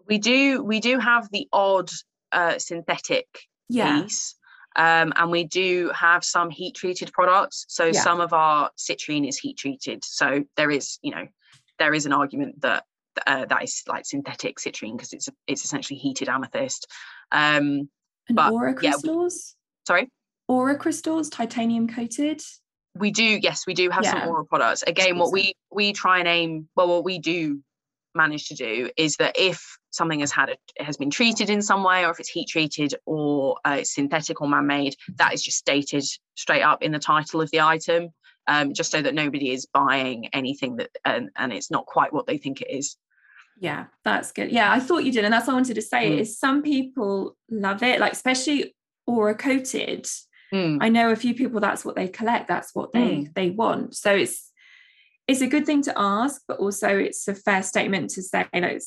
We 0.09 0.19
do 0.19 0.65
we 0.65 0.81
do 0.81 0.99
have 0.99 1.29
the 1.31 1.49
odd 1.53 1.91
uh, 2.33 2.59
synthetic 2.59 3.27
yeah. 3.69 4.03
piece. 4.03 4.35
Um, 4.75 5.13
and 5.17 5.31
we 5.31 5.45
do 5.45 5.91
have 5.95 6.23
some 6.23 6.51
heat 6.51 6.75
treated 6.75 7.11
products. 7.13 7.65
So 7.69 7.87
yeah. 7.87 8.03
some 8.03 8.21
of 8.21 8.35
our 8.35 8.71
citrine 8.77 9.27
is 9.27 9.39
heat 9.39 9.57
treated. 9.57 10.05
So 10.05 10.45
there 10.57 10.71
is, 10.71 10.99
you 11.03 11.13
know, 11.13 11.27
there 11.79 11.95
is 11.95 12.05
an 12.05 12.13
argument 12.13 12.61
that 12.61 12.85
uh, 13.27 13.47
that 13.47 13.63
is 13.63 13.83
like 13.89 14.05
synthetic 14.05 14.59
citrine 14.59 14.97
because 14.97 15.13
it's 15.13 15.29
it's 15.47 15.65
essentially 15.65 15.99
heated 15.99 16.29
amethyst. 16.29 16.87
Um, 17.33 17.89
and 18.29 18.37
but, 18.37 18.53
aura 18.53 18.75
crystals. 18.75 19.55
Yeah, 19.55 19.95
sorry. 19.95 20.11
Aura 20.49 20.77
crystals, 20.77 21.29
titanium 21.29 21.89
coated. 21.89 22.41
We 22.95 23.11
do, 23.11 23.25
yes, 23.25 23.67
we 23.67 23.75
do 23.75 23.91
have 23.91 24.05
yeah. 24.05 24.13
some 24.13 24.29
aura 24.29 24.45
products. 24.45 24.83
Again, 24.87 25.19
what 25.19 25.33
we 25.33 25.55
we 25.71 25.93
try 25.93 26.19
and 26.19 26.29
aim, 26.29 26.69
well, 26.77 26.89
what 26.89 27.05
we 27.05 27.19
do 27.19 27.63
manage 28.17 28.49
to 28.49 28.55
do 28.55 28.91
is 28.97 29.17
that 29.17 29.37
if 29.39 29.79
something 29.91 30.21
has 30.21 30.33
had 30.33 30.51
a, 30.51 30.83
has 30.83 30.97
been 30.97 31.11
treated 31.11 31.51
in 31.51 31.63
some 31.63 31.85
way 31.85 32.05
or 32.05 32.11
if 32.11 32.19
it's 32.19 32.29
heat 32.29 32.49
treated 32.49 32.95
or 33.05 33.59
uh, 33.65 33.77
it's 33.81 33.95
synthetic 33.95 34.41
or 34.41 34.49
man-made 34.49 34.97
that 35.17 35.33
is 35.33 35.43
just 35.43 35.59
stated 35.59 36.05
straight 36.35 36.63
up 36.63 36.83
in 36.83 36.93
the 36.93 36.99
title 36.99 37.41
of 37.41 37.51
the 37.51 37.61
item 37.61 38.09
um, 38.49 38.73
just 38.73 38.91
so 38.91 39.03
that 39.03 39.15
nobody 39.15 39.53
is 39.53 39.67
buying 39.67 40.29
anything 40.33 40.77
that 40.77 40.91
and, 41.05 41.31
and 41.37 41.53
it's 41.53 41.71
not 41.71 41.87
quite 41.87 42.13
what 42.13 42.27
they 42.27 42.39
think 42.39 42.61
it 42.61 42.71
is 42.71 42.97
yeah 43.59 43.87
that's 44.05 44.33
good 44.33 44.51
yeah 44.51 44.73
i 44.73 44.81
thought 44.81 45.05
you 45.05 45.13
did 45.13 45.25
and 45.25 45.33
that's 45.33 45.47
what 45.47 45.55
i 45.55 45.57
wanted 45.57 45.75
to 45.75 45.83
say 45.83 46.11
mm. 46.11 46.21
is 46.21 46.39
some 46.39 46.63
people 46.63 47.37
love 47.51 47.83
it 47.83 48.01
like 48.01 48.13
especially 48.13 48.75
aura 49.07 49.35
coated 49.35 50.07
mm. 50.53 50.79
i 50.81 50.89
know 50.89 51.11
a 51.11 51.17
few 51.17 51.35
people 51.35 51.61
that's 51.61 51.85
what 51.85 51.97
they 51.97 52.09
collect 52.09 52.49
that's 52.49 52.75
what 52.75 52.93
they 52.93 53.01
mm. 53.01 53.35
they 53.35 53.51
want 53.51 53.95
so 53.95 54.15
it's 54.15 54.53
it's 55.29 55.41
a 55.41 55.47
good 55.47 55.67
thing 55.67 55.83
to 55.83 55.93
ask, 55.97 56.43
but 56.47 56.59
also 56.59 56.89
it's 56.89 57.27
a 57.29 57.35
fair 57.35 57.63
statement 57.63 58.11
to 58.11 58.23
say, 58.23 58.47
you 58.55 58.61
know, 58.61 58.79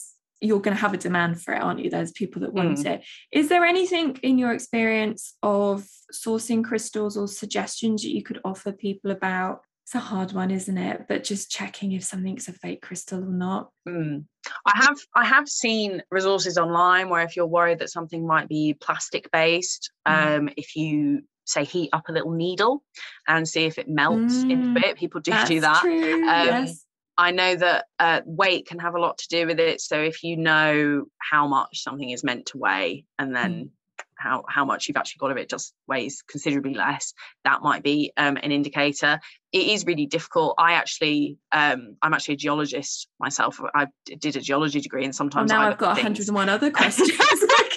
you're 0.42 0.62
going 0.62 0.76
to 0.76 0.82
have 0.82 0.94
a 0.94 0.98
demand 0.98 1.42
for 1.42 1.54
it, 1.54 1.62
aren't 1.62 1.84
you? 1.84 1.90
There's 1.90 2.14
people 2.14 2.42
that 2.42 2.54
want 2.54 2.80
mm. 2.80 2.86
it. 2.86 3.04
Is 3.32 3.50
there 3.50 3.66
anything 3.66 4.18
in 4.24 4.38
your 4.38 4.54
experience 4.54 5.36
of 5.44 5.86
sourcing 6.14 6.64
crystals 6.64 7.18
or 7.18 7.28
suggestions 7.28 8.04
that 8.04 8.16
you 8.16 8.24
could 8.24 8.40
offer 8.46 8.72
people 8.72 9.12
about? 9.12 9.62
It's 9.84 9.96
a 9.96 10.00
hard 10.00 10.32
one, 10.32 10.52
isn't 10.52 10.78
it? 10.78 11.08
But 11.10 11.26
just 11.26 11.52
checking 11.52 11.92
if 11.92 12.06
something's 12.06 12.48
a 12.48 12.54
fake 12.54 12.84
crystal 12.84 13.22
or 13.22 13.34
not. 13.34 13.70
Mm. 13.88 14.26
I 14.66 14.72
have 14.76 14.98
I 15.16 15.26
have 15.26 15.50
seen 15.50 16.04
resources 16.10 16.58
online 16.58 17.10
where 17.10 17.24
if 17.24 17.36
you're 17.36 17.48
worried 17.48 17.80
that 17.80 17.90
something 17.90 18.26
might 18.26 18.48
be 18.48 18.76
plastic 18.80 19.30
based, 19.32 19.92
mm. 20.08 20.38
um, 20.38 20.50
if 20.56 20.76
you 20.76 21.24
say 21.50 21.64
heat 21.64 21.90
up 21.94 22.10
a 22.10 22.12
little 22.12 22.32
needle 22.32 22.84
and 23.28 23.48
see 23.48 23.66
if 23.66 23.78
it 23.78 23.88
melts 23.88 24.36
mm, 24.36 24.52
into 24.52 24.88
it. 24.88 24.98
People 24.98 25.22
do 25.22 25.34
do 25.46 25.62
that. 25.62 25.82
True, 25.82 26.14
um, 26.28 26.48
yes. 26.48 26.86
I 27.18 27.32
know 27.32 27.54
that 27.54 27.86
uh, 28.00 28.22
weight 28.26 28.66
can 28.66 28.80
have 28.80 28.96
a 28.96 29.00
lot 29.00 29.18
to 29.18 29.28
do 29.28 29.46
with 29.46 29.60
it. 29.60 29.82
So 29.82 30.00
if 30.00 30.24
you 30.24 30.38
know 30.38 31.04
how 31.18 31.48
much 31.48 31.84
something 31.84 32.10
is 32.10 32.24
meant 32.24 32.46
to 32.48 32.58
weigh, 32.58 33.04
and 33.18 33.36
then 33.36 33.54
mm. 33.54 33.70
how 34.16 34.46
how 34.48 34.64
much 34.64 34.88
you've 34.88 34.96
actually 34.96 35.20
got 35.20 35.32
of 35.32 35.38
it 35.38 35.50
just 35.50 35.74
weighs 35.86 36.22
considerably 36.22 36.76
less, 36.76 37.14
that 37.44 37.62
might 37.62 37.84
be 37.84 38.14
um, 38.16 38.38
an 38.38 38.54
indicator. 38.54 39.20
It 39.52 39.68
is 39.68 39.86
really 39.86 40.06
difficult. 40.06 40.56
I 40.58 40.74
actually, 40.74 41.40
um, 41.52 41.98
I'm 42.02 42.14
actually 42.14 42.36
a 42.36 42.38
geologist 42.38 43.10
myself. 43.20 43.60
I 43.76 43.88
did 44.18 44.38
a 44.38 44.42
geology 44.42 44.80
degree, 44.80 45.04
and 45.04 45.14
sometimes 45.14 45.52
well, 45.52 45.62
now 45.62 45.70
I've 45.72 45.78
got 45.78 45.98
101 45.98 46.48
other 46.48 46.72
questions. 46.80 47.12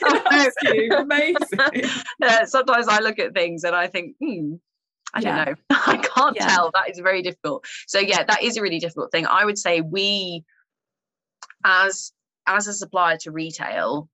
Amazing. 0.03 1.89
sometimes 2.47 2.89
I 2.89 3.01
look 3.01 3.19
at 3.19 3.35
things 3.35 3.65
and 3.65 3.75
I 3.75 3.87
think, 3.87 4.17
hmm, 4.23 4.55
I 5.15 5.21
yeah. 5.21 5.45
don't 5.45 5.59
know. 5.71 5.77
I 5.87 5.97
can't 5.99 6.37
yeah. 6.37 6.47
tell. 6.47 6.71
That 6.73 6.91
is 6.91 6.99
very 6.99 7.23
difficult. 7.23 7.67
So 7.87 7.99
yeah, 7.99 8.25
that 8.25 8.43
is 8.43 8.57
a 8.57 8.63
really 8.63 8.79
difficult 8.79 9.13
thing. 9.13 9.27
I 9.27 9.45
would 9.45 9.59
say 9.59 9.81
we 9.81 10.45
as 11.65 12.13
as 12.47 12.67
a 12.67 12.75
supplier 12.75 13.17
to 13.19 13.31
retail, 13.31 14.09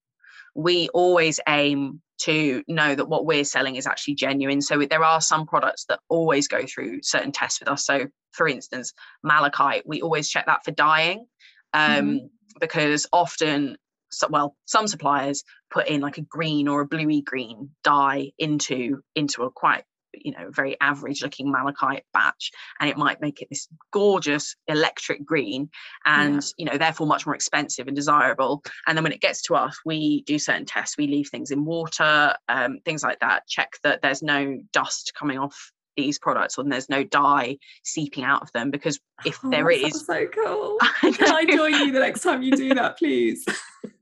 we 0.54 0.88
always 0.90 1.40
aim 1.48 2.02
to 2.22 2.64
know 2.66 2.94
that 2.94 3.08
what 3.08 3.24
we're 3.24 3.44
selling 3.44 3.76
is 3.76 3.86
actually 3.86 4.16
genuine. 4.16 4.60
So 4.60 4.84
there 4.84 5.04
are 5.04 5.20
some 5.20 5.46
products 5.46 5.84
that 5.84 6.00
always 6.08 6.48
go 6.48 6.66
through 6.66 7.02
certain 7.02 7.30
tests 7.30 7.60
with 7.60 7.68
us. 7.68 7.86
So 7.86 8.06
for 8.32 8.48
instance, 8.48 8.92
malachite, 9.22 9.86
we 9.86 10.02
always 10.02 10.28
check 10.28 10.46
that 10.46 10.64
for 10.64 10.72
dyeing. 10.72 11.26
Um, 11.74 11.90
mm-hmm. 11.90 12.26
because 12.60 13.06
often 13.12 13.76
so, 14.10 14.26
well 14.28 14.56
some 14.66 14.86
suppliers 14.86 15.44
put 15.70 15.88
in 15.88 16.00
like 16.00 16.18
a 16.18 16.22
green 16.22 16.68
or 16.68 16.80
a 16.80 16.86
bluey 16.86 17.22
green 17.22 17.70
dye 17.84 18.30
into 18.38 19.00
into 19.14 19.42
a 19.42 19.50
quite 19.50 19.84
you 20.14 20.32
know 20.32 20.48
very 20.50 20.76
average 20.80 21.22
looking 21.22 21.50
malachite 21.50 22.04
batch 22.12 22.50
and 22.80 22.88
it 22.88 22.96
might 22.96 23.20
make 23.20 23.40
it 23.42 23.48
this 23.50 23.68
gorgeous 23.92 24.56
electric 24.66 25.24
green 25.24 25.68
and 26.04 26.34
yeah. 26.34 26.50
you 26.56 26.64
know 26.64 26.78
therefore 26.78 27.06
much 27.06 27.26
more 27.26 27.34
expensive 27.34 27.86
and 27.86 27.96
desirable. 27.96 28.62
And 28.86 28.96
then 28.96 29.02
when 29.02 29.12
it 29.12 29.20
gets 29.20 29.42
to 29.42 29.54
us 29.54 29.78
we 29.84 30.22
do 30.26 30.38
certain 30.38 30.64
tests. 30.64 30.96
We 30.96 31.06
leave 31.06 31.28
things 31.28 31.50
in 31.50 31.64
water 31.64 32.34
um, 32.48 32.78
things 32.84 33.02
like 33.02 33.20
that 33.20 33.46
check 33.46 33.72
that 33.82 34.02
there's 34.02 34.22
no 34.22 34.58
dust 34.72 35.12
coming 35.18 35.38
off 35.38 35.72
these 35.96 36.18
products 36.18 36.56
and 36.58 36.70
there's 36.70 36.88
no 36.88 37.02
dye 37.02 37.58
seeping 37.84 38.22
out 38.22 38.42
of 38.42 38.52
them 38.52 38.70
because 38.70 39.00
if 39.24 39.38
oh, 39.44 39.50
there 39.50 39.68
is 39.68 40.06
so 40.06 40.26
cool. 40.28 40.78
I 41.02 41.10
can 41.10 41.34
I 41.34 41.44
join 41.44 41.72
you 41.72 41.92
the 41.92 42.00
next 42.00 42.22
time 42.22 42.42
you 42.42 42.52
do 42.52 42.74
that 42.74 42.98
please 42.98 43.44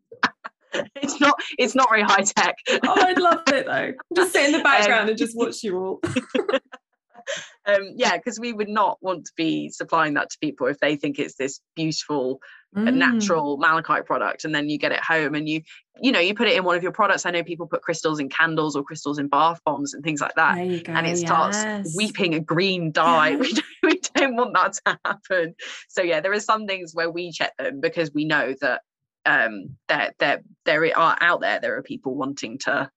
it's 0.97 1.20
not 1.20 1.35
it's 1.59 1.74
not 1.74 1.89
very 1.89 2.03
high 2.03 2.22
tech. 2.22 2.57
oh, 2.68 2.79
I'd 2.97 3.18
love 3.18 3.43
it 3.49 3.66
though. 3.66 3.93
Just 4.14 4.33
sit 4.33 4.47
in 4.47 4.53
the 4.53 4.59
background 4.62 5.03
um, 5.03 5.09
and 5.11 5.18
just 5.18 5.37
watch 5.37 5.62
you 5.62 5.79
all. 5.79 6.01
um, 7.66 7.93
yeah, 7.97 8.16
because 8.16 8.39
we 8.39 8.53
would 8.53 8.68
not 8.68 8.99
want 9.01 9.27
to 9.27 9.33
be 9.37 9.68
supplying 9.68 10.14
that 10.14 10.31
to 10.31 10.39
people 10.41 10.66
if 10.66 10.79
they 10.79 10.97
think 10.97 11.18
it's 11.18 11.37
this 11.37 11.61
beautiful, 11.74 12.41
mm. 12.77 12.93
natural 12.95 13.57
malachite 13.59 14.07
product, 14.07 14.45
and 14.45 14.55
then 14.55 14.68
you 14.68 14.79
get 14.79 14.93
it 14.93 15.01
home 15.01 15.35
and 15.35 15.49
you, 15.49 15.62
you 16.01 16.12
know, 16.12 16.20
you 16.20 16.35
put 16.35 16.49
it 16.49 16.57
in 16.57 16.64
one 16.64 16.77
of 16.77 16.83
your 16.83 16.93
products. 16.93 17.27
I 17.27 17.31
know 17.31 17.43
people 17.43 17.66
put 17.66 17.83
crystals 17.83 18.20
in 18.20 18.29
candles 18.29 18.77
or 18.77 18.85
crystals 18.85 19.18
in 19.18 19.29
bath 19.29 19.61
bombs 19.64 19.95
and 19.95 20.05
things 20.05 20.20
like 20.20 20.35
that, 20.35 20.59
and 20.59 21.07
it 21.07 21.18
starts 21.18 21.64
weeping 21.97 22.35
a 22.35 22.41
green 22.41 22.93
dye. 22.93 23.31
Yes. 23.31 23.41
We, 23.41 23.53
don't, 23.53 23.64
we 23.83 24.01
don't 24.14 24.37
want 24.37 24.55
that 24.55 24.72
to 24.74 24.99
happen. 25.05 25.55
So 25.89 26.03
yeah, 26.03 26.20
there 26.20 26.33
are 26.33 26.41
some 26.41 26.66
things 26.66 26.95
where 26.95 27.11
we 27.11 27.33
check 27.33 27.57
them 27.57 27.81
because 27.81 28.12
we 28.12 28.24
know 28.24 28.55
that 28.61 28.83
um, 29.27 29.77
there 29.89 30.12
there 30.18 30.43
there 30.64 30.99
are 30.99 31.16
out 31.20 31.41
there 31.41 31.61
there 31.61 31.77
are 31.77 31.83
people 31.83 32.14
wanting 32.14 32.59
to 32.59 32.91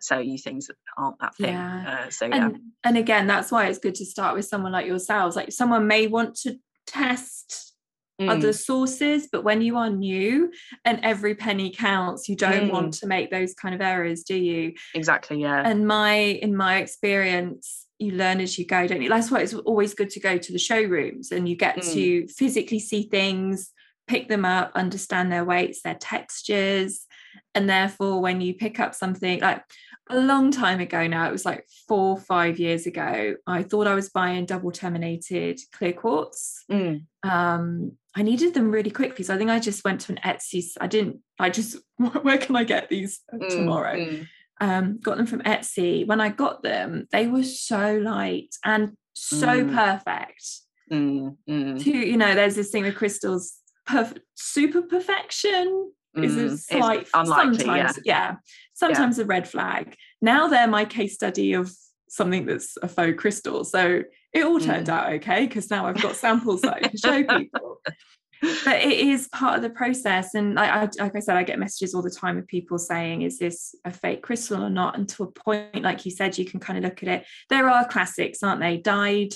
sell 0.00 0.22
you 0.22 0.38
things 0.38 0.66
that 0.66 0.76
aren't 0.96 1.18
that 1.20 1.34
thing. 1.36 1.54
Yeah. 1.54 2.04
Uh, 2.06 2.10
so 2.10 2.26
yeah. 2.26 2.46
And, 2.46 2.60
and 2.84 2.96
again, 2.96 3.26
that's 3.26 3.50
why 3.50 3.66
it's 3.66 3.78
good 3.78 3.94
to 3.96 4.06
start 4.06 4.34
with 4.34 4.44
someone 4.44 4.72
like 4.72 4.86
yourselves. 4.86 5.36
Like 5.36 5.52
someone 5.52 5.86
may 5.86 6.06
want 6.06 6.34
to 6.40 6.56
test 6.86 7.74
mm. 8.20 8.28
other 8.28 8.52
sources, 8.52 9.28
but 9.30 9.44
when 9.44 9.62
you 9.62 9.76
are 9.76 9.90
new 9.90 10.52
and 10.84 11.00
every 11.02 11.34
penny 11.34 11.70
counts, 11.70 12.28
you 12.28 12.36
don't 12.36 12.68
mm. 12.68 12.72
want 12.72 12.94
to 12.94 13.06
make 13.06 13.30
those 13.30 13.54
kind 13.54 13.74
of 13.74 13.80
errors, 13.80 14.24
do 14.24 14.36
you? 14.36 14.74
Exactly. 14.94 15.40
Yeah. 15.40 15.62
And 15.64 15.86
my 15.86 16.14
in 16.14 16.56
my 16.56 16.78
experience, 16.78 17.86
you 17.98 18.12
learn 18.12 18.40
as 18.40 18.58
you 18.58 18.66
go, 18.66 18.86
don't 18.86 19.02
you? 19.02 19.08
That's 19.08 19.30
why 19.30 19.40
it's 19.40 19.54
always 19.54 19.94
good 19.94 20.10
to 20.10 20.20
go 20.20 20.36
to 20.36 20.52
the 20.52 20.58
showrooms 20.58 21.30
and 21.30 21.48
you 21.48 21.56
get 21.56 21.76
mm. 21.76 21.92
to 21.92 22.26
physically 22.28 22.80
see 22.80 23.04
things 23.04 23.70
pick 24.06 24.28
them 24.28 24.44
up, 24.44 24.72
understand 24.74 25.30
their 25.30 25.44
weights, 25.44 25.82
their 25.82 25.94
textures. 25.94 27.06
And 27.54 27.68
therefore, 27.68 28.20
when 28.20 28.40
you 28.40 28.54
pick 28.54 28.80
up 28.80 28.94
something 28.94 29.40
like 29.40 29.62
a 30.10 30.18
long 30.18 30.50
time 30.50 30.80
ago 30.80 31.06
now, 31.06 31.28
it 31.28 31.32
was 31.32 31.44
like 31.44 31.66
four, 31.88 32.18
five 32.18 32.58
years 32.58 32.86
ago, 32.86 33.36
I 33.46 33.62
thought 33.62 33.86
I 33.86 33.94
was 33.94 34.10
buying 34.10 34.46
double 34.46 34.72
terminated 34.72 35.60
clear 35.72 35.92
quartz. 35.92 36.64
Mm. 36.70 37.04
Um, 37.22 37.92
I 38.14 38.22
needed 38.22 38.54
them 38.54 38.70
really 38.70 38.90
quickly. 38.90 39.24
So 39.24 39.34
I 39.34 39.38
think 39.38 39.50
I 39.50 39.58
just 39.58 39.84
went 39.84 40.02
to 40.02 40.12
an 40.12 40.20
Etsy. 40.24 40.64
I 40.80 40.86
didn't, 40.86 41.20
I 41.38 41.50
just, 41.50 41.76
where 41.96 42.38
can 42.38 42.56
I 42.56 42.64
get 42.64 42.88
these 42.88 43.20
mm, 43.32 43.48
tomorrow? 43.48 43.96
Mm. 43.96 44.28
Um, 44.60 44.98
got 45.00 45.16
them 45.16 45.26
from 45.26 45.42
Etsy. 45.42 46.06
When 46.06 46.20
I 46.20 46.28
got 46.28 46.62
them, 46.62 47.08
they 47.10 47.26
were 47.26 47.42
so 47.42 47.96
light 47.96 48.54
and 48.64 48.96
so 49.14 49.64
mm. 49.64 49.74
perfect. 49.74 50.46
Mm, 50.92 51.36
mm. 51.48 51.82
To, 51.82 51.90
you 51.90 52.16
know, 52.16 52.34
there's 52.34 52.54
this 52.54 52.70
thing 52.70 52.84
with 52.84 52.96
crystals 52.96 53.54
perf- 53.92 54.18
super 54.34 54.82
perfection 54.82 55.92
mm, 56.16 56.24
is 56.24 56.36
a 56.36 56.44
mm, 56.44 56.58
slight 56.58 57.08
unlikely, 57.14 57.58
sometimes 57.58 57.98
yeah, 58.04 58.30
yeah 58.30 58.36
sometimes 58.74 59.18
yeah. 59.18 59.24
a 59.24 59.26
red 59.26 59.48
flag. 59.48 59.94
Now 60.20 60.48
they're 60.48 60.66
my 60.66 60.84
case 60.84 61.14
study 61.14 61.52
of 61.52 61.70
something 62.08 62.46
that's 62.46 62.76
a 62.82 62.88
faux 62.88 63.18
crystal 63.18 63.64
so 63.64 64.02
it 64.34 64.44
all 64.44 64.60
turned 64.60 64.86
mm. 64.86 64.92
out 64.92 65.12
okay 65.14 65.46
because 65.46 65.70
now 65.70 65.86
i've 65.86 66.00
got 66.02 66.14
samples 66.14 66.60
that 66.60 66.74
i 66.74 66.80
can 66.80 66.96
show 66.96 67.24
people. 67.38 67.78
But 68.64 68.82
it 68.82 68.98
is 68.98 69.28
part 69.28 69.56
of 69.56 69.62
the 69.62 69.70
process 69.70 70.34
and 70.34 70.58
I, 70.58 70.82
I, 70.82 70.88
like 70.98 71.16
i 71.16 71.20
said 71.20 71.36
i 71.36 71.42
get 71.42 71.58
messages 71.58 71.94
all 71.94 72.02
the 72.02 72.10
time 72.10 72.36
of 72.36 72.46
people 72.46 72.76
saying 72.76 73.22
is 73.22 73.38
this 73.38 73.74
a 73.84 73.90
fake 73.90 74.22
crystal 74.22 74.62
or 74.62 74.68
not? 74.68 74.98
And 74.98 75.08
to 75.10 75.22
a 75.22 75.30
point 75.30 75.82
like 75.82 76.04
you 76.04 76.10
said 76.10 76.36
you 76.36 76.44
can 76.44 76.60
kind 76.60 76.76
of 76.76 76.84
look 76.84 77.02
at 77.02 77.08
it. 77.08 77.26
There 77.48 77.70
are 77.70 77.86
classics 77.86 78.42
aren't 78.42 78.60
they? 78.60 78.76
Dyed 78.76 79.34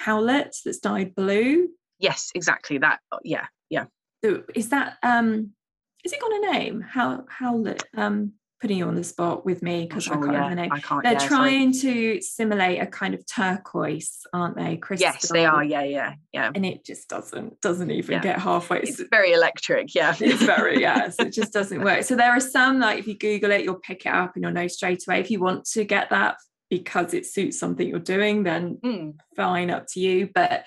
howlite 0.00 0.56
that's 0.64 0.78
dyed 0.78 1.14
blue. 1.14 1.68
Yes 1.98 2.30
exactly 2.34 2.78
that 2.78 3.00
yeah 3.24 3.46
yeah 3.70 3.86
so 4.22 4.42
is 4.54 4.68
that 4.68 4.98
um 5.02 5.52
is 6.04 6.12
it 6.12 6.20
got 6.20 6.32
a 6.32 6.52
name? 6.52 6.80
How 6.80 7.24
how 7.28 7.64
um 7.96 8.32
putting 8.60 8.76
you 8.76 8.86
on 8.86 8.94
the 8.94 9.04
spot 9.04 9.46
with 9.46 9.62
me 9.62 9.86
because 9.86 10.04
sure, 10.04 10.14
I 10.14 10.16
can't 10.18 10.32
yeah, 10.32 10.48
remember 10.48 10.54
the 10.56 10.76
name. 10.76 11.00
They're 11.02 11.12
yeah, 11.12 11.18
trying 11.28 11.72
sorry. 11.72 11.94
to 11.94 12.20
simulate 12.20 12.82
a 12.82 12.86
kind 12.86 13.14
of 13.14 13.24
turquoise, 13.26 14.26
aren't 14.34 14.54
they? 14.54 14.76
Crystal. 14.76 15.08
Yes, 15.10 15.28
they 15.30 15.46
are. 15.46 15.64
Yeah, 15.64 15.82
yeah, 15.82 16.14
yeah. 16.32 16.50
And 16.54 16.66
it 16.66 16.84
just 16.84 17.08
doesn't 17.08 17.60
doesn't 17.60 17.90
even 17.90 18.16
yeah. 18.16 18.20
get 18.20 18.38
halfway. 18.38 18.80
It's 18.80 19.02
very 19.10 19.32
electric. 19.32 19.94
Yeah, 19.94 20.14
it's 20.18 20.42
very 20.42 20.80
yeah. 20.80 21.08
so 21.08 21.24
it 21.24 21.32
just 21.32 21.52
doesn't 21.54 21.82
work. 21.82 22.04
So 22.04 22.16
there 22.16 22.30
are 22.30 22.40
some 22.40 22.80
like 22.80 22.98
if 22.98 23.06
you 23.06 23.16
Google 23.16 23.50
it, 23.52 23.64
you'll 23.64 23.76
pick 23.76 24.04
it 24.06 24.12
up 24.12 24.32
and 24.34 24.44
you'll 24.44 24.52
know 24.52 24.68
straight 24.68 25.02
away. 25.06 25.20
If 25.20 25.30
you 25.30 25.40
want 25.40 25.64
to 25.70 25.84
get 25.84 26.10
that 26.10 26.36
because 26.68 27.14
it 27.14 27.26
suits 27.26 27.58
something 27.58 27.86
you're 27.86 27.98
doing, 27.98 28.44
then 28.44 28.78
mm. 28.84 29.14
fine, 29.36 29.70
up 29.70 29.86
to 29.88 30.00
you. 30.00 30.28
But 30.32 30.64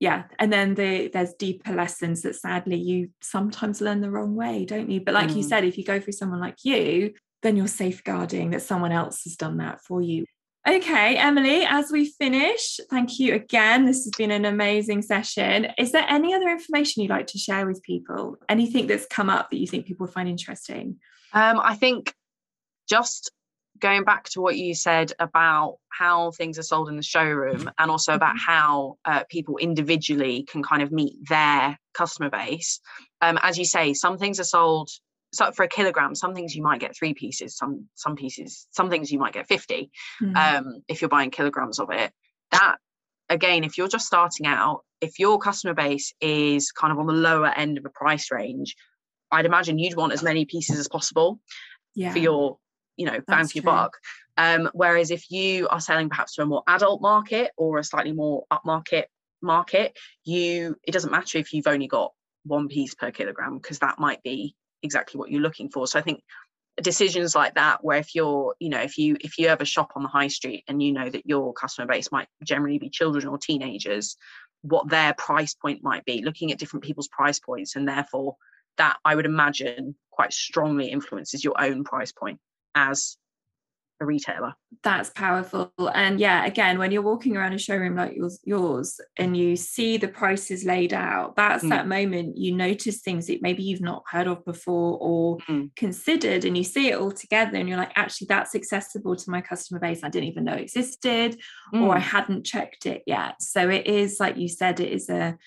yeah 0.00 0.24
and 0.38 0.52
then 0.52 0.74
the, 0.74 1.08
there's 1.08 1.34
deeper 1.34 1.72
lessons 1.72 2.22
that 2.22 2.36
sadly 2.36 2.76
you 2.76 3.10
sometimes 3.20 3.80
learn 3.80 4.00
the 4.00 4.10
wrong 4.10 4.34
way 4.34 4.64
don't 4.64 4.90
you? 4.90 5.00
But 5.00 5.14
like 5.14 5.30
mm. 5.30 5.36
you 5.36 5.42
said 5.42 5.64
if 5.64 5.78
you 5.78 5.84
go 5.84 6.00
through 6.00 6.12
someone 6.12 6.40
like 6.40 6.64
you 6.64 7.14
then 7.42 7.56
you're 7.56 7.68
safeguarding 7.68 8.50
that 8.50 8.62
someone 8.62 8.92
else 8.92 9.24
has 9.24 9.36
done 9.36 9.58
that 9.58 9.80
for 9.82 10.02
you. 10.02 10.24
Okay 10.68 11.16
emily 11.16 11.64
as 11.64 11.90
we 11.90 12.10
finish 12.10 12.78
thank 12.90 13.18
you 13.18 13.34
again. 13.34 13.86
This 13.86 14.04
has 14.04 14.12
been 14.16 14.30
an 14.30 14.44
amazing 14.44 15.02
session. 15.02 15.68
Is 15.78 15.92
there 15.92 16.06
any 16.08 16.34
other 16.34 16.48
information 16.48 17.02
you'd 17.02 17.10
like 17.10 17.28
to 17.28 17.38
share 17.38 17.66
with 17.66 17.82
people? 17.82 18.36
Anything 18.48 18.86
that's 18.86 19.06
come 19.06 19.30
up 19.30 19.50
that 19.50 19.58
you 19.58 19.66
think 19.66 19.86
people 19.86 20.06
find 20.06 20.28
interesting? 20.28 20.96
Um, 21.32 21.60
i 21.62 21.74
think 21.74 22.14
just 22.88 23.30
going 23.80 24.04
back 24.04 24.24
to 24.30 24.40
what 24.40 24.56
you 24.56 24.74
said 24.74 25.12
about 25.18 25.76
how 25.88 26.30
things 26.32 26.58
are 26.58 26.62
sold 26.62 26.88
in 26.88 26.96
the 26.96 27.02
showroom 27.02 27.70
and 27.78 27.90
also 27.90 28.14
about 28.14 28.36
mm-hmm. 28.36 28.50
how 28.50 28.98
uh, 29.04 29.24
people 29.28 29.56
individually 29.58 30.44
can 30.44 30.62
kind 30.62 30.82
of 30.82 30.92
meet 30.92 31.14
their 31.28 31.78
customer 31.94 32.30
base 32.30 32.80
um, 33.22 33.38
as 33.42 33.58
you 33.58 33.64
say 33.64 33.94
some 33.94 34.18
things 34.18 34.38
are 34.38 34.44
sold 34.44 34.90
so 35.32 35.50
for 35.52 35.64
a 35.64 35.68
kilogram 35.68 36.14
some 36.14 36.34
things 36.34 36.54
you 36.54 36.62
might 36.62 36.80
get 36.80 36.96
three 36.96 37.14
pieces 37.14 37.56
some 37.56 37.86
some 37.94 38.16
pieces 38.16 38.66
some 38.70 38.90
things 38.90 39.10
you 39.10 39.18
might 39.18 39.32
get 39.32 39.48
50 39.48 39.90
mm. 40.22 40.36
um, 40.36 40.82
if 40.88 41.00
you're 41.00 41.08
buying 41.08 41.30
kilograms 41.30 41.78
of 41.78 41.90
it 41.90 42.12
that 42.52 42.76
again 43.28 43.64
if 43.64 43.78
you're 43.78 43.88
just 43.88 44.06
starting 44.06 44.46
out 44.46 44.82
if 45.00 45.18
your 45.18 45.38
customer 45.38 45.74
base 45.74 46.12
is 46.20 46.70
kind 46.72 46.92
of 46.92 46.98
on 46.98 47.06
the 47.06 47.12
lower 47.12 47.48
end 47.48 47.78
of 47.78 47.84
a 47.84 47.90
price 47.90 48.30
range 48.30 48.76
i'd 49.32 49.46
imagine 49.46 49.78
you'd 49.78 49.96
want 49.96 50.12
as 50.12 50.22
many 50.22 50.44
pieces 50.44 50.78
as 50.78 50.88
possible 50.88 51.40
yeah. 51.94 52.12
for 52.12 52.18
your 52.18 52.58
you 52.96 53.06
know 53.06 53.20
bang 53.26 53.46
for 53.46 53.58
your 53.58 53.64
buck 53.64 53.96
um, 54.38 54.68
whereas 54.74 55.10
if 55.10 55.30
you 55.30 55.66
are 55.68 55.80
selling 55.80 56.08
perhaps 56.08 56.34
to 56.34 56.42
a 56.42 56.46
more 56.46 56.62
adult 56.66 57.00
market 57.00 57.50
or 57.56 57.78
a 57.78 57.84
slightly 57.84 58.12
more 58.12 58.44
upmarket 58.52 59.04
market 59.42 59.96
you 60.24 60.76
it 60.82 60.92
doesn't 60.92 61.10
matter 61.10 61.38
if 61.38 61.52
you've 61.52 61.66
only 61.66 61.86
got 61.86 62.12
one 62.44 62.68
piece 62.68 62.94
per 62.94 63.10
kilogram 63.10 63.58
because 63.58 63.80
that 63.80 63.98
might 63.98 64.22
be 64.22 64.54
exactly 64.82 65.18
what 65.18 65.30
you're 65.30 65.42
looking 65.42 65.68
for. 65.68 65.86
So 65.86 65.98
i 65.98 66.02
think 66.02 66.22
decisions 66.82 67.34
like 67.34 67.54
that 67.54 67.82
where 67.82 67.98
if 67.98 68.14
you're 68.14 68.54
you 68.58 68.68
know 68.68 68.80
if 68.80 68.98
you 68.98 69.16
if 69.20 69.38
you 69.38 69.48
have 69.48 69.62
a 69.62 69.64
shop 69.64 69.92
on 69.96 70.02
the 70.02 70.08
high 70.08 70.28
street 70.28 70.62
and 70.68 70.82
you 70.82 70.92
know 70.92 71.08
that 71.08 71.26
your 71.26 71.54
customer 71.54 71.86
base 71.86 72.12
might 72.12 72.28
generally 72.44 72.78
be 72.78 72.90
children 72.90 73.26
or 73.26 73.38
teenagers 73.38 74.16
what 74.60 74.88
their 74.90 75.14
price 75.14 75.54
point 75.54 75.82
might 75.82 76.04
be 76.04 76.22
looking 76.22 76.52
at 76.52 76.58
different 76.58 76.84
people's 76.84 77.08
price 77.08 77.38
points 77.38 77.76
and 77.76 77.88
therefore 77.88 78.36
that 78.76 78.98
i 79.06 79.14
would 79.14 79.24
imagine 79.24 79.94
quite 80.10 80.34
strongly 80.34 80.88
influences 80.88 81.42
your 81.42 81.58
own 81.58 81.82
price 81.82 82.12
point 82.12 82.38
as 82.76 83.16
a 84.00 84.04
retailer. 84.04 84.52
That's 84.82 85.08
powerful. 85.08 85.72
And 85.94 86.20
yeah, 86.20 86.44
again, 86.44 86.78
when 86.78 86.90
you're 86.90 87.00
walking 87.00 87.34
around 87.34 87.54
a 87.54 87.58
showroom 87.58 87.96
like 87.96 88.14
yours, 88.14 88.38
yours 88.44 89.00
and 89.18 89.34
you 89.34 89.56
see 89.56 89.96
the 89.96 90.06
prices 90.06 90.64
laid 90.66 90.92
out, 90.92 91.34
that's 91.34 91.64
mm. 91.64 91.70
that 91.70 91.88
moment 91.88 92.36
you 92.36 92.54
notice 92.54 93.00
things 93.00 93.26
that 93.26 93.40
maybe 93.40 93.62
you've 93.62 93.80
not 93.80 94.04
heard 94.10 94.26
of 94.26 94.44
before 94.44 94.98
or 95.00 95.38
mm. 95.48 95.74
considered, 95.76 96.44
and 96.44 96.58
you 96.58 96.62
see 96.64 96.88
it 96.90 96.98
all 96.98 97.10
together, 97.10 97.56
and 97.56 97.68
you're 97.68 97.78
like, 97.78 97.92
actually, 97.96 98.26
that's 98.26 98.54
accessible 98.54 99.16
to 99.16 99.30
my 99.30 99.40
customer 99.40 99.80
base. 99.80 100.04
I 100.04 100.10
didn't 100.10 100.28
even 100.28 100.44
know 100.44 100.52
existed, 100.52 101.38
mm. 101.74 101.82
or 101.82 101.94
I 101.94 101.98
mm. 101.98 102.02
hadn't 102.02 102.44
checked 102.44 102.84
it 102.84 103.02
yet. 103.06 103.40
So 103.40 103.70
it 103.70 103.86
is, 103.86 104.20
like 104.20 104.36
you 104.36 104.48
said, 104.48 104.78
it 104.78 104.92
is 104.92 105.08
a 105.08 105.38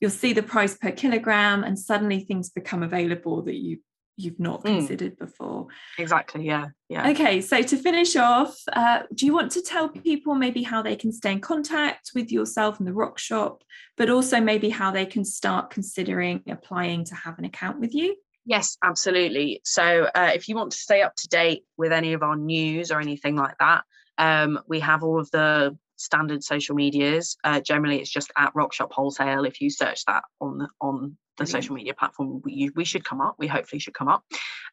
you'll 0.00 0.12
see 0.12 0.32
the 0.32 0.44
price 0.44 0.76
per 0.76 0.92
kilogram, 0.92 1.64
and 1.64 1.76
suddenly 1.76 2.20
things 2.20 2.48
become 2.48 2.84
available 2.84 3.42
that 3.42 3.56
you 3.56 3.78
you've 4.18 4.40
not 4.40 4.60
hmm. 4.62 4.78
considered 4.78 5.14
mm. 5.14 5.18
before. 5.20 5.68
Exactly. 5.98 6.44
Yeah. 6.44 6.66
Yeah. 6.88 7.10
Okay. 7.10 7.40
So 7.40 7.62
to 7.62 7.76
finish 7.76 8.16
off, 8.16 8.58
uh, 8.72 9.02
do 9.14 9.24
you 9.24 9.32
want 9.32 9.52
to 9.52 9.62
tell 9.62 9.88
people 9.88 10.34
maybe 10.34 10.62
how 10.62 10.82
they 10.82 10.96
can 10.96 11.12
stay 11.12 11.32
in 11.32 11.40
contact 11.40 12.10
with 12.14 12.32
yourself 12.32 12.78
and 12.78 12.86
the 12.86 12.92
Rock 12.92 13.18
Shop, 13.18 13.62
but 13.96 14.10
also 14.10 14.40
maybe 14.40 14.68
how 14.68 14.90
they 14.90 15.06
can 15.06 15.24
start 15.24 15.70
considering 15.70 16.42
applying 16.48 17.04
to 17.04 17.14
have 17.14 17.38
an 17.38 17.44
account 17.44 17.78
with 17.80 17.94
you? 17.94 18.16
Yes, 18.44 18.76
absolutely. 18.82 19.60
So 19.64 20.08
uh, 20.14 20.32
if 20.34 20.48
you 20.48 20.56
want 20.56 20.72
to 20.72 20.78
stay 20.78 21.02
up 21.02 21.14
to 21.16 21.28
date 21.28 21.64
with 21.76 21.92
any 21.92 22.14
of 22.14 22.22
our 22.22 22.36
news 22.36 22.90
or 22.90 23.00
anything 23.00 23.36
like 23.36 23.56
that, 23.60 23.84
um, 24.16 24.58
we 24.66 24.80
have 24.80 25.04
all 25.04 25.20
of 25.20 25.30
the 25.30 25.76
standard 25.96 26.42
social 26.42 26.74
medias. 26.74 27.36
Uh, 27.44 27.60
generally, 27.60 28.00
it's 28.00 28.10
just 28.10 28.32
at 28.36 28.54
Rock 28.54 28.72
Shop 28.72 28.92
Wholesale. 28.92 29.44
If 29.44 29.60
you 29.60 29.70
search 29.70 30.04
that 30.06 30.24
on 30.40 30.66
on 30.80 31.16
the 31.38 31.46
social 31.46 31.74
media 31.74 31.94
platform 31.94 32.40
we, 32.44 32.70
we 32.74 32.84
should 32.84 33.04
come 33.04 33.20
up 33.20 33.36
we 33.38 33.46
hopefully 33.46 33.80
should 33.80 33.94
come 33.94 34.08
up. 34.08 34.24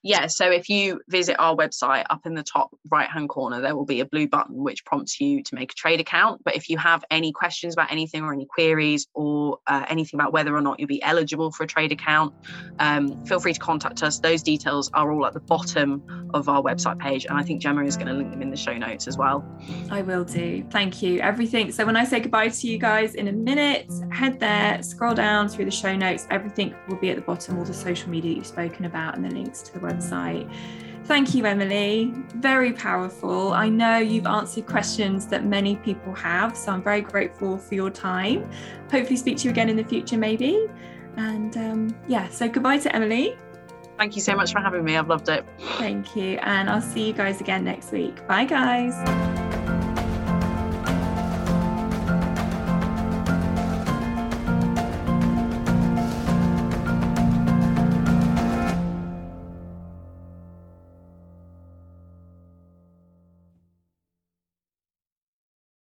Yeah 0.04 0.28
so 0.28 0.52
if 0.52 0.70
you 0.70 1.02
visit 1.08 1.36
our 1.40 1.56
website 1.56 2.06
up 2.10 2.26
in 2.26 2.34
the 2.36 2.44
top 2.44 2.76
right 2.90 3.10
hand 3.10 3.30
corner 3.30 3.62
there 3.62 3.76
will 3.76 3.86
be 3.86 4.00
a 4.00 4.06
blue 4.06 4.28
button 4.28 4.56
which 4.56 4.86
prompts 4.86 5.20
you 5.20 5.44
to 5.44 5.56
make 5.56 5.72
a 5.72 5.76
trade 5.76 6.00
account. 6.00 6.42
But 6.44 6.56
if 6.56 6.70
you 6.70 6.78
have 6.78 7.04
any 7.12 7.32
questions 7.32 7.74
about 7.74 7.92
anything 7.92 8.24
or 8.24 8.34
any 8.34 8.46
queries 8.46 9.08
or 9.14 9.60
uh, 9.68 9.86
anything 9.90 10.20
about 10.20 10.34
whether 10.34 10.56
or 10.56 10.62
not 10.62 10.80
you'll 10.80 10.88
be 10.88 11.02
eligible 11.04 11.52
for 11.52 11.64
a 11.64 11.68
trade 11.68 11.92
account 11.92 12.34
um, 12.80 13.24
feel 13.26 13.40
free 13.40 13.54
to 13.54 13.60
contact 13.60 14.04
us. 14.04 14.20
Those 14.20 14.44
details 14.44 14.90
are 14.94 15.12
all 15.12 15.26
at 15.26 15.34
the 15.34 15.40
bottom 15.40 16.04
of 16.34 16.50
our 16.50 16.62
website 16.62 17.00
page 17.00 17.26
and 17.26 17.38
i 17.38 17.44
think 17.44 17.62
gemma 17.62 17.84
is 17.84 17.96
going 17.96 18.08
to 18.08 18.14
link 18.14 18.32
them 18.32 18.42
in 18.42 18.50
the 18.50 18.58
show 18.58 18.78
notes 18.78 19.08
as 19.08 19.18
well. 19.18 19.46
I 19.90 20.02
will 20.02 20.24
do. 20.24 20.66
Thank 20.70 21.02
you. 21.02 21.20
Everything. 21.20 21.72
So 21.72 21.86
when 21.86 21.96
i 21.96 22.04
say 22.04 22.20
goodbye 22.20 22.50
to 22.50 22.68
you 22.68 22.78
guys 22.78 23.16
in 23.16 23.28
a 23.28 23.32
minute 23.32 23.92
head 24.12 24.40
there 24.40 24.82
scroll 24.84 25.14
down 25.14 25.50
through 25.50 25.66
the 25.66 25.72
show 25.72 25.96
notes 25.96 26.28
everything 26.30 26.55
everything 26.56 26.80
will 26.88 26.98
be 26.98 27.10
at 27.10 27.16
the 27.16 27.22
bottom, 27.22 27.58
all 27.58 27.66
the 27.66 27.74
social 27.74 28.10
media 28.10 28.34
you've 28.34 28.48
spoken 28.48 28.86
about, 28.86 29.16
and 29.16 29.26
the 29.26 29.30
links 29.30 29.62
to 29.62 29.74
the 29.74 29.80
website. 29.80 30.50
Thank 31.06 31.36
you, 31.36 31.46
Emily. 31.46 32.12
Very 32.36 32.74
powerful. 32.74 33.54
I 33.54 33.70
know 33.70 33.98
you've 33.98 34.26
answered 34.26 34.66
questions 34.66 35.28
that 35.28 35.46
many 35.46 35.76
people 35.78 36.14
have, 36.16 36.58
so 36.58 36.72
I'm 36.72 36.82
very 36.82 37.02
grateful 37.02 37.58
for 37.58 37.76
your 37.76 37.92
time. 37.92 38.50
Hopefully, 38.90 39.18
speak 39.18 39.38
to 39.38 39.44
you 39.46 39.52
again 39.52 39.70
in 39.70 39.76
the 39.76 39.84
future, 39.84 40.18
maybe. 40.18 40.68
And 41.18 41.56
um, 41.58 41.96
yeah, 42.08 42.28
so 42.30 42.48
goodbye 42.48 42.80
to 42.80 42.96
Emily. 42.96 43.38
Thank 43.98 44.16
you 44.16 44.22
so 44.22 44.36
much 44.36 44.52
for 44.52 44.60
having 44.60 44.84
me. 44.84 44.98
I've 44.98 45.08
loved 45.08 45.30
it. 45.30 45.46
Thank 45.78 46.16
you. 46.16 46.38
And 46.42 46.70
I'll 46.70 46.82
see 46.82 47.08
you 47.08 47.14
guys 47.14 47.40
again 47.40 47.64
next 47.64 47.92
week. 47.92 48.26
Bye, 48.28 48.46
guys. 48.46 49.45